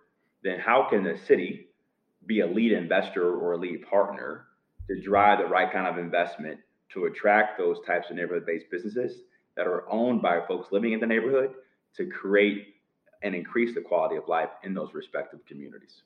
then 0.44 0.60
how 0.60 0.88
can 0.90 1.04
the 1.04 1.18
city 1.26 1.68
be 2.26 2.42
a 2.42 2.48
lead 2.48 2.72
investor 2.72 3.36
or 3.36 3.54
a 3.54 3.58
lead 3.58 3.88
partner 3.90 4.48
to 4.88 5.02
drive 5.02 5.40
the 5.40 5.46
right 5.46 5.72
kind 5.72 5.88
of 5.88 5.98
investment 5.98 6.60
to 6.94 7.06
attract 7.06 7.58
those 7.58 7.78
types 7.86 8.10
of 8.10 8.16
neighborhood 8.16 8.46
based 8.46 8.66
businesses 8.72 9.22
that 9.56 9.68
are 9.68 9.90
owned 9.90 10.22
by 10.22 10.42
folks 10.48 10.72
living 10.72 10.94
in 10.94 11.00
the 11.00 11.08
neighborhood 11.08 11.52
to 11.98 12.08
create 12.08 12.76
and 13.24 13.34
increase 13.34 13.74
the 13.74 13.82
quality 13.82 14.16
of 14.16 14.28
life 14.28 14.50
in 14.64 14.74
those 14.74 14.94
respective 14.94 15.40
communities. 15.48 16.04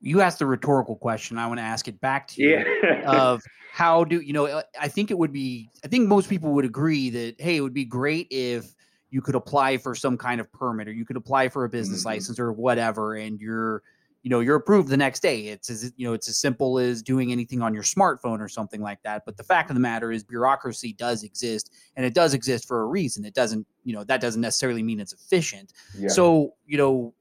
You 0.00 0.20
asked 0.20 0.38
the 0.38 0.46
rhetorical 0.46 0.96
question. 0.96 1.38
I 1.38 1.46
want 1.46 1.58
to 1.58 1.64
ask 1.64 1.88
it 1.88 2.00
back 2.00 2.28
to 2.28 2.42
you. 2.42 2.64
Yeah. 2.82 3.02
of 3.06 3.42
how 3.72 4.04
do 4.04 4.20
you 4.20 4.32
know? 4.32 4.62
I 4.80 4.88
think 4.88 5.10
it 5.10 5.18
would 5.18 5.32
be. 5.32 5.70
I 5.84 5.88
think 5.88 6.08
most 6.08 6.28
people 6.28 6.52
would 6.52 6.64
agree 6.64 7.10
that 7.10 7.40
hey, 7.40 7.56
it 7.56 7.60
would 7.60 7.74
be 7.74 7.84
great 7.84 8.28
if 8.30 8.74
you 9.10 9.22
could 9.22 9.34
apply 9.34 9.78
for 9.78 9.94
some 9.94 10.18
kind 10.18 10.40
of 10.40 10.52
permit 10.52 10.88
or 10.88 10.92
you 10.92 11.04
could 11.04 11.16
apply 11.16 11.48
for 11.48 11.64
a 11.64 11.68
business 11.68 12.00
mm-hmm. 12.00 12.08
license 12.08 12.38
or 12.38 12.52
whatever, 12.52 13.14
and 13.14 13.40
you're 13.40 13.82
you 14.24 14.30
know 14.30 14.40
you're 14.40 14.56
approved 14.56 14.88
the 14.88 14.96
next 14.96 15.20
day. 15.20 15.48
It's 15.48 15.68
as 15.68 15.92
you 15.96 16.08
know 16.08 16.14
it's 16.14 16.28
as 16.28 16.38
simple 16.38 16.78
as 16.78 17.02
doing 17.02 17.30
anything 17.30 17.60
on 17.60 17.74
your 17.74 17.82
smartphone 17.82 18.40
or 18.40 18.48
something 18.48 18.80
like 18.80 19.02
that. 19.02 19.24
But 19.26 19.36
the 19.36 19.44
fact 19.44 19.70
of 19.70 19.76
the 19.76 19.80
matter 19.80 20.10
is 20.10 20.24
bureaucracy 20.24 20.94
does 20.94 21.22
exist 21.22 21.70
and 21.94 22.06
it 22.06 22.14
does 22.14 22.32
exist 22.32 22.66
for 22.66 22.80
a 22.80 22.86
reason. 22.86 23.26
It 23.26 23.34
doesn't 23.34 23.66
you 23.84 23.92
know 23.94 24.02
that 24.04 24.22
doesn't 24.22 24.40
necessarily 24.40 24.82
mean 24.82 24.98
it's 24.98 25.12
efficient. 25.12 25.74
Yeah. 25.96 26.08
so 26.08 26.54
you 26.66 26.78
know 26.78 27.12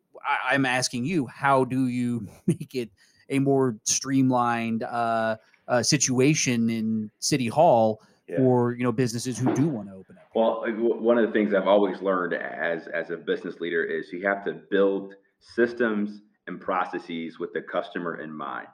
I, 0.50 0.56
am 0.56 0.66
asking 0.66 1.04
you 1.04 1.28
how 1.28 1.66
do 1.66 1.88
you 1.88 2.26
make 2.48 2.74
it 2.74 2.90
a 3.30 3.40
more 3.40 3.76
streamlined 3.84 4.84
uh, 4.84 5.36
uh, 5.68 5.84
situation 5.84 6.70
in 6.70 7.12
city 7.20 7.48
hall 7.48 8.02
yeah. 8.30 8.38
for 8.38 8.76
you 8.76 8.84
know 8.86 8.94
businesses 8.94 9.38
who 9.38 9.54
do 9.54 9.68
want 9.68 9.90
to 9.90 9.96
open 9.96 10.18
up? 10.18 10.30
Well 10.34 10.64
one 10.68 11.18
of 11.18 11.28
the 11.28 11.34
things 11.34 11.54
i've 11.54 11.68
always 11.68 12.02
learned 12.02 12.34
as 12.34 12.88
as 12.88 13.10
a 13.10 13.18
business 13.18 13.60
leader 13.60 13.84
is 13.84 14.14
you 14.14 14.26
have 14.26 14.46
to 14.46 14.54
build 14.54 15.16
systems 15.42 16.22
and 16.48 16.60
processes 16.60 17.40
with 17.40 17.54
the 17.54 17.62
customer 17.62 18.22
in 18.22 18.32
mind. 18.32 18.68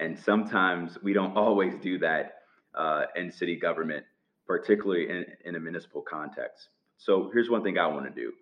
And 0.00 0.18
sometimes 0.18 0.98
we 1.02 1.12
don't 1.12 1.36
always 1.36 1.74
do 1.82 1.98
that 1.98 2.34
uh, 2.74 3.04
in 3.14 3.30
city 3.30 3.56
government, 3.56 4.04
particularly 4.46 5.08
in, 5.08 5.24
in 5.44 5.54
a 5.56 5.60
municipal 5.60 6.02
context. 6.02 6.68
So 6.98 7.30
here's 7.32 7.50
one 7.50 7.62
thing 7.62 7.78
I 7.78 7.86
want 7.86 8.06
to 8.06 8.20
do. 8.20 8.32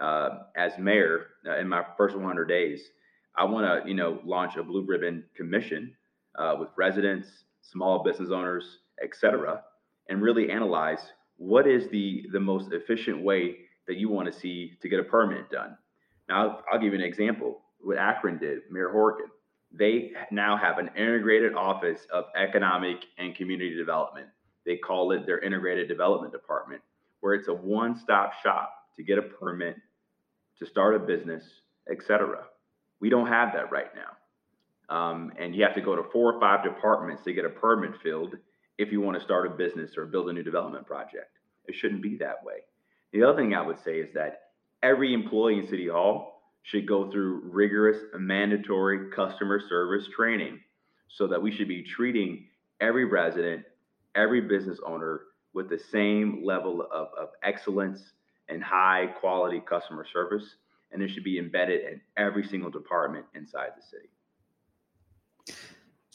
Uh, 0.00 0.40
as 0.56 0.76
mayor, 0.78 1.26
uh, 1.46 1.56
in 1.58 1.68
my 1.68 1.84
first 1.96 2.16
100 2.16 2.46
days, 2.46 2.90
I 3.36 3.44
want 3.44 3.66
to, 3.84 3.88
you 3.88 3.94
know, 3.94 4.20
launch 4.24 4.56
a 4.56 4.62
blue 4.62 4.84
ribbon 4.84 5.24
commission 5.36 5.94
uh, 6.36 6.56
with 6.58 6.68
residents, 6.76 7.28
small 7.62 8.02
business 8.02 8.30
owners, 8.30 8.78
etc., 9.02 9.62
and 10.08 10.20
really 10.20 10.50
analyze 10.50 11.00
what 11.36 11.66
is 11.66 11.88
the 11.88 12.26
the 12.32 12.38
most 12.38 12.72
efficient 12.72 13.22
way 13.22 13.56
that 13.88 13.96
you 13.96 14.08
want 14.08 14.32
to 14.32 14.38
see 14.38 14.72
to 14.80 14.88
get 14.88 15.00
a 15.00 15.04
permit 15.04 15.50
done. 15.50 15.76
Now, 16.28 16.42
I'll, 16.42 16.62
I'll 16.72 16.78
give 16.78 16.92
you 16.92 16.98
an 16.98 17.04
example 17.04 17.60
what 17.84 17.98
Akron 17.98 18.38
did, 18.38 18.60
Mayor 18.70 18.90
Horrigan. 18.90 19.30
They 19.72 20.12
now 20.30 20.56
have 20.56 20.78
an 20.78 20.90
integrated 20.96 21.54
office 21.54 22.06
of 22.12 22.26
economic 22.36 23.04
and 23.18 23.34
community 23.34 23.74
development. 23.74 24.28
They 24.64 24.76
call 24.76 25.12
it 25.12 25.26
their 25.26 25.40
integrated 25.40 25.88
development 25.88 26.32
department, 26.32 26.80
where 27.20 27.34
it's 27.34 27.48
a 27.48 27.54
one-stop 27.54 28.32
shop 28.42 28.72
to 28.96 29.02
get 29.02 29.18
a 29.18 29.22
permit, 29.22 29.76
to 30.58 30.66
start 30.66 30.94
a 30.94 30.98
business, 31.00 31.44
etc. 31.90 32.44
We 33.00 33.10
don't 33.10 33.26
have 33.26 33.52
that 33.54 33.70
right 33.72 33.90
now. 33.94 34.94
Um, 34.94 35.32
and 35.38 35.54
you 35.54 35.64
have 35.64 35.74
to 35.74 35.80
go 35.80 35.96
to 35.96 36.04
four 36.12 36.34
or 36.34 36.40
five 36.40 36.62
departments 36.62 37.24
to 37.24 37.32
get 37.32 37.44
a 37.44 37.50
permit 37.50 37.92
filled 38.02 38.34
if 38.78 38.92
you 38.92 39.00
want 39.00 39.18
to 39.18 39.24
start 39.24 39.46
a 39.46 39.50
business 39.50 39.96
or 39.96 40.06
build 40.06 40.28
a 40.28 40.32
new 40.32 40.42
development 40.42 40.86
project. 40.86 41.38
It 41.66 41.74
shouldn't 41.74 42.02
be 42.02 42.16
that 42.18 42.44
way. 42.44 42.56
The 43.12 43.22
other 43.22 43.36
thing 43.36 43.54
I 43.54 43.62
would 43.62 43.82
say 43.82 43.98
is 43.98 44.12
that 44.14 44.42
every 44.82 45.14
employee 45.14 45.58
in 45.58 45.66
City 45.66 45.88
Hall 45.88 46.33
should 46.64 46.86
go 46.88 47.10
through 47.10 47.42
rigorous 47.44 47.98
mandatory 48.18 49.10
customer 49.10 49.60
service 49.68 50.08
training 50.14 50.58
so 51.08 51.26
that 51.26 51.40
we 51.40 51.52
should 51.52 51.68
be 51.68 51.82
treating 51.82 52.46
every 52.80 53.04
resident, 53.04 53.64
every 54.14 54.40
business 54.40 54.78
owner 54.84 55.20
with 55.52 55.68
the 55.68 55.78
same 55.78 56.42
level 56.44 56.82
of, 56.90 57.08
of 57.18 57.28
excellence 57.42 58.00
and 58.48 58.64
high 58.64 59.06
quality 59.20 59.60
customer 59.60 60.06
service. 60.10 60.56
And 60.90 61.02
it 61.02 61.10
should 61.10 61.24
be 61.24 61.38
embedded 61.38 61.84
in 61.84 62.00
every 62.16 62.44
single 62.44 62.70
department 62.70 63.26
inside 63.34 63.70
the 63.76 63.82
city. 63.82 64.08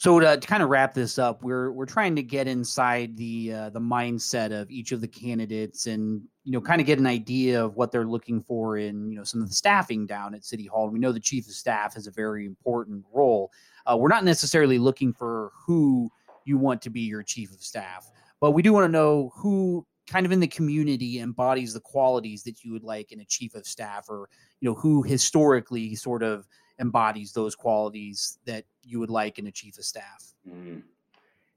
So 0.00 0.18
to, 0.18 0.38
to, 0.38 0.48
kind 0.48 0.62
of 0.62 0.70
wrap 0.70 0.94
this 0.94 1.18
up, 1.18 1.44
we're 1.44 1.72
we're 1.72 1.84
trying 1.84 2.16
to 2.16 2.22
get 2.22 2.48
inside 2.48 3.18
the 3.18 3.52
uh, 3.52 3.68
the 3.68 3.80
mindset 3.80 4.50
of 4.50 4.70
each 4.70 4.92
of 4.92 5.02
the 5.02 5.06
candidates, 5.06 5.86
and 5.86 6.22
you 6.42 6.52
know, 6.52 6.60
kind 6.62 6.80
of 6.80 6.86
get 6.86 6.98
an 6.98 7.06
idea 7.06 7.62
of 7.62 7.76
what 7.76 7.92
they're 7.92 8.06
looking 8.06 8.42
for 8.42 8.78
in 8.78 9.10
you 9.10 9.18
know 9.18 9.24
some 9.24 9.42
of 9.42 9.50
the 9.50 9.54
staffing 9.54 10.06
down 10.06 10.34
at 10.34 10.42
City 10.42 10.64
Hall. 10.64 10.88
We 10.88 10.98
know 10.98 11.12
the 11.12 11.20
chief 11.20 11.46
of 11.48 11.52
staff 11.52 11.92
has 11.96 12.06
a 12.06 12.10
very 12.10 12.46
important 12.46 13.04
role. 13.12 13.50
Uh, 13.84 13.94
we're 13.98 14.08
not 14.08 14.24
necessarily 14.24 14.78
looking 14.78 15.12
for 15.12 15.52
who 15.66 16.10
you 16.46 16.56
want 16.56 16.80
to 16.80 16.88
be 16.88 17.02
your 17.02 17.22
chief 17.22 17.52
of 17.52 17.62
staff, 17.62 18.10
but 18.40 18.52
we 18.52 18.62
do 18.62 18.72
want 18.72 18.84
to 18.84 18.92
know 18.92 19.30
who 19.34 19.86
kind 20.08 20.24
of 20.24 20.32
in 20.32 20.40
the 20.40 20.48
community 20.48 21.20
embodies 21.20 21.74
the 21.74 21.80
qualities 21.80 22.42
that 22.44 22.64
you 22.64 22.72
would 22.72 22.84
like 22.84 23.12
in 23.12 23.20
a 23.20 23.24
chief 23.26 23.54
of 23.54 23.66
staff, 23.66 24.06
or 24.08 24.30
you 24.62 24.70
know, 24.70 24.74
who 24.74 25.02
historically 25.02 25.94
sort 25.94 26.22
of 26.22 26.48
embodies 26.80 27.32
those 27.32 27.54
qualities 27.54 28.38
that 28.46 28.64
you 28.82 28.98
would 28.98 29.10
like 29.10 29.38
in 29.38 29.46
a 29.46 29.50
chief 29.52 29.78
of 29.78 29.84
staff? 29.84 30.32
Mm-hmm. 30.48 30.80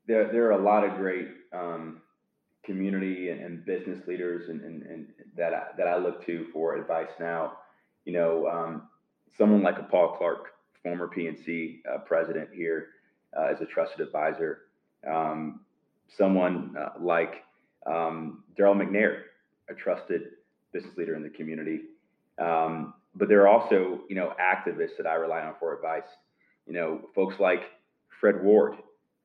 There, 0.05 0.31
there 0.31 0.45
are 0.47 0.51
a 0.51 0.61
lot 0.61 0.83
of 0.83 0.95
great 0.97 1.29
um, 1.53 2.01
community 2.63 3.29
and, 3.29 3.41
and, 3.41 3.65
business 3.65 4.05
leaders 4.05 4.49
and, 4.49 4.61
and, 4.61 4.83
and, 4.83 5.07
that 5.37 5.53
I, 5.53 5.63
that 5.77 5.87
I 5.87 5.97
look 5.97 6.25
to 6.25 6.47
for 6.51 6.75
advice 6.75 7.11
now. 7.19 7.53
You 8.05 8.13
know, 8.13 8.47
um, 8.47 8.89
someone 9.37 9.63
like 9.63 9.79
a 9.79 9.83
Paul 9.83 10.15
Clark, 10.17 10.47
former 10.83 11.07
PNC 11.07 11.79
uh, 11.89 11.99
president 11.99 12.49
here, 12.53 12.89
uh, 13.37 13.45
as 13.45 13.61
a 13.61 13.65
trusted 13.65 14.01
advisor. 14.01 14.63
Um, 15.09 15.61
someone 16.07 16.75
uh, 16.77 16.99
like 16.99 17.43
um, 17.85 18.43
Darrell 18.55 18.75
McNair, 18.75 19.21
a 19.69 19.73
trusted 19.73 20.23
business 20.73 20.95
leader 20.97 21.15
in 21.15 21.23
the 21.23 21.29
community. 21.29 21.81
Um, 22.39 22.93
but 23.15 23.27
there 23.29 23.41
are 23.41 23.47
also, 23.47 24.01
you 24.09 24.15
know, 24.15 24.33
activists 24.41 24.97
that 24.97 25.07
I 25.07 25.15
rely 25.15 25.41
on 25.41 25.53
for 25.59 25.75
advice. 25.75 26.09
You 26.65 26.73
know, 26.73 27.01
folks 27.13 27.35
like 27.39 27.61
Fred 28.19 28.41
Ward, 28.41 28.75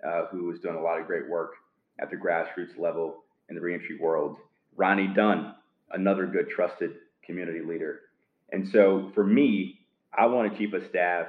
uh, 0.07 0.27
who 0.27 0.51
has 0.51 0.61
done 0.61 0.75
a 0.75 0.81
lot 0.83 1.01
of 1.01 1.07
great 1.07 1.29
work 1.29 1.53
at 2.01 2.11
the 2.11 2.17
grassroots 2.17 2.79
level 2.79 3.25
in 3.49 3.55
the 3.55 3.61
reentry 3.61 3.99
world. 3.99 4.37
Ronnie 4.77 5.09
Dunn, 5.09 5.55
another 5.93 6.27
good 6.27 6.49
trusted 6.51 6.93
community 7.25 7.61
leader. 7.61 8.01
And 8.53 8.69
so 8.69 9.11
for 9.15 9.25
me, 9.25 9.81
I 10.17 10.27
want 10.27 10.51
to 10.51 10.59
keep 10.59 10.75
a 10.75 10.89
staff 10.89 11.27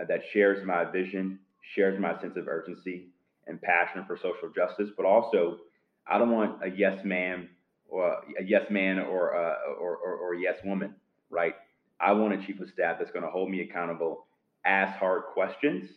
uh, 0.00 0.04
that 0.08 0.20
shares 0.32 0.64
my 0.66 0.84
vision, 0.84 1.38
shares 1.74 1.98
my 2.00 2.20
sense 2.20 2.36
of 2.36 2.48
urgency 2.48 3.08
and 3.46 3.60
passion 3.60 4.04
for 4.06 4.16
social 4.16 4.50
justice, 4.54 4.90
but 4.96 5.06
also 5.06 5.58
I 6.06 6.18
don't 6.18 6.30
want 6.30 6.62
a 6.62 6.68
yes 6.68 7.04
man 7.04 7.48
or 7.88 8.10
a 8.38 8.44
yes 8.44 8.64
man 8.70 8.98
or, 8.98 9.34
uh, 9.34 9.54
or, 9.78 9.96
or, 9.96 10.14
or 10.16 10.34
yes 10.34 10.56
woman, 10.64 10.94
right? 11.30 11.54
I 12.00 12.12
want 12.12 12.34
a 12.34 12.46
chief 12.46 12.60
of 12.60 12.68
staff 12.70 12.96
that's 12.98 13.10
going 13.10 13.24
to 13.24 13.30
hold 13.30 13.50
me 13.50 13.60
accountable, 13.60 14.26
ask 14.64 14.98
hard 14.98 15.24
questions, 15.34 15.90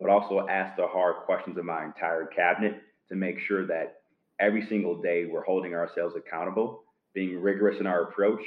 but 0.00 0.10
also 0.10 0.46
ask 0.48 0.76
the 0.76 0.86
hard 0.86 1.16
questions 1.24 1.56
of 1.56 1.64
my 1.64 1.84
entire 1.84 2.26
cabinet 2.26 2.82
to 3.08 3.14
make 3.14 3.38
sure 3.38 3.66
that 3.66 4.00
every 4.40 4.66
single 4.66 5.00
day 5.00 5.26
we're 5.26 5.44
holding 5.44 5.74
ourselves 5.74 6.14
accountable, 6.16 6.82
being 7.14 7.40
rigorous 7.40 7.78
in 7.78 7.86
our 7.86 8.02
approach, 8.02 8.42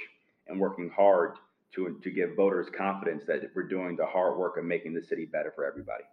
and 0.47 0.59
working 0.59 0.89
hard 0.89 1.33
to, 1.75 1.99
to 2.03 2.09
give 2.09 2.35
voters 2.35 2.67
confidence 2.75 3.23
that 3.27 3.41
we're 3.55 3.63
doing 3.63 3.95
the 3.95 4.05
hard 4.05 4.37
work 4.37 4.57
of 4.57 4.65
making 4.65 4.93
the 4.93 5.01
city 5.01 5.25
better 5.25 5.51
for 5.55 5.65
everybody. 5.65 6.03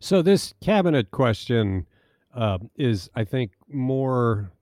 So, 0.00 0.22
this 0.22 0.54
cabinet 0.62 1.10
question 1.10 1.86
uh, 2.34 2.58
is, 2.76 3.10
I 3.14 3.24
think, 3.24 3.52
more 3.68 4.52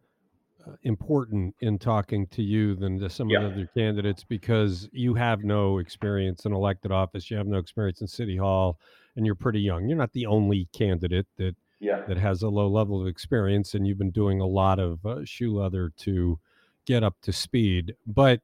important 0.83 1.55
in 1.61 1.79
talking 1.79 2.27
to 2.29 2.43
you 2.43 2.75
than 2.75 2.99
to 2.99 3.11
some 3.11 3.29
yeah. 3.29 3.39
of 3.39 3.45
the 3.45 3.63
other 3.63 3.71
candidates 3.75 4.25
because 4.25 4.89
you 4.93 5.15
have 5.15 5.45
no 5.45 5.79
experience 5.79 6.45
in 6.45 6.53
elected 6.53 6.93
office, 6.93 7.31
you 7.31 7.37
have 7.37 7.47
no 7.47 7.59
experience 7.59 8.01
in 8.01 8.07
city 8.07 8.37
hall, 8.37 8.79
and 9.17 9.25
you're 9.27 9.35
pretty 9.35 9.61
young. 9.61 9.89
You're 9.89 9.99
not 9.99 10.13
the 10.13 10.27
only 10.27 10.69
candidate 10.73 11.27
that 11.37 11.57
yeah. 11.81 12.03
that 12.09 12.17
has 12.17 12.43
a 12.43 12.49
low 12.49 12.69
level 12.69 13.01
of 13.01 13.07
experience, 13.07 13.75
and 13.75 13.87
you've 13.87 13.99
been 13.99 14.11
doing 14.11 14.41
a 14.41 14.47
lot 14.47 14.79
of 14.79 15.05
uh, 15.05 15.25
shoe 15.25 15.55
leather 15.55 15.93
to 15.99 16.39
get 16.85 17.03
up 17.03 17.17
to 17.23 17.33
speed. 17.33 17.95
But 18.07 18.41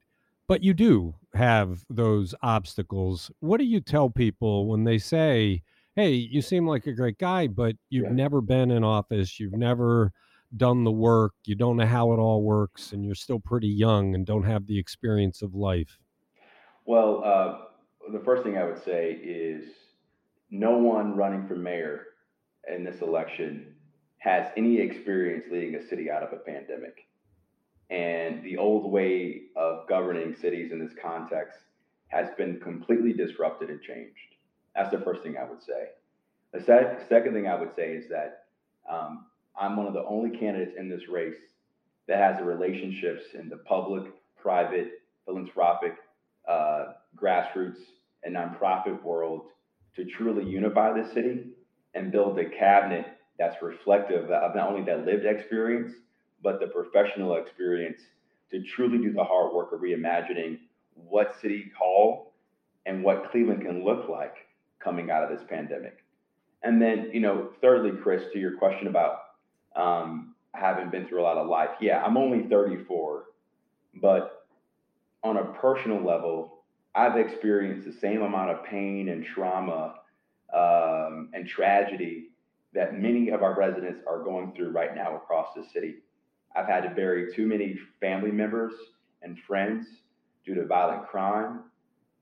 but 0.49 0.63
you 0.63 0.75
do 0.75 1.15
have 1.35 1.85
those 1.89 2.35
obstacles. 2.43 3.31
What 3.41 3.59
do 3.59 3.65
you 3.65 3.81
tell 3.81 4.11
people 4.11 4.67
when 4.67 4.85
they 4.85 4.99
say, 4.99 5.63
"Hey, 5.97 6.13
you 6.13 6.43
seem 6.43 6.67
like 6.67 6.87
a 6.87 6.93
great 6.93 7.19
guy, 7.19 7.47
but 7.47 7.77
you've 7.91 8.07
yeah. 8.07 8.13
never 8.13 8.41
been 8.41 8.71
in 8.71 8.85
office, 8.85 9.41
you've 9.41 9.55
never 9.55 10.13
done 10.57 10.85
the 10.85 10.93
work, 10.93 11.33
you 11.45 11.55
don't 11.55 11.77
know 11.77 11.87
how 11.87 12.13
it 12.13 12.19
all 12.19 12.43
works, 12.43 12.93
and 12.93 13.05
you're 13.05 13.15
still 13.15 13.41
pretty 13.41 13.69
young 13.69 14.15
and 14.15 14.27
don't 14.27 14.45
have 14.45 14.67
the 14.67 14.79
experience 14.79 15.43
of 15.43 15.55
life? 15.55 15.99
Well, 16.85 17.23
uh, 17.25 18.13
the 18.13 18.21
first 18.25 18.43
thing 18.43 18.59
I 18.59 18.65
would 18.65 18.83
say 18.83 19.13
is 19.13 19.65
no 20.51 20.79
one 20.79 21.17
running 21.17 21.47
for 21.47 21.57
mayor 21.57 22.07
in 22.73 22.85
this 22.85 23.01
election 23.01 23.75
has 24.19 24.51
any 24.57 24.79
experience 24.79 25.47
leading 25.51 25.75
a 25.75 25.87
city 25.89 26.11
out 26.11 26.23
of 26.23 26.33
a 26.33 26.37
pandemic. 26.37 27.09
And 27.91 28.43
the 28.45 28.57
old 28.57 28.91
way 28.91 29.43
of 29.57 29.89
governing 29.89 30.35
cities 30.35 30.73
in 30.73 30.79
this 30.79 30.95
context 31.01 31.59
has 32.09 32.29
been 32.37 32.61
completely 32.61 33.13
disrupted 33.13 33.71
and 33.71 33.81
changed. 33.83 34.17
That's 34.77 34.91
the 34.91 35.01
first 35.01 35.23
thing 35.23 35.37
I 35.37 35.49
would 35.49 35.63
say. 35.63 35.89
The 36.53 36.61
sec- 36.63 37.09
second 37.09 37.35
thing 37.35 37.47
I 37.47 37.59
would 37.59 37.75
say 37.75 37.95
is 37.95 38.09
that 38.11 38.45
um, 38.91 39.27
I'm 39.59 39.77
one 39.77 39.87
of 39.87 39.95
the 39.95 40.05
only 40.05 40.37
candidates 40.37 40.77
in 40.79 40.89
this 40.89 41.09
race 41.09 41.37
that 42.09 42.19
has 42.19 42.39
the 42.39 42.45
relationships 42.45 43.23
in 43.35 43.49
the 43.49 43.59
public, 43.59 44.05
private, 44.41 45.03
philanthropic, 45.25 45.95
uh, 46.49 46.95
grassroots, 47.17 47.79
and 48.25 48.37
nonprofit 48.37 49.03
world 49.03 49.43
to 49.97 50.05
truly 50.05 50.45
unify 50.45 50.93
the 50.93 51.09
city 51.13 51.45
and 51.95 52.13
build 52.13 52.39
a 52.39 52.49
cabinet 52.49 53.07
that's 53.39 53.63
reflective 53.63 54.31
of 54.31 54.55
not 54.55 54.69
only 54.69 54.83
that 54.85 55.05
lived 55.05 55.27
experience, 55.27 55.93
but 56.43 56.61
the 56.61 56.67
professional 56.67 57.37
experience 57.37 58.01
to 58.51 58.63
truly 58.63 58.99
do 58.99 59.13
the 59.13 59.25
hard 59.25 59.53
work 59.53 59.73
of 59.73 59.81
reimagining 59.81 60.59
what 60.95 61.41
City 61.41 61.71
Hall 61.79 62.35
and 62.87 63.03
what 63.03 63.31
Cleveland 63.31 63.63
can 63.63 63.85
look 63.85 64.09
like 64.09 64.35
coming 64.83 65.11
out 65.11 65.23
of 65.23 65.37
this 65.37 65.47
pandemic. 65.49 65.99
And 66.63 66.81
then, 66.81 67.11
you 67.13 67.21
know, 67.21 67.51
thirdly, 67.61 67.93
Chris, 68.03 68.23
to 68.33 68.39
your 68.39 68.57
question 68.57 68.87
about 68.87 69.22
um, 69.77 70.35
having 70.55 70.91
been 70.91 71.07
through 71.07 71.21
a 71.21 71.25
lot 71.25 71.39
of 71.39 71.49
life. 71.49 71.71
Yeah, 71.81 72.03
I'm 72.03 72.17
only 72.17 72.49
34, 72.49 73.25
but 73.95 74.47
on 75.25 75.37
a 75.37 75.45
personal 75.45 76.05
level, 76.05 76.65
I've 76.95 77.17
experienced 77.17 77.87
the 77.87 77.93
same 77.93 78.23
amount 78.23 78.51
of 78.51 78.65
pain 78.65 79.09
and 79.09 79.25
trauma 79.25 79.95
um, 80.53 81.31
and 81.33 81.47
tragedy 81.47 82.29
that 82.75 82.99
many 82.99 83.31
of 83.31 83.43
our 83.43 83.57
residents 83.57 84.01
are 84.07 84.23
going 84.23 84.53
through 84.55 84.71
right 84.71 84.95
now 84.95 85.17
across 85.17 85.49
the 85.55 85.65
city. 85.73 85.97
I've 86.55 86.67
had 86.67 86.83
to 86.83 86.91
bury 86.91 87.35
too 87.35 87.47
many 87.47 87.79
family 88.01 88.31
members 88.31 88.73
and 89.23 89.39
friends 89.39 89.87
due 90.45 90.55
to 90.55 90.67
violent 90.67 91.07
crime. 91.07 91.61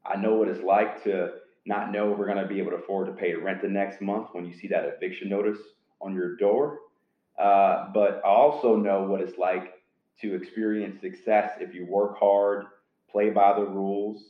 I 0.04 0.16
know 0.16 0.34
what 0.34 0.48
it's 0.48 0.62
like 0.62 1.02
to 1.04 1.30
not 1.66 1.92
know 1.92 2.12
if 2.12 2.18
we're 2.18 2.26
going 2.26 2.38
to 2.38 2.46
be 2.46 2.58
able 2.58 2.70
to 2.70 2.78
afford 2.78 3.06
to 3.06 3.12
pay 3.12 3.34
rent 3.34 3.62
the 3.62 3.68
next 3.68 4.00
month 4.00 4.28
when 4.32 4.44
you 4.44 4.56
see 4.58 4.68
that 4.68 4.84
eviction 4.84 5.28
notice 5.28 5.58
on 6.00 6.14
your 6.14 6.36
door. 6.36 6.78
Uh, 7.38 7.86
but 7.92 8.20
I 8.24 8.28
also 8.28 8.76
know 8.76 9.04
what 9.04 9.20
it's 9.20 9.38
like 9.38 9.74
to 10.20 10.34
experience 10.34 11.00
success 11.00 11.52
if 11.60 11.74
you 11.74 11.86
work 11.86 12.18
hard, 12.18 12.66
play 13.10 13.30
by 13.30 13.54
the 13.54 13.64
rules, 13.64 14.22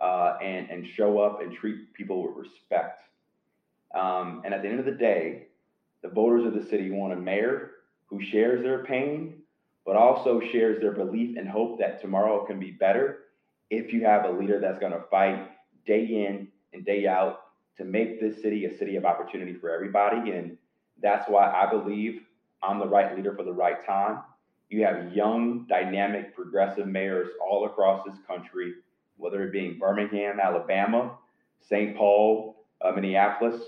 uh, 0.00 0.36
and, 0.42 0.68
and 0.70 0.86
show 0.86 1.18
up 1.18 1.40
and 1.42 1.54
treat 1.54 1.92
people 1.94 2.22
with 2.26 2.36
respect. 2.36 3.02
Um, 3.94 4.42
and 4.44 4.54
at 4.54 4.62
the 4.62 4.68
end 4.68 4.80
of 4.80 4.86
the 4.86 4.92
day, 4.92 5.46
the 6.02 6.08
voters 6.08 6.46
of 6.46 6.54
the 6.54 6.68
city 6.68 6.90
want 6.90 7.12
a 7.12 7.16
mayor 7.16 7.72
who 8.06 8.22
shares 8.22 8.62
their 8.62 8.84
pain, 8.84 9.42
but 9.84 9.96
also 9.96 10.40
shares 10.52 10.80
their 10.80 10.92
belief 10.92 11.36
and 11.36 11.48
hope 11.48 11.78
that 11.78 12.00
tomorrow 12.00 12.44
can 12.46 12.58
be 12.58 12.70
better 12.70 13.18
if 13.70 13.92
you 13.92 14.04
have 14.04 14.24
a 14.24 14.30
leader 14.30 14.58
that's 14.58 14.78
going 14.78 14.92
to 14.92 15.02
fight 15.10 15.50
day 15.86 16.04
in 16.04 16.48
and 16.72 16.84
day 16.84 17.06
out 17.06 17.40
to 17.76 17.84
make 17.84 18.20
this 18.20 18.40
city 18.42 18.64
a 18.64 18.78
city 18.78 18.96
of 18.96 19.04
opportunity 19.04 19.54
for 19.54 19.70
everybody. 19.70 20.32
And 20.32 20.56
that's 21.02 21.28
why 21.28 21.50
I 21.50 21.70
believe 21.70 22.22
I'm 22.62 22.78
the 22.78 22.86
right 22.86 23.16
leader 23.16 23.34
for 23.34 23.44
the 23.44 23.52
right 23.52 23.84
time. 23.84 24.20
You 24.68 24.84
have 24.84 25.12
young, 25.12 25.66
dynamic, 25.68 26.34
progressive 26.34 26.86
mayors 26.86 27.28
all 27.44 27.66
across 27.66 28.04
this 28.06 28.16
country, 28.26 28.74
whether 29.16 29.42
it 29.42 29.52
being 29.52 29.78
Birmingham, 29.78 30.38
Alabama, 30.40 31.12
St. 31.60 31.96
Paul, 31.96 32.64
uh, 32.80 32.92
Minneapolis, 32.92 33.60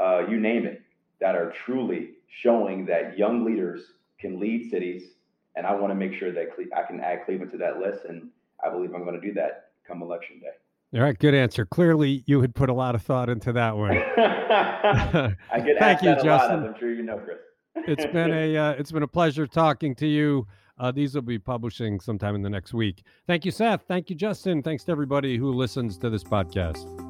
uh, 0.00 0.24
you 0.28 0.38
name 0.38 0.64
it, 0.66 0.82
that 1.20 1.34
are 1.34 1.52
truly 1.64 2.10
showing 2.28 2.86
that 2.86 3.18
young 3.18 3.44
leaders 3.44 3.82
can 4.18 4.38
lead 4.38 4.70
cities. 4.70 5.14
And 5.56 5.66
I 5.66 5.74
want 5.74 5.90
to 5.90 5.94
make 5.94 6.14
sure 6.14 6.32
that 6.32 6.54
Cle- 6.54 6.72
I 6.76 6.82
can 6.82 7.00
add 7.00 7.24
Cleveland 7.24 7.52
to 7.52 7.58
that 7.58 7.78
list. 7.78 8.04
And 8.08 8.28
I 8.64 8.70
believe 8.70 8.94
I'm 8.94 9.04
going 9.04 9.20
to 9.20 9.26
do 9.26 9.34
that 9.34 9.70
come 9.86 10.02
election 10.02 10.40
day. 10.40 10.98
All 10.98 11.04
right, 11.04 11.18
good 11.18 11.34
answer. 11.34 11.66
Clearly, 11.66 12.22
you 12.26 12.40
had 12.40 12.54
put 12.54 12.68
a 12.68 12.72
lot 12.72 12.94
of 12.94 13.02
thought 13.02 13.28
into 13.28 13.52
that 13.52 13.76
one. 13.76 13.90
I 14.16 15.34
get 15.64 15.78
Thank 15.78 16.02
you, 16.02 16.14
Justin. 16.22 16.62
Lot, 16.62 16.68
I'm 16.68 16.78
sure 16.78 16.92
you 16.92 17.02
know, 17.02 17.18
Chris 17.18 17.38
it's 17.76 18.06
been 18.06 18.32
a 18.32 18.56
uh, 18.56 18.70
it's 18.72 18.92
been 18.92 19.02
a 19.02 19.08
pleasure 19.08 19.46
talking 19.46 19.94
to 19.96 20.06
you. 20.06 20.46
Uh, 20.78 20.90
these 20.90 21.14
will 21.14 21.22
be 21.22 21.38
publishing 21.38 22.00
sometime 22.00 22.34
in 22.34 22.42
the 22.42 22.50
next 22.50 22.74
week. 22.74 23.04
Thank 23.28 23.44
you, 23.44 23.52
Seth. 23.52 23.84
Thank 23.86 24.10
you, 24.10 24.16
Justin. 24.16 24.62
Thanks 24.62 24.82
to 24.84 24.92
everybody 24.92 25.36
who 25.36 25.52
listens 25.52 25.98
to 25.98 26.10
this 26.10 26.24
podcast. 26.24 27.03